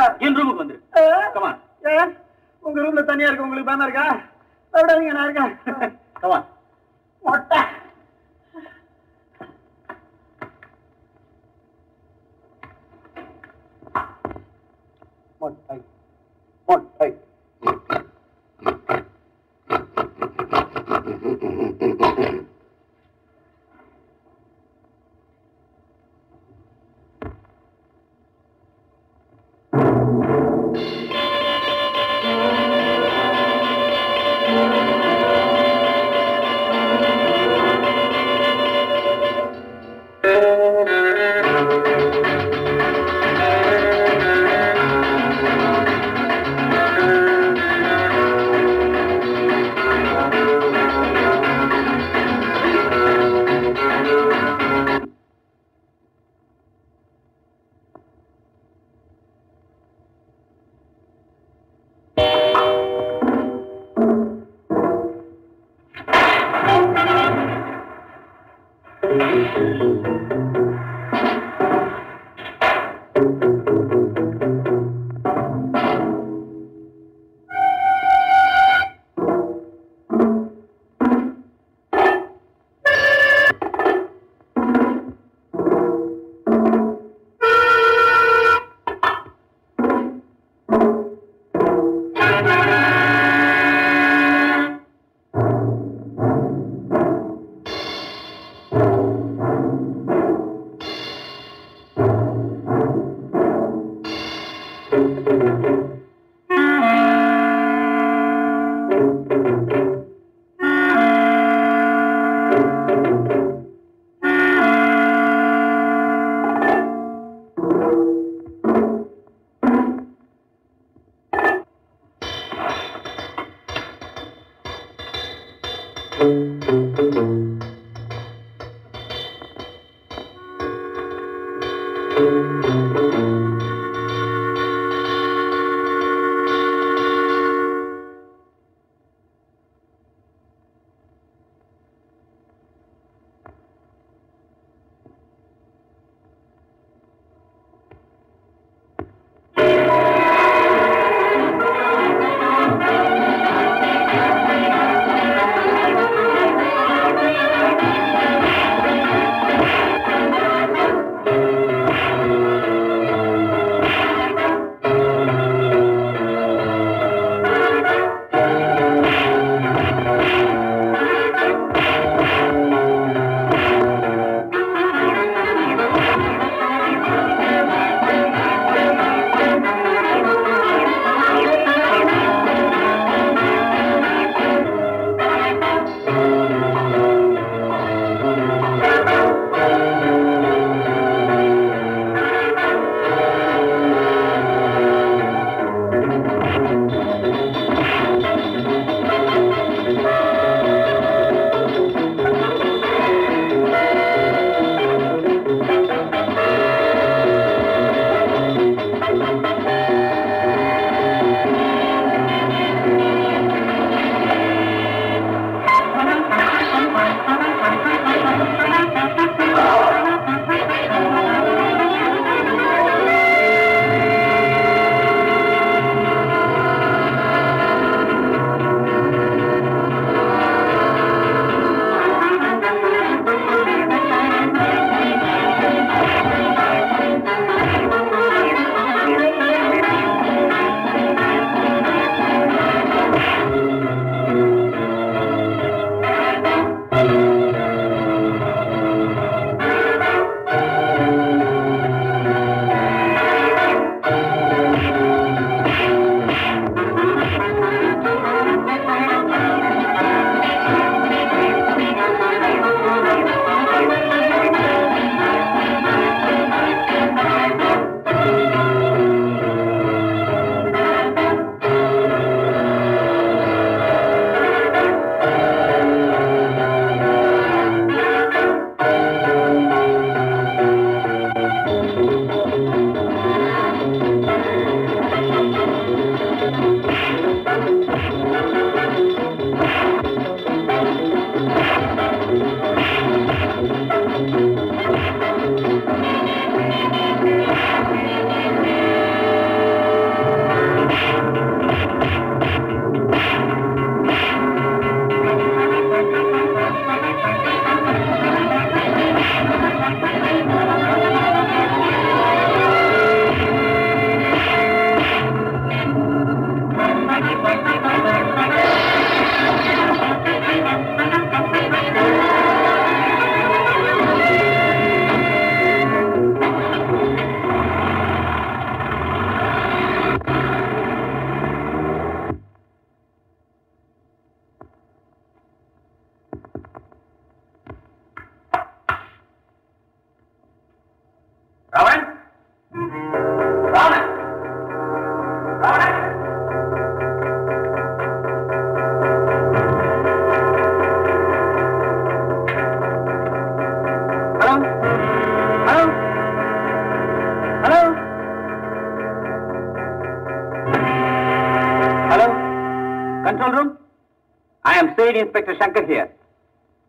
Inspector 365.20 365.56
Shankar 365.58 365.86
here. 365.86 366.10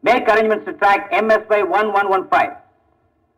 Make 0.04 0.28
arrangements 0.28 0.66
to 0.66 0.74
track 0.74 1.12
MSY 1.12 1.68
1115. 1.68 2.56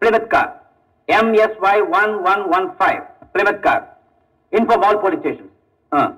Plymouth 0.02 0.30
car. 0.30 0.62
MSY 1.08 1.88
1115. 1.90 3.02
Plymouth 3.34 3.62
car. 3.62 3.88
Inform 4.52 4.84
all 4.84 4.98
police 4.98 5.20
stations. 5.20 5.50
Uh. 5.92 6.14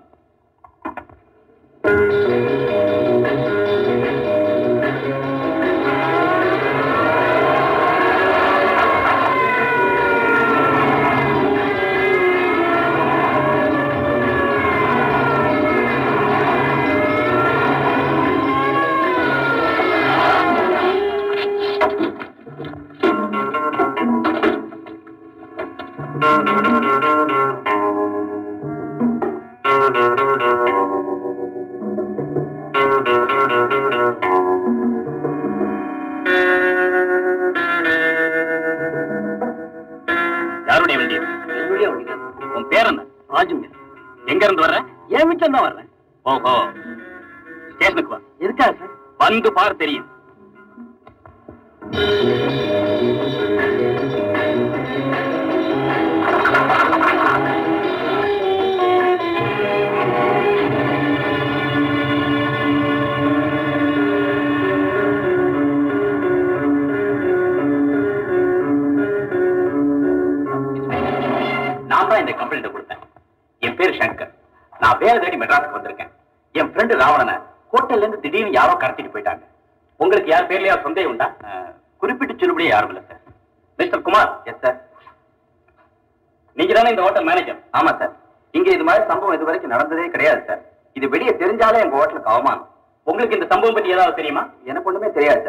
சம்பவம் 93.61 93.77
பத்தி 93.77 93.93
ஏதாவது 93.95 94.17
தெரியுமா? 94.19 94.41
எனக்கு 94.69 94.87
ஒண்ணுமே 94.89 95.09
தெரியாது 95.15 95.41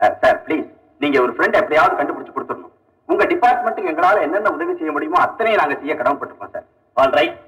சார் 0.00 0.12
சார் 0.22 0.36
ப்ளீஸ் 0.44 0.66
நீங்க 1.02 1.16
ஒரு 1.22 1.32
ஃப்ரெண்ட் 1.36 1.56
எப்படியாவது 1.60 1.96
கண்டுபிடிச்சு 2.00 2.34
கொடுத்துடணும். 2.34 2.74
உங்க 3.08 3.24
டிபார்ட்மெண்ட்டுக்கு 3.32 3.90
எங்களால 3.92 4.20
என்னென்ன 4.26 4.52
உதவி 4.56 4.74
செய்ய 4.80 4.92
முடியுமோ 4.96 5.18
அத்தனையும் 5.24 5.60
நாங்க 5.62 5.76
செய்ய 5.80 5.94
கடமைப்பட்டிருக்கோம் 6.00 6.52
sir 6.54 6.66
all 6.96 7.16
right 7.18 7.38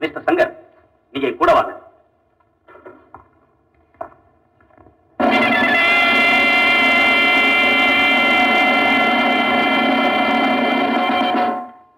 mister 0.00 0.26
Shankar 0.28 0.52
நீங்க 1.14 1.30
கூட 1.42 1.52
வாங்க. 1.58 1.72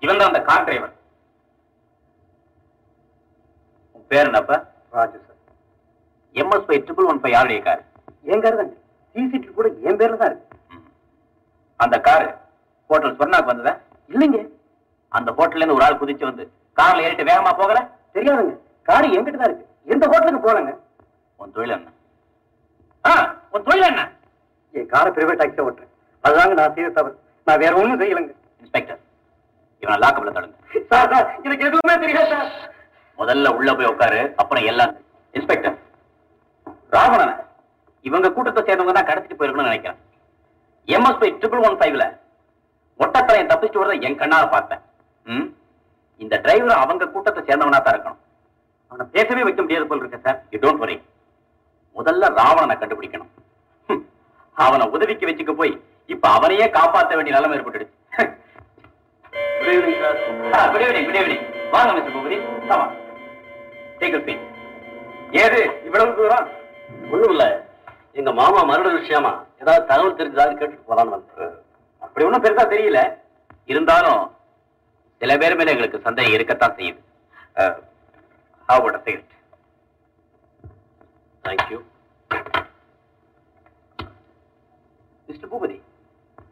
இவன் 0.04 0.20
தான் 0.20 0.30
அந்த 0.32 0.42
கார் 0.50 0.66
டிரைவர் 0.68 0.92
பேர் 4.10 4.28
என்னப்பா? 4.30 4.56
Raju 4.98 5.18
sir 5.20 5.33
MS 6.34 6.66
five 6.66 6.84
triple 6.86 7.08
one 7.10 7.20
five 7.22 7.34
யாருடைய 7.36 7.60
கார் 7.62 7.82
என் 8.32 8.42
கார் 8.44 8.58
தாங்க. 8.60 8.74
சிசிடிவி 9.14 9.52
கூட 9.58 9.68
என் 9.88 9.98
பேர்ல 10.00 10.16
தான் 10.22 10.30
இருக்கு. 10.30 10.56
அந்த 11.80 11.96
கார் 12.06 12.26
ஹோட்டல் 12.90 13.16
சொர்ணாக்கு 13.18 13.50
வந்ததா? 13.52 13.72
இல்லைங்க. 14.10 14.40
அந்த 15.12 15.30
ஹோட்டல்ல 15.38 15.62
இருந்து 15.62 15.76
ஒரு 15.78 15.86
ஆள் 15.86 16.00
குதிச்சு 16.00 16.30
வந்து 16.30 16.44
கார்ல 16.78 17.04
ஏறிட்டு 17.06 17.28
வேகமா 17.30 17.52
போகல? 17.60 17.80
தெரியாதுங்க. 18.16 18.54
கார் 18.88 19.06
என்கிட்ட 19.16 19.38
தான் 19.40 19.50
இருக்கு. 19.50 19.66
எந்த 19.94 20.04
ஹோட்டலுக்கு 20.12 20.46
போறாங்க 20.48 20.72
உன் 21.38 21.54
தொழில் 21.56 21.76
என்ன? 21.76 21.88
ஆ, 23.04 23.12
உன் 23.50 23.62
தொழில் 23.62 23.90
என்ன? 23.92 24.02
என் 24.74 24.86
காரை 24.86 25.10
பிரைவேட் 25.16 25.40
டாக்ஸி 25.40 25.64
ஓட்டுறேன். 25.66 25.90
அதுதாங்க 26.24 26.54
நான் 26.54 26.74
செய்ய 26.74 26.90
தவறு. 26.90 27.14
நான் 27.46 27.58
வேற 27.58 27.72
ஒண்ணும் 27.80 28.00
செய்யலைங்க. 28.00 28.32
இன்ஸ்பெக்டர் 28.62 29.00
இவனை 29.82 29.96
லாக்கப்ல 30.04 30.32
தடுங்க. 30.32 30.56
சார் 30.90 31.10
சார் 31.12 31.26
எனக்கு 31.42 31.66
எதுவுமே 31.66 31.96
தெரியாது 32.04 32.30
சார். 32.34 32.48
முதல்ல 33.18 33.48
உள்ள 33.58 33.74
போய் 33.74 33.92
உட்காரு 33.94 34.20
அப்புறம் 34.36 34.64
எல்லாம். 34.64 34.92
இன்ஸ்பெக்டர் 35.34 35.76
ராவணன் 36.96 37.34
இவங்க 38.08 38.28
கூட்டத்தை 38.36 38.62
சேர்ந்தவங்க 38.66 38.94
தான் 38.96 39.08
கடத்திட்டு 39.10 39.38
போயிருக்கணும்னு 39.38 39.70
நினைக்கிறேன். 39.70 40.00
எம்எஸ்பி 40.96 41.28
ட்ரிபிள் 41.40 41.64
ஒன் 41.68 41.78
ஃபைவ்ல 41.80 42.04
ஒட்டத்தலையன் 43.00 43.50
தப்பிச்சு 43.52 43.80
வரத 43.80 43.94
என் 44.08 44.20
கண்ணால 44.22 44.44
பார்த்தேன்? 44.54 44.82
இந்த 46.22 46.34
டிரைவர் 46.44 46.82
அவங்க 46.82 47.04
கூட்டத்தை 47.14 47.40
சேர்ந்தவனா 47.48 47.78
தான் 47.86 47.94
இருக்கணும். 47.94 48.20
அவனை 48.90 49.04
பேசவே 49.14 49.44
வைக்க 49.46 49.60
முடியாது 49.62 49.88
போல் 49.90 50.02
இருக்கு 50.02 50.24
சார் 50.26 50.38
யூ 50.52 50.58
டோன்ட் 50.64 50.82
வரி 50.84 50.96
முதல்ல 51.96 52.28
ராவணனை 52.40 52.76
கண்டுபிடிக்கணும். 52.82 53.32
அவனை 54.64 54.84
உதவிக்கு 54.94 55.28
வச்சுக்க 55.28 55.52
போய் 55.60 55.72
இப்ப 56.14 56.24
அவனையே 56.36 56.66
காப்பாற்ற 56.76 57.12
வேண்டிய 57.16 57.34
நிலைமை 57.36 57.56
ஏற்பட்டுடுச்சு. 57.58 57.94
Good 59.58 59.72
evening 59.74 60.02
sir 60.52 60.70
good 60.72 60.84
evening 60.86 61.06
good 61.08 61.20
evening 61.22 61.44
வாங்க 61.74 61.92
மிஸ்டர் 61.96 62.14
பூபதி. 62.16 62.36
ஏது 65.42 65.60
இவ்வளவு 65.86 66.16
தூரம்? 66.18 66.48
ஒண்ணும் 67.12 67.32
இல்ல 67.34 67.44
எங்க 68.20 68.30
மாமா 68.40 68.60
மருட 68.70 68.88
விஷயமா 69.00 69.32
ஏதாவது 69.62 69.88
தகவல் 69.90 70.18
தெரிஞ்சதாவது 70.18 70.58
கேட்டுட்டு 70.60 70.88
போலான்னு 70.90 71.14
வந்தேன். 71.14 71.56
அப்படி 72.04 72.26
ஒண்ணும் 72.26 72.44
பெருசா 72.44 72.64
தெரியல. 72.74 73.00
இருந்தாலும் 73.72 74.22
சில 75.20 75.36
பேர் 75.42 75.56
மேல 75.58 75.72
எங்களுக்கு 75.74 76.06
சந்தேகம் 76.06 76.36
இருக்கத்தான் 76.36 76.76
செய்யுது. 76.78 77.00
ஹாவோட 78.68 78.96
cigarette 79.06 79.32
thank you 81.44 81.78
mister 85.28 85.50
Bhoopathi 85.52 85.76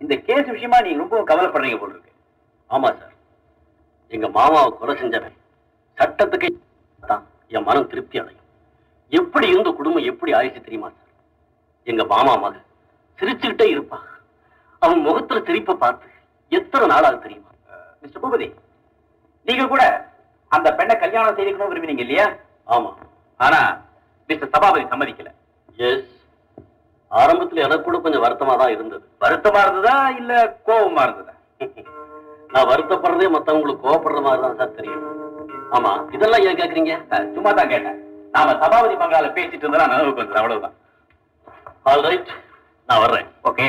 இந்த 0.03 0.15
கேஸ் 0.29 0.53
விஷயமா 0.55 0.79
நீங்க 0.85 1.03
ரொம்ப 1.03 1.23
கவலைப்படுறீங்க 1.31 1.79
போல 1.81 1.95
இருக்கு. 1.95 2.13
ஆமா 2.71 2.89
சார் 3.01 3.17
எங்க 4.17 4.29
மாமாவை 4.37 4.71
கொலை 4.79 4.95
செஞ்சவன் 5.01 5.37
சட்டத்துக்கு 5.99 6.49
தான் 7.03 7.25
என் 7.57 7.67
மனம் 7.69 7.91
திருப்தி 7.93 8.17
அடையும். 8.23 8.42
எப்படி 9.13 9.47
இருந்த 9.49 9.71
குடும்பம் 9.71 10.09
எப்படி 10.11 10.33
ஆயிடுச்சு 10.39 10.67
தெரியுமா? 10.67 10.89
சார் 10.89 11.11
எங்க 11.87 12.03
மாமா 12.13 12.35
மக 12.37 12.57
சிரிச்சுக்கிட்டே 13.19 13.67
இருப்பா. 13.75 13.99
அவன் 14.83 15.05
முகத்துல 15.07 15.41
சிரிப்பை 15.49 15.75
பார்த்து 15.83 16.09
எத்தனை 16.53 16.87
நாளாக 16.93 17.17
தெரியுமா? 17.25 17.51
மிஸ்டர் 18.03 18.23
பூபதி 18.23 18.47
நீங்க 19.49 19.65
கூட 19.67 19.83
அந்த 20.51 20.69
பெண்ணை 20.79 20.95
கல்யாணம் 20.97 21.37
செய்திக்கணும் 21.37 21.71
விரும்பினீங்க 21.71 22.05
இல்லையா? 22.07 22.27
ஆமா. 22.69 22.91
ஆனா 23.41 23.61
மிஸ்டர் 24.29 24.53
சபாபதி 24.55 24.85
சம்மதிக்கல. 24.93 25.31
எஸ் 25.79 26.09
ஆரம்பத்துல 27.11 27.65
எனக்கு 27.67 27.87
கூட 27.87 27.99
கொஞ்சம் 28.01 28.25
வருத்தமா 28.27 28.55
தான் 28.57 28.75
இருந்தது. 28.77 29.05
வருத்தமா 29.25 29.61
இருந்ததா 29.65 29.97
இல்ல 30.21 30.33
கோபமா 30.69 31.03
இருந்ததா? 31.09 31.35
நான் 32.55 32.71
வருத்தப்படுறதே 32.71 33.29
மத்தவங்களுக்கு 33.35 33.85
கோவப்படுற 33.85 34.21
மாதிரி 34.25 34.43
தான் 34.43 34.57
சார் 34.57 34.79
தெரியும். 34.79 35.05
ஆமா 35.71 35.93
இதெல்லாம் 36.17 36.45
ஏன் 36.49 36.59
கேக்குறீங்க? 36.61 36.95
சும்மா 37.37 37.51
தான் 37.59 37.71
கேட்டேன். 37.75 37.99
நாம 38.35 38.53
சபாபதி 38.63 38.95
பங்களால 38.95 39.29
பேசிட்டு 39.37 39.65
இருந்தா 39.65 39.87
நினைவுக்கு 39.87 40.23
வந்தது 40.23 40.41
அவ்வளவுதான். 40.41 40.77
ஆல் 41.91 42.05
ரைட் 42.07 42.31
நான் 42.89 43.03
வர்றேன். 43.05 43.29
ஓகே 43.45 43.67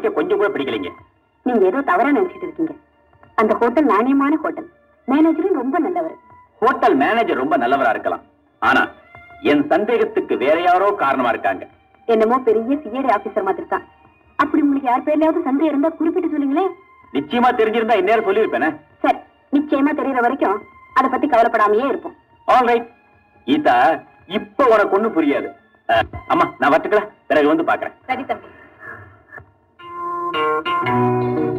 நடவடிக்கை 0.00 0.18
கொஞ்சம் 0.18 0.40
கூட 0.40 0.48
பிடிக்கலைங்க. 0.54 0.90
நீங்க 1.46 1.64
ஏதோ 1.70 1.80
தவறா 1.90 2.10
நினைச்சிட்டு 2.16 2.46
இருக்கீங்க. 2.48 2.72
அந்த 3.40 3.52
ஹோட்டல் 3.60 3.88
நாணயமான 3.92 4.34
ஹோட்டல். 4.44 4.68
மேனேஜரும் 5.08 5.60
ரொம்ப 5.62 5.76
நல்லவர். 5.86 6.16
ஹோட்டல் 6.62 6.96
மேனேஜர் 7.02 7.42
ரொம்ப 7.42 7.54
நல்லவரா 7.62 7.92
இருக்கலாம். 7.94 8.24
ஆனா 8.68 8.82
என் 9.50 9.64
சந்தேகத்துக்கு 9.72 10.34
வேற 10.44 10.56
யாரோ 10.68 10.88
காரணமா 11.04 11.30
இருக்காங்க. 11.34 11.64
என்னமோ 12.14 12.36
பெரிய 12.48 12.76
சிஐடி 12.84 13.10
ஆபீசர் 13.16 13.46
மாதிரி 13.48 13.66
தான் 13.72 13.86
அப்படி 14.42 14.62
உங்களுக்கு 14.64 14.90
யார் 14.90 15.06
பேர்லயாவது 15.06 15.48
சந்தேகம் 15.48 15.72
இருந்தா 15.72 15.90
குறிப்பிட்டு 15.98 16.32
சொல்லுங்களேன் 16.34 16.70
நிச்சயமா 17.16 17.48
தெரிஞ்சிருந்தா 17.60 17.96
இந்நேரம் 18.00 18.28
சொல்லியிருப்பேனே. 18.28 18.68
சரி 19.04 19.18
நிச்சயமா 19.56 19.92
தெரியற 20.00 20.20
வரைக்கும் 20.26 20.60
அத 20.98 21.08
பத்தி 21.14 21.26
கவலைப்படாமையே 21.32 21.86
இருப்போம். 21.92 22.16
ஆல் 22.48 22.68
ரைட் 22.70 22.88
கீதா 23.46 23.76
இப்ப 24.38 24.68
உனக்கு 24.74 24.96
ஒண்ணும் 24.98 25.16
புரியாது. 25.18 25.48
அம்மா 26.32 26.44
நான் 26.60 26.72
வரட்டுக்கல 26.72 27.02
பிறகு 27.30 27.52
வந்து 27.52 27.68
பாக்குறேன். 27.70 27.94
சரி 28.10 28.24
தம்பி. 28.30 28.48
thank 30.32 30.66
you 31.38 31.49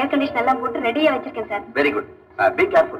ஏர் 0.00 0.10
கண்டிஷன் 0.12 0.40
எல்லாம் 0.42 0.60
போட்டு 0.60 0.86
ரெடியா 0.88 1.10
வச்சிருக்கேன் 1.14 1.50
sir. 1.52 1.64
Very 1.78 1.90
good 1.96 2.10
be 2.58 2.64
careful 2.74 2.95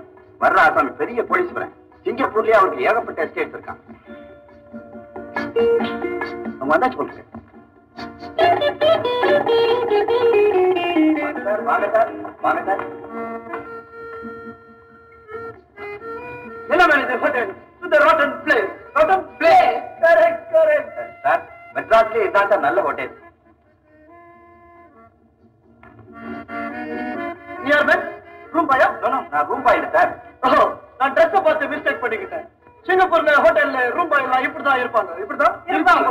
room 28.55 28.69
பாயா 28.71 28.87
நான் 29.33 29.47
ரூம் 29.51 29.65
பாய் 29.67 29.81
சார் 29.97 30.13
ஓஹோ 30.47 30.63
நான் 31.01 31.15
ட்ரெஸ் 31.17 31.45
பார்த்து 31.47 31.71
மிஸ்டேக் 31.73 32.03
பண்ணிக்கிட்டேன். 32.03 32.47
சிங்கப்பூர்ல 32.87 33.31
ஹோட்டல்ல 33.45 33.79
ரூம் 33.97 34.11
பாய் 34.11 34.25
எல்லாம் 34.27 34.45
இப்படிதான் 34.47 34.81
இருப்பாங்க. 34.83 35.11
இப்படிதான் 35.23 35.55
இருப்பாங்க. 35.75 36.07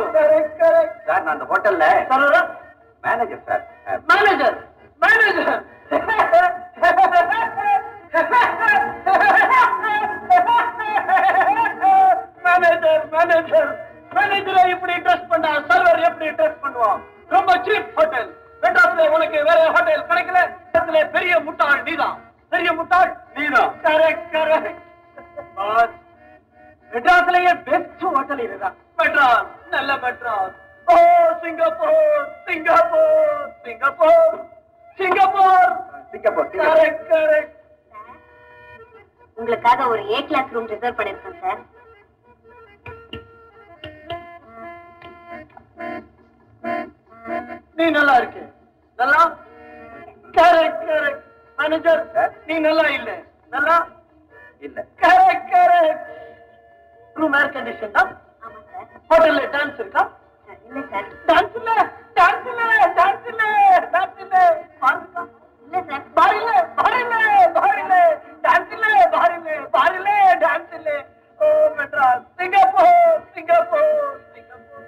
சார் 1.08 1.24
நான் 1.24 1.34
அந்த 1.36 1.46
ஹோட்டல்ல 1.52 1.86
sir 2.12 2.50
manager 3.04 3.44
sir. 3.50 3.64
Manager 4.12 4.58
manager 5.02 5.64
manager 12.46 13.04
manager 13.14 13.70
மேனேஜரை 14.16 14.64
இப்படி 14.74 14.96
ட்ரெஸ் 15.06 15.30
பண்ணா 15.32 15.52
சர்வர் 15.70 16.04
எப்படி 16.10 16.28
ட்ரெஸ் 16.38 16.62
பண்ணுவான்? 16.64 17.00
ரொம்ப 17.36 17.52
சீப் 17.66 17.90
ஹோட்டல் 17.98 18.30
மெட்ராஸ்ல 18.64 19.08
உனக்கு 19.16 19.38
வேற 19.50 19.60
ஹோட்டல் 19.76 20.08
கிடைக்கல. 20.10 20.40
இடத்துல 20.74 21.00
பெரிய 21.16 21.34
முட்டாள் 21.48 21.84
நீதான். 21.88 22.18
பெரிய 22.54 22.70
முட்டாள் 22.80 23.12
நீதான். 23.36 23.72
கரெக்ட் 23.86 24.28
கரெக்ட் 24.36 24.82
மெட்ராஸ்லயே 26.92 27.54
பெஸ்ட் 27.68 28.04
ஹோட்டல் 28.16 28.44
இதுதான். 28.48 28.76
மெட்ராஸ் 29.00 29.50
நல்ல 29.74 29.92
Madras. 30.04 30.56
Oh 30.88 30.96
Singapore 31.44 32.28
Singapore 32.48 33.44
Singapore 33.66 34.38
Singapore. 35.00 35.74
Singapore 36.12 36.50
correct 36.58 37.06
correct 37.12 37.54
உங்களுக்காக 39.38 39.88
ஒரு 39.94 40.04
ஏ 40.12 40.20
கிளாஸ் 40.28 40.54
ரூம் 40.56 40.70
ரிசர்வ் 40.74 41.00
பண்ணிருக்கேன் 41.00 41.42
சார் 41.46 41.64
நீ 47.78 47.86
நல்லா? 47.90 48.14
இருக்கு 48.20 48.42
நல்லா 49.00 49.20
கரெக்ட் 50.34 50.84
கரெக்ட் 50.90 51.24
மேனேஜர் 51.58 52.02
நீ 52.48 52.56
நல்லா 52.60 52.86
இல்ல. 52.98 53.10
நல்லா? 53.54 53.76
இல்ல. 54.64 54.78
Correct 55.04 55.48
correct 55.54 56.04
room 57.16 57.36
air 57.40 57.52
condition 57.56 57.96
தான்? 57.98 58.12
ஆமா 58.44 58.60
சார் 58.70 58.88
ஹோட்டல்ல 59.10 59.44
டான்ஸ் 59.56 59.80
இருக்கா 59.84 60.04
இல்ல 60.68 60.82
சார் 60.92 61.08
டான்ஸ் 61.30 61.56
இல்ல 61.60 61.72
டான்ஸ் 62.18 62.48
இல்ல. 62.52 62.62
டான்ஸ் 62.98 63.28
இல்ல 63.32 63.44
டான்ஸ் 63.94 64.20
இல்ல 64.24 64.36
பாருங்க 64.82 65.24
இல்ல 65.66 65.82
சார் 65.90 66.04
பாரில 66.18 66.50
பாரில 66.80 67.14
பாரில 67.58 67.94
டான்ஸ் 68.46 68.74
இல்ல 68.78 68.86
பாரில 69.16 69.48
பாரில 69.76 70.10
டான்ஸ் 70.44 70.74
இல்ல. 70.80 70.90
ஓ 71.40 71.46
Madras 71.78 72.26
Singapore 72.38 72.94
Singapore 73.36 73.90
Singapore. 74.36 74.86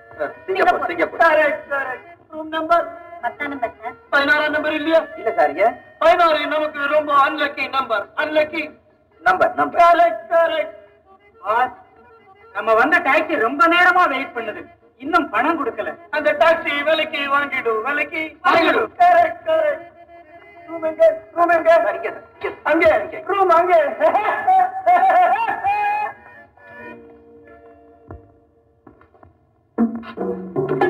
Singapore 0.47 0.87
Singapore. 0.91 1.21
Correct 1.23 1.65
correct 1.71 2.13
room 2.31 2.49
number 2.49 2.85
பத்தாம் 3.21 3.51
நம்பர் 3.51 3.73
சார் 3.77 3.95
பதினாறாம் 4.09 4.53
நம்பர் 4.55 4.75
இல்லையா? 4.79 4.99
இல்ல 5.17 5.29
சார் 5.33 5.53
ஏன்? 5.57 5.75
பதினாறு 5.99 6.39
நமக்கு 6.47 6.79
ரொம்ப 6.93 7.11
unlucky 7.23 7.65
number 7.69 8.05
unlucky 8.15 8.63
number 9.23 9.53
number 9.55 9.81
correct 9.83 10.25
correct 10.33 10.73
நம்ம 12.55 12.73
வந்த 12.73 12.97
டாக்ஸி 13.05 13.35
ரொம்ப 13.41 13.63
நேரமா 13.67 14.03
வெயிட் 14.09 14.35
பண்ணுது. 14.35 14.61
இன்னும் 15.01 15.27
பணம் 15.29 15.57
கொடுக்கல. 15.59 15.89
அந்த 16.09 16.29
டாக்ஸி 16.39 16.73
விலைக்கு 16.87 17.21
வாங்கிடு 17.33 17.73
விலைக்கு 17.87 18.21
வாங்கிடு. 18.45 18.81
கரெக்ட் 19.01 19.43
கரெக்ட் 19.45 19.85
ரூம் 20.69 20.87
எங்க? 20.89 21.03
ரூம் 21.35 21.53
எங்க? 21.57 21.69
சார் 21.77 22.11
அங்கே. 22.99 23.19
ரூம் 23.29 23.53
அங்கே. 23.57 23.79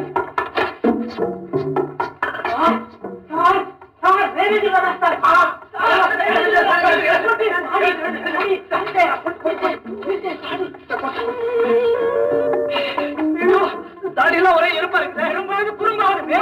தாடியெல்லாம் 14.17 14.57
ஒரே 14.57 14.69
எறும்பா 14.77 14.99
இருக்கு 15.01 15.25
எறும்பாவது 15.27 15.71
குறும்பாவது 15.73 16.33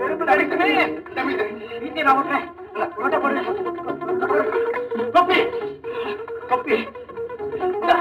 எறும்பு 0.00 0.30
அடிக்குமே 0.32 0.68
வீட்டை 1.82 2.02
நான் 2.02 2.18
விட்டுறேன் 2.18 2.46
ஓட்ட 2.98 3.18
போடு 3.18 3.42
கொப்பி 5.14 5.38
கொப்பி 6.50 6.76
இந்தா, 7.60 7.96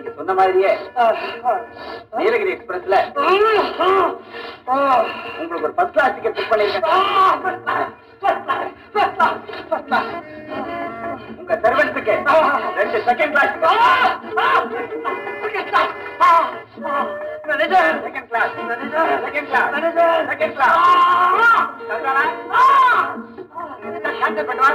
நீங்க 0.00 0.12
சொன்ன 0.18 0.34
மாதிரியே. 0.38 0.70
நீலகிரி 2.18 2.52
எக்ஸ்பிரஸ்ல 2.54 2.96
உங்களுக்கு 5.40 5.66
ஒரு 5.66 5.74
ஃபர்ஸ்ட் 5.76 5.94
கிளாஸ் 5.96 6.14
டிக்கெட் 6.16 6.36
புக் 6.38 6.50
பண்ணிருக்கேன். 6.52 7.90
உங்க 11.40 11.54
சர்வன்ஸுக்கு 11.62 12.14
ரெண்டு 12.76 12.98
second 13.06 13.34
class 13.34 13.54
second 18.04 18.28
class 18.28 18.52
second 19.24 19.48
class 19.50 19.70
second 20.30 20.54
class 20.56 20.76
cancel 24.20 24.48
பண்ணுவா 24.48 24.70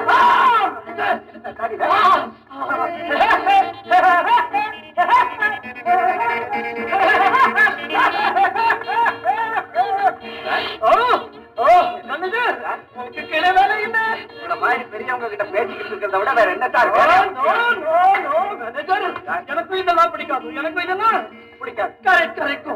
உங்களை 14.29 14.55
மாதிரி 14.61 14.83
பெரியவங்க 14.91 15.27
கிட்ட 15.27 15.45
பேசிக்கிட்டு 15.45 15.91
இருக்கிறத 15.91 16.19
விட 16.21 16.31
வேற 16.33 16.49
என்ன 16.51 16.67
சார்? 16.69 16.89
வேலை? 16.91 17.17
எனக்கும் 19.47 19.79
இதெல்லாம் 19.79 20.11
பிடிக்காது 20.11 20.53
எனக்கும் 20.53 20.83
இதெல்லாம் 20.83 21.17
பிடிக்காது. 21.59 21.93
கரெக்ட் 22.05 22.39
கரெக்ட் 22.39 22.69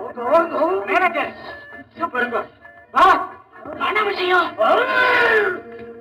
மேனேஜர் 0.90 1.32
சூப்பருங்க 2.00 2.40
வா. 2.94 3.06
பண 3.80 3.96
விஷயம்? 4.04 4.48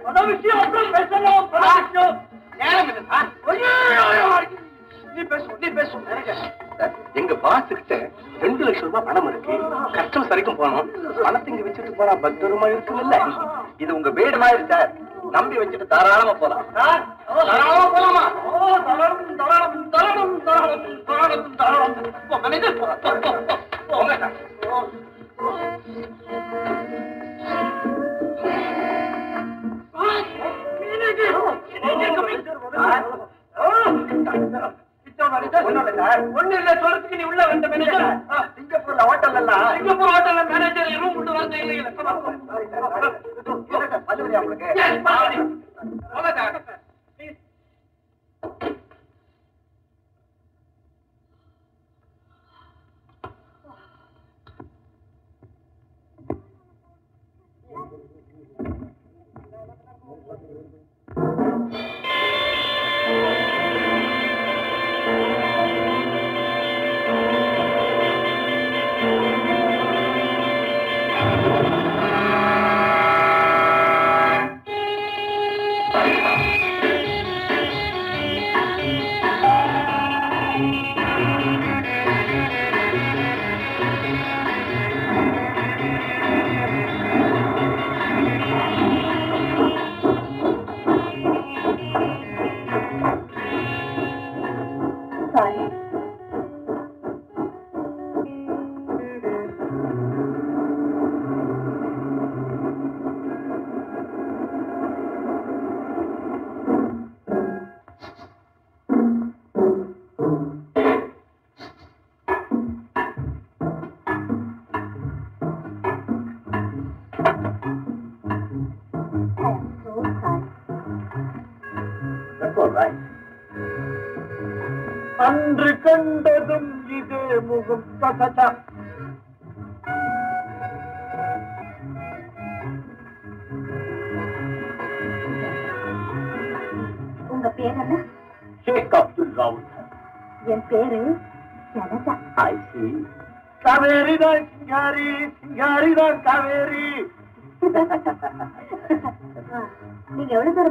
பண 0.05 0.23
விஷயம் 0.25 0.61
அப்புறம் 0.63 0.95
பேசலாம் 0.97 1.49
பண 1.51 1.65
விஷயம். 1.79 2.17
நேரம் 2.61 2.89
இல்லை 2.89 3.05
சார். 3.11 3.29
நீ 5.15 5.23
பேசு 5.31 5.57
நீ 5.61 5.69
எங்க 7.15 7.35
பாஸ் 7.45 7.69
கிட்ட 7.69 7.95
ரெண்டு 8.41 8.63
லட்சம் 8.65 8.87
ரூபாய் 8.87 9.05
பணம் 9.07 9.29
இருக்கு. 9.29 9.55
கஸ்டமர்ஸ் 9.95 10.33
வரைக்கும் 10.33 10.59
போனோம் 10.59 10.89
பணத்தை 11.23 11.49
இங்க 11.53 11.63
வச்சுட்டு 11.67 11.99
போனா 11.99 12.15
பத்திரமா 12.25 12.67
இருக்குல்ல 12.73 13.17
இது 13.79 13.91
உங்க 13.95 14.11
வீடு 14.19 14.39
மாதிரி 14.39 14.65
சார் 14.71 14.91
நம்பி 15.37 15.61
வச்சுட்டு 15.61 15.87
தாராளமா 15.87 16.35
போலாம். 16.35 16.67
தாராளமா 16.75 17.87
போலாமா? 17.95 18.23
தாராளம் 18.89 19.35
தாராளம் 19.41 19.89
தாராளம் 19.95 20.37
தாராளம் 20.47 20.95
தாராளம். 21.09 21.49
தாராளம் 21.57 21.97
மேனேஜர் 22.45 22.79
போங்க 23.91 24.15
சார். 24.17 24.37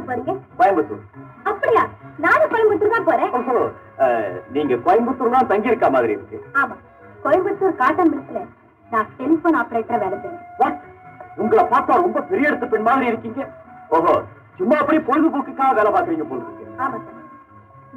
போறீங்க? 0.08 0.32
கோயம்புத்தூர். 0.58 1.02
அப்படியா? 1.50 1.82
நானும் 2.24 2.50
கோயம்புத்தூர் 2.52 2.94
தான் 2.96 3.08
போறேன். 3.08 3.32
நீங்க 4.54 4.74
கோயம்புத்தூர் 4.86 5.34
தான் 5.36 5.50
தங்கி 5.52 5.70
இருக்க 5.72 5.88
மாதிரி 5.96 6.12
இருக்கு. 6.16 6.38
ஆமா. 6.60 6.76
கோயம்புத்தூர் 7.24 7.78
காட்டன் 7.82 8.12
மில்ஸ்ல 8.12 8.40
நான் 8.92 9.08
டெலிபோன் 9.18 9.58
ஆபரேட்டரா 9.62 9.98
வேலை? 10.04 10.18
உங்களை 11.42 11.64
பார்த்தா 11.72 12.02
ரொம்ப 12.04 12.20
பெரிய 12.30 12.50
இடத்து 12.50 12.72
பெண் 12.74 12.86
மாதிரி 12.88 13.10
இருக்கீங்க. 13.10 13.42
ஓஹோ. 13.96 14.14
சும்மா 14.60 14.76
அப்படி 14.82 14.98
பொழுதுபோக்குக்காக 15.08 15.74
வேலை 15.78 15.90
பாக்குறீங்க 15.96 16.24
போல 16.30 16.40
இருக்கு. 16.46 16.64
ஆமா 16.84 16.96
சார். 17.04 17.14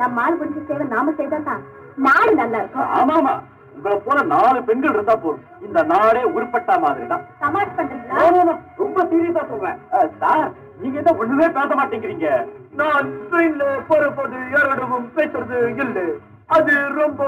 நம்ம 0.02 0.22
ஆள் 0.26 0.38
சேவை 0.68 0.86
நாம 0.96 1.14
செய்தா 1.20 1.40
தான் 1.48 1.64
நாடு 2.08 2.34
நல்லா 2.42 2.60
இருக்கும். 2.62 2.92
ஆமாமா. 3.00 3.34
உங்களை 3.76 3.98
போல 4.06 4.22
நாலு 4.34 4.60
பெண்கள் 4.68 4.96
இருந்தா 4.96 5.16
போதும். 5.24 5.46
இந்த 5.66 5.80
நாடே 5.92 6.24
உருப்பட்டா 6.36 6.76
மாதிரி 6.86 7.06
தான் 7.12 7.24
சமாளிச்சு 7.42 7.78
பண்றீங்களா 7.80 8.56
ரொம்ப 8.82 9.06
சீரியஸா 9.12 9.44
சொல்றேன். 9.52 9.80
சார் 10.24 10.50
நீங்க 10.82 10.98
என்ன 10.98 11.12
ஒண்ணுமே 11.16 11.48
பேச 11.50 11.70
மாட்டேங்கிறீங்க. 11.76 12.28
நான் 12.72 13.08
ட்ரெயின்ல 13.30 13.64
போறபோது 13.90 14.38
யாரிடமும் 14.54 15.12
பேசுறது 15.16 15.58
இல்லை. 15.84 16.06
அது 16.50 16.74
ரொம்ப 16.94 17.22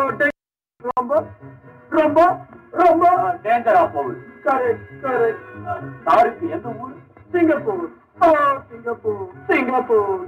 ரொம்ப 0.82 1.14
ரொம்ப 1.92 2.20
ரொம்ப 2.74 3.04
டேஞ்சரா 3.44 3.84
போகுது. 3.94 4.16
கரெக்ட் 4.46 4.88
கரெக்ட் 5.04 5.44
அஹ், 5.66 5.84
சாருக்கு 6.06 6.46
எந்த 6.50 6.70
ஊர்? 6.82 6.96
Singapore. 7.32 7.84
Singapore 8.70 9.22
Singapore 9.48 10.24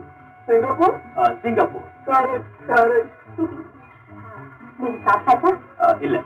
Singapore. 0.47 0.95
Singapore. 1.43 1.87
Correct 2.07 2.51
correct 2.67 3.41
நீங்க 4.79 4.97
சாப்பிட்டாச்சா? 5.05 5.51
அஹ், 5.79 6.01
இல்ல. 6.01 6.17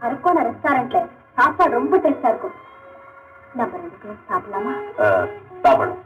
அரக்கோண 0.00 0.38
ரெஸ்டாரண்ட்ல 0.48 1.00
சாப்பாடு 1.36 1.72
ரொம்ப 1.72 1.96
டேஸ்டா 1.98 2.30
இருக்கும். 2.32 2.56
நம்ம 3.54 3.76
ரெண்டு 3.76 3.98
பேரும் 4.02 4.24
சாப்பிடலாமா? 4.28 4.74
சாப்பிடலாம் 5.64 6.02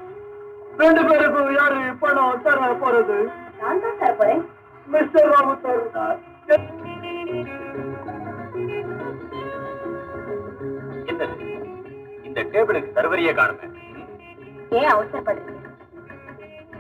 ரெண்டு 0.81 1.01
பேருக்கும் 1.09 1.53
யாரு 1.59 1.81
பணம் 2.03 2.43
தர 2.45 2.69
போறது? 2.83 3.17
நான் 3.61 3.81
தான் 3.85 3.99
தர 4.01 4.13
போறேன். 4.21 4.43
மிஸ்டர் 4.93 5.33
என்னது? 11.11 11.37
இந்த 12.27 12.41
டேபிளுக்கு 12.53 12.95
சர்வரியே 12.99 13.33
காணுமே. 13.39 13.67
ஏன் 14.79 14.91
அவசரப்படுறீங்க 14.95 15.59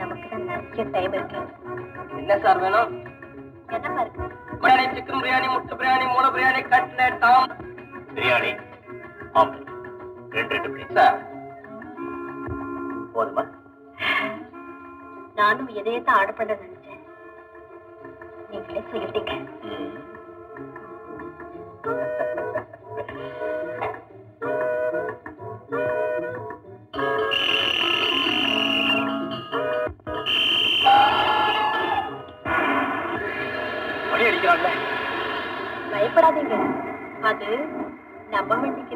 நமக்கு 0.01 0.26
தான் 0.32 0.47
நிறைய 0.51 0.84
டைம் 0.94 1.14
இருக்கு. 1.18 1.40
என்ன 2.20 2.38
சார் 2.44 2.60
வேணும்? 2.64 2.92
என்னப்பா 3.76 4.01
இருக்கு? 4.05 4.24
பிரியாணி 4.62 4.86
சிக்கன் 4.97 5.22
பிரியாணி 5.24 5.48
முட்டை 5.52 5.74
பிரியாணி 5.80 6.06
மூளை 6.14 6.28
பிரியாணி 6.36 6.62
கட்லெட் 6.72 7.20
டாம். 7.24 7.52
பிரியாணி? 8.16 8.52
ஆம்லெட் 9.40 9.68
ரெண்டு 10.36 10.55
ரெண்டு 10.55 10.70
பிளேட் 10.74 10.97
சார். 10.98 11.18
போதுமா? 13.15 13.45
நானும் 15.35 15.70
இதையே 15.78 16.01
தான் 16.01 16.19
ஆர்டர் 16.19 16.39
பண்ண 16.39 16.53
நினைச்சேன் 16.57 17.03
நீங்களே 18.51 18.82
சொல்லிட்டீங்க? 18.91 19.35
பயப்படாதீங்க. 35.93 36.57
அது 37.23 37.49
நம்ம 38.31 38.51
வண்டிக்கு 38.55 38.90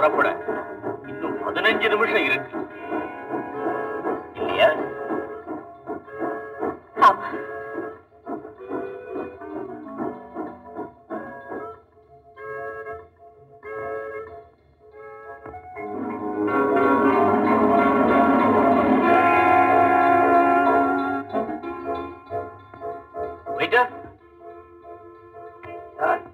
புறப்பட. 0.00 0.28
இன்னும் 1.08 1.34
பதினஞ்சு 1.46 1.88
நிமிஷம் 1.92 2.26
இருக்கு. 2.28 2.58
இல்லையா? 4.40 4.68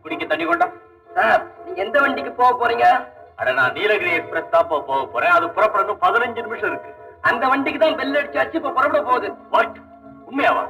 குடிக்க 0.03 0.25
தண்ணி 0.27 0.45
கொண்டா? 0.49 0.67
சார் 1.15 1.43
நீங்க 1.65 1.81
எந்த 1.85 2.01
வண்டிக்கு 2.01 2.33
போக 2.33 2.53
போறீங்க? 2.59 2.87
நான் 3.67 3.79
நீலகிரி 3.79 4.11
எக்ஸ்பிரஸ் 4.17 4.51
தான் 4.51 4.67
போக 4.69 5.07
போறேன். 5.13 5.33
அது 5.37 5.47
புறப்படணும் 5.47 6.03
பதினஞ்சு 6.03 6.41
நிமிஷம் 6.45 6.69
இருக்கு. 6.71 6.91
அந்த 7.21 7.43
வண்டிக்கு 7.49 7.79
தான் 7.79 7.97
பெல் 8.01 8.19
அடிச்சாச்சு 8.19 8.59
இப்ப 8.61 8.71
புறப்பட 8.71 9.01
போகுது. 9.03 9.29
வாட் 9.51 9.79
உண்மையாவா? 10.29 10.63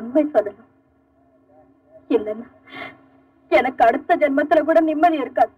உண்மை 0.00 0.22
சொல்லணும். 0.34 0.68
இல்லைன்னா 2.16 2.46
எனக்கு 3.58 3.82
அடுத்த 3.88 4.16
ஜென்மத்துல 4.20 4.60
கூட 4.68 4.80
நிம்மதி 4.88 5.18
இருக்காது. 5.24 5.52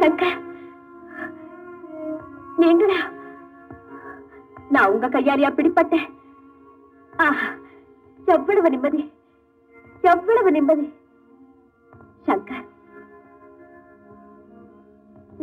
சங்கர் 0.00 0.38
நீங்களா? 2.62 3.00
நான் 4.74 4.90
உங்க 4.92 5.08
கையாலியா 5.14 5.50
பிடிப்பட்டேன். 5.56 6.08
எவ்வளவு 8.36 8.68
நிம்மதி 8.74 9.02
எவ்வளவு 10.12 10.50
நிம்மதி. 10.58 10.86
சங்கர் 12.26 12.68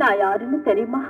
நான் 0.01 0.19
யாருன்னு 0.25 0.59
தெரியுமா? 0.69 1.01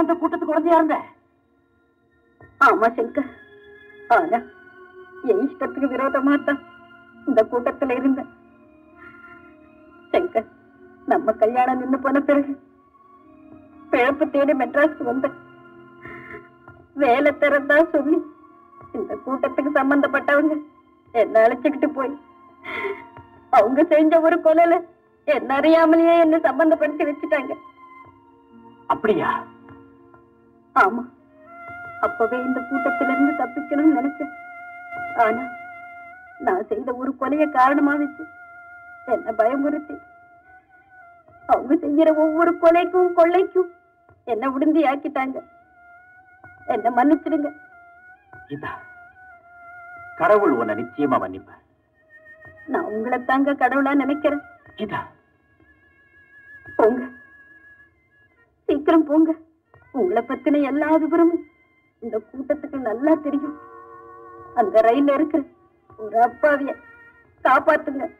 அந்த 0.00 0.14
கூட்டத்துக்கு 0.20 0.50
குழந்தையா 0.50 0.78
இருந்த 0.78 0.96
ஆமா 2.66 2.86
சங்கர். 2.96 3.30
ஆனா 4.14 4.38
என் 5.30 5.40
இஷ்டத்துக்கு 5.44 5.88
விரோதமா 5.92 6.34
தான் 6.48 6.60
இந்த 7.28 7.40
கூட்டத்துல 7.52 7.96
இருந்தேன். 7.98 8.30
சங்கர் 10.12 10.48
நம்ம 11.12 11.34
கல்யாணம் 11.42 11.80
நின்னு 11.82 11.98
போன 12.04 12.20
பிறகு 12.28 12.52
பிழப்பு 13.92 14.26
தேடி 14.36 14.54
மெட்ராஸ்க்கு 14.62 15.10
வந்தேன். 15.10 15.36
வேலை 16.96 17.30
தரதா 17.32 17.76
சொல்லி. 17.94 18.18
இந்த 18.92 19.12
கூட்டத்துக்கு 19.24 19.70
சம்பந்தப்பட்டவங்க 19.78 20.54
என்ன 21.14 21.42
அழைச்சுக்கிட்டு 21.42 21.88
போய் 21.88 22.14
அவங்க 23.52 23.84
செஞ்ச 23.84 24.20
ஒரு 24.20 24.36
கொலையில 24.36 24.74
என்ன 25.28 25.50
அறியாமலேயே 25.60 26.14
என்ன 26.24 26.36
சம்பந்தப்படுத்தி 26.38 27.04
வச்சுட்டாங்க. 27.04 27.52
அப்படியா? 28.86 29.28
ஆமா. 30.76 31.02
அப்பவே 32.00 32.38
இந்த 32.38 32.60
கூட்டத்தில 32.60 33.12
இருந்து 33.12 33.34
தப்பிக்கணும்னு 33.42 33.98
நினைச்சேன். 33.98 34.32
ஆனா 35.24 35.44
நான் 36.38 36.66
செய்த 36.68 36.94
ஒரு 36.94 37.10
கொலைய 37.20 37.44
காரணமா 37.50 37.92
வச்சு 37.94 38.24
என்ன 39.06 39.32
பயமுறுத்தி 39.32 39.94
அவங்க 41.48 41.74
செய்யற 41.74 42.08
ஒவ்வொரு 42.16 42.52
கொலைக்கும் 42.62 43.12
கொள்ளைக்கும் 43.12 43.70
என்ன 44.24 44.48
உடுந்தி 44.48 44.80
ஆக்கிட்டாங்க 44.92 45.38
என்ன 46.66 46.90
மன்னிச்சிடுங்க. 46.90 47.52
கீதா 48.48 48.68
கடவுள் 50.16 50.50
உன்னை 50.50 50.74
நிச்சயமா 50.74 51.18
மன்னிப்பார். 51.18 51.62
நான் 52.66 52.84
உங்களை 52.84 53.24
தாங்க 53.24 53.52
கடவுளா 53.52 53.94
நினைக்கிறேன். 53.94 54.40
கீதா. 54.76 54.98
போங்க. 56.76 57.04
சீக்கிரம் 58.66 59.04
போங்க. 59.04 59.34
உங்களை 59.92 60.22
பத்தின 60.22 60.62
எல்லா 60.62 60.96
விவரமும் 60.96 61.44
இந்த 61.98 62.20
கூட்டத்துக்கு 62.20 62.76
நல்லா 62.76 63.14
தெரியும். 63.14 63.60
அந்த 64.54 64.80
ரயில்ல 64.80 65.14
இருக்கிற 65.14 65.42
ஒரு 65.96 66.22
அப்பாவிய 66.22 66.76
காப்பாத்துங்க. 67.44 68.10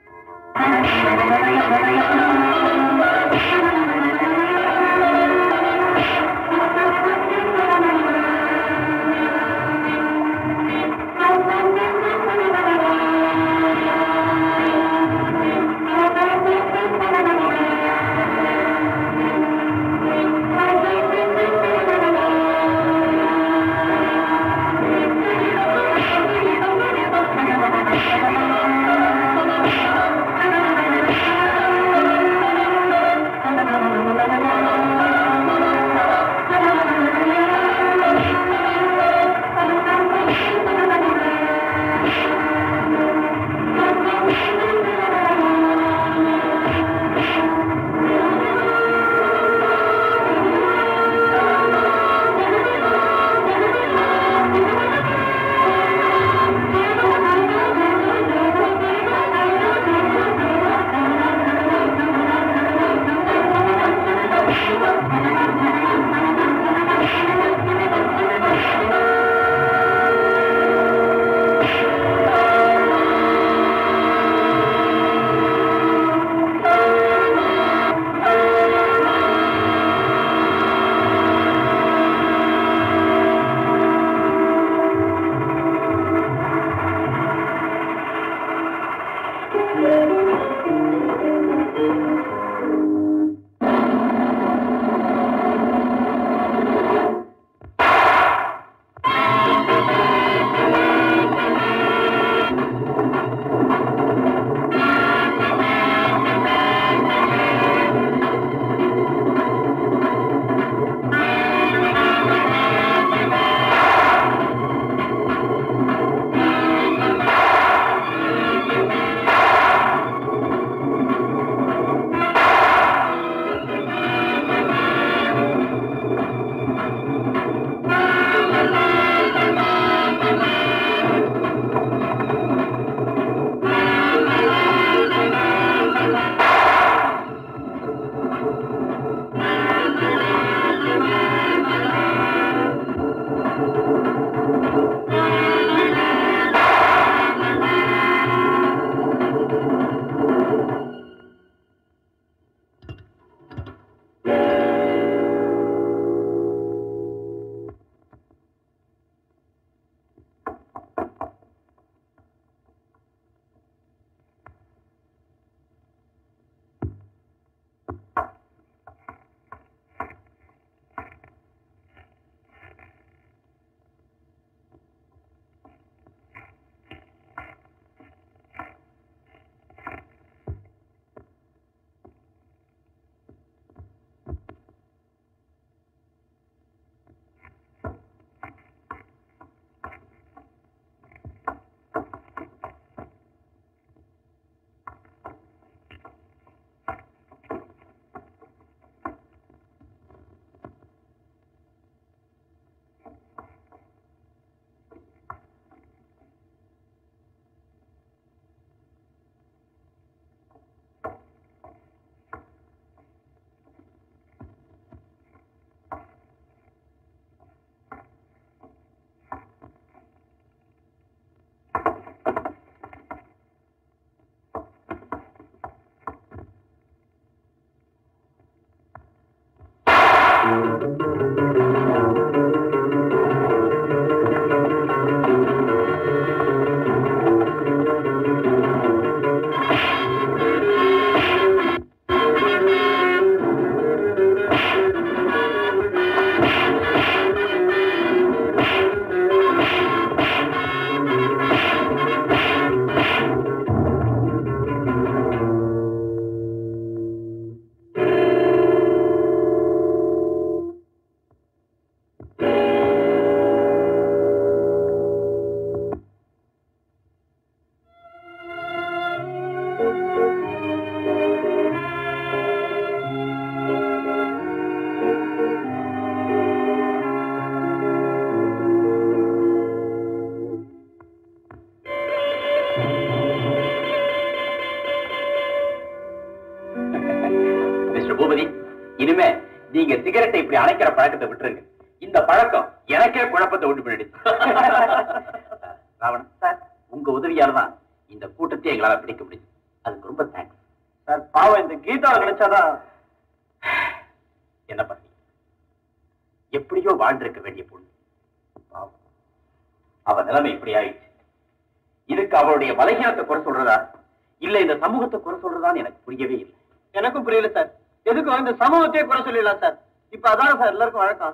இந்த 318.47 318.59
சமூகத்தையே 318.65 319.03
குறை 319.05 319.21
சொல்லிடலாம் 319.27 319.63
சார். 319.63 319.77
இப்ப 320.17 320.27
அதான் 320.33 320.59
சார் 320.59 320.73
எல்லாருக்கும் 320.75 321.03
வழக்கம். 321.03 321.33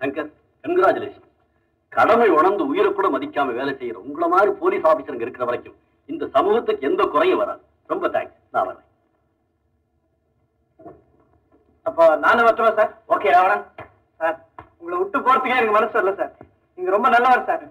சங்கர் 0.00 0.30
கங்க்ராச்சுலேஷன் 0.64 1.24
கடமை 1.96 2.28
உணர்ந்து 2.36 2.62
உயிரை 2.70 2.90
கூட 2.92 3.08
மதிக்காம 3.14 3.54
வேலை 3.58 3.72
செய்யற 3.80 3.98
உங்களை 4.06 4.28
மாதிரி 4.34 4.50
போலீஸ் 4.62 4.88
ஆபீசருங்க 4.90 5.26
இருக்கிற 5.26 5.44
வரைக்கும் 5.50 5.76
இந்த 6.12 6.24
சமூகத்துக்கு 6.36 6.88
எந்த 6.90 7.02
குறையும் 7.14 7.40
வராது. 7.42 7.62
ரொம்ப 7.92 8.08
தேங்க்ஸ் 8.16 8.38
நான் 8.54 8.66
வரேன். 8.68 8.82
அப்போ 11.86 12.04
நானும் 12.24 12.46
வரட்டுமா 12.46 12.72
சார்? 12.80 12.92
ஓகே 13.14 13.36
ராவணன் 13.36 13.64
சார் 14.20 14.36
உங்களை 14.80 14.96
விட்டு 15.02 15.18
போறதுக்கே 15.26 15.58
எனக்கு 15.60 15.78
மனசு 15.78 15.96
வரல 15.98 16.14
சார். 16.20 16.34
நீங்க 16.78 16.90
ரொம்ப 16.96 17.08
நல்லவர் 17.16 17.48
சார். 17.50 17.66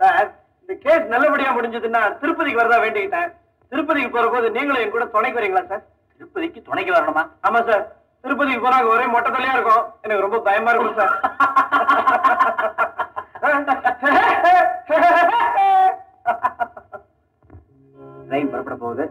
சார் 0.00 0.28
இந்த 0.62 0.74
கேஸ் 0.86 1.12
நல்லபடியா 1.14 1.52
முடிஞ்சதுன்னா 1.58 2.04
திருப்பதிக்கு 2.22 2.62
வரதா 2.62 2.84
வேண்டிக்கிட்டேன். 2.86 3.32
திருப்பதிக்கு 3.72 4.12
போற 4.16 4.28
போது 4.34 4.56
நீங்களும் 4.58 4.84
என் 4.84 4.96
கூட 4.98 5.06
துணைக்கு 5.16 5.40
வரீங்களா 5.40 5.68
சார்? 5.72 5.86
திருப்பதிக்கு 6.20 6.60
துணைக்கு 6.68 6.92
வரணுமா? 6.94 7.22
ஆமா 7.48 7.60
சார். 7.68 7.84
திருப்பதிக்கு 8.24 8.62
போனா 8.64 8.78
அங்க 8.80 8.90
ஒரே 8.94 9.04
மொட்டை 9.12 9.30
தலையா 9.34 9.52
இருக்கும். 9.56 9.84
எனக்கு 10.04 10.24
ரொம்ப 10.24 10.38
பயமா 10.48 10.72
இருக்கும் 10.72 10.98
சார். 11.00 11.14
ட்ரெயின் 18.28 18.50
புறப்பட 18.50 18.76
போகுது. 18.82 19.04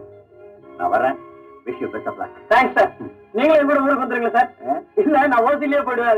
நான் 0.76 0.92
வரேன் 0.94 1.16
wish 1.64 1.80
you 1.82 1.88
best 1.94 2.08
of 2.10 2.20
luck 2.20 2.36
thanks 2.52 2.76
sir 2.78 2.92
நீங்களும் 3.38 3.58
என் 3.60 3.68
கூட 3.70 3.80
ஊருக்கு 3.86 4.04
வந்துருங்களா 4.04 4.36
சார். 4.38 4.50
இல்ல 5.02 5.26
நான் 5.32 5.44
ஓசிலேயே 5.48 5.82
போயிடுவேன் 5.88 6.14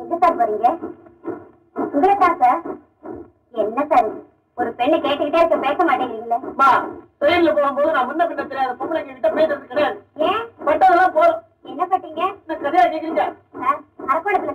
எங்க 0.00 0.16
சார் 0.16 0.38
போறீங்க? 0.40 0.68
உங்களா 1.92 2.14
சார் 2.40 2.60
என்ன 3.54 3.84
சார் 3.86 4.08
ஒரு 4.58 4.70
பெண்ணு 4.78 4.96
கேட்டுக்கிட்டே 4.98 5.40
இருக்க 5.40 5.56
பேச 5.58 5.78
மாட்டேங்கிறீங்களே. 5.88 6.38
மா 6.60 6.68
ட்ரெயின்ல 7.20 7.50
போகும்போது 7.56 7.94
நான் 7.94 8.08
முன்ன 8.08 8.26
பின்ன 8.30 8.44
தெரியாத 8.44 8.74
பொம்பளைங்க 8.74 9.10
ஏன்? 10.28 10.42
பட்டதெல்லாம் 10.66 11.16
போறோம் 11.16 11.40
என்ன 11.70 11.82
பட்டீங்க? 11.86 12.22
இந்த 12.42 12.54
கதையா 12.62 12.84
கேக்குறீங்க? 12.86 13.24
அரக்கோணத்துல 14.08 14.54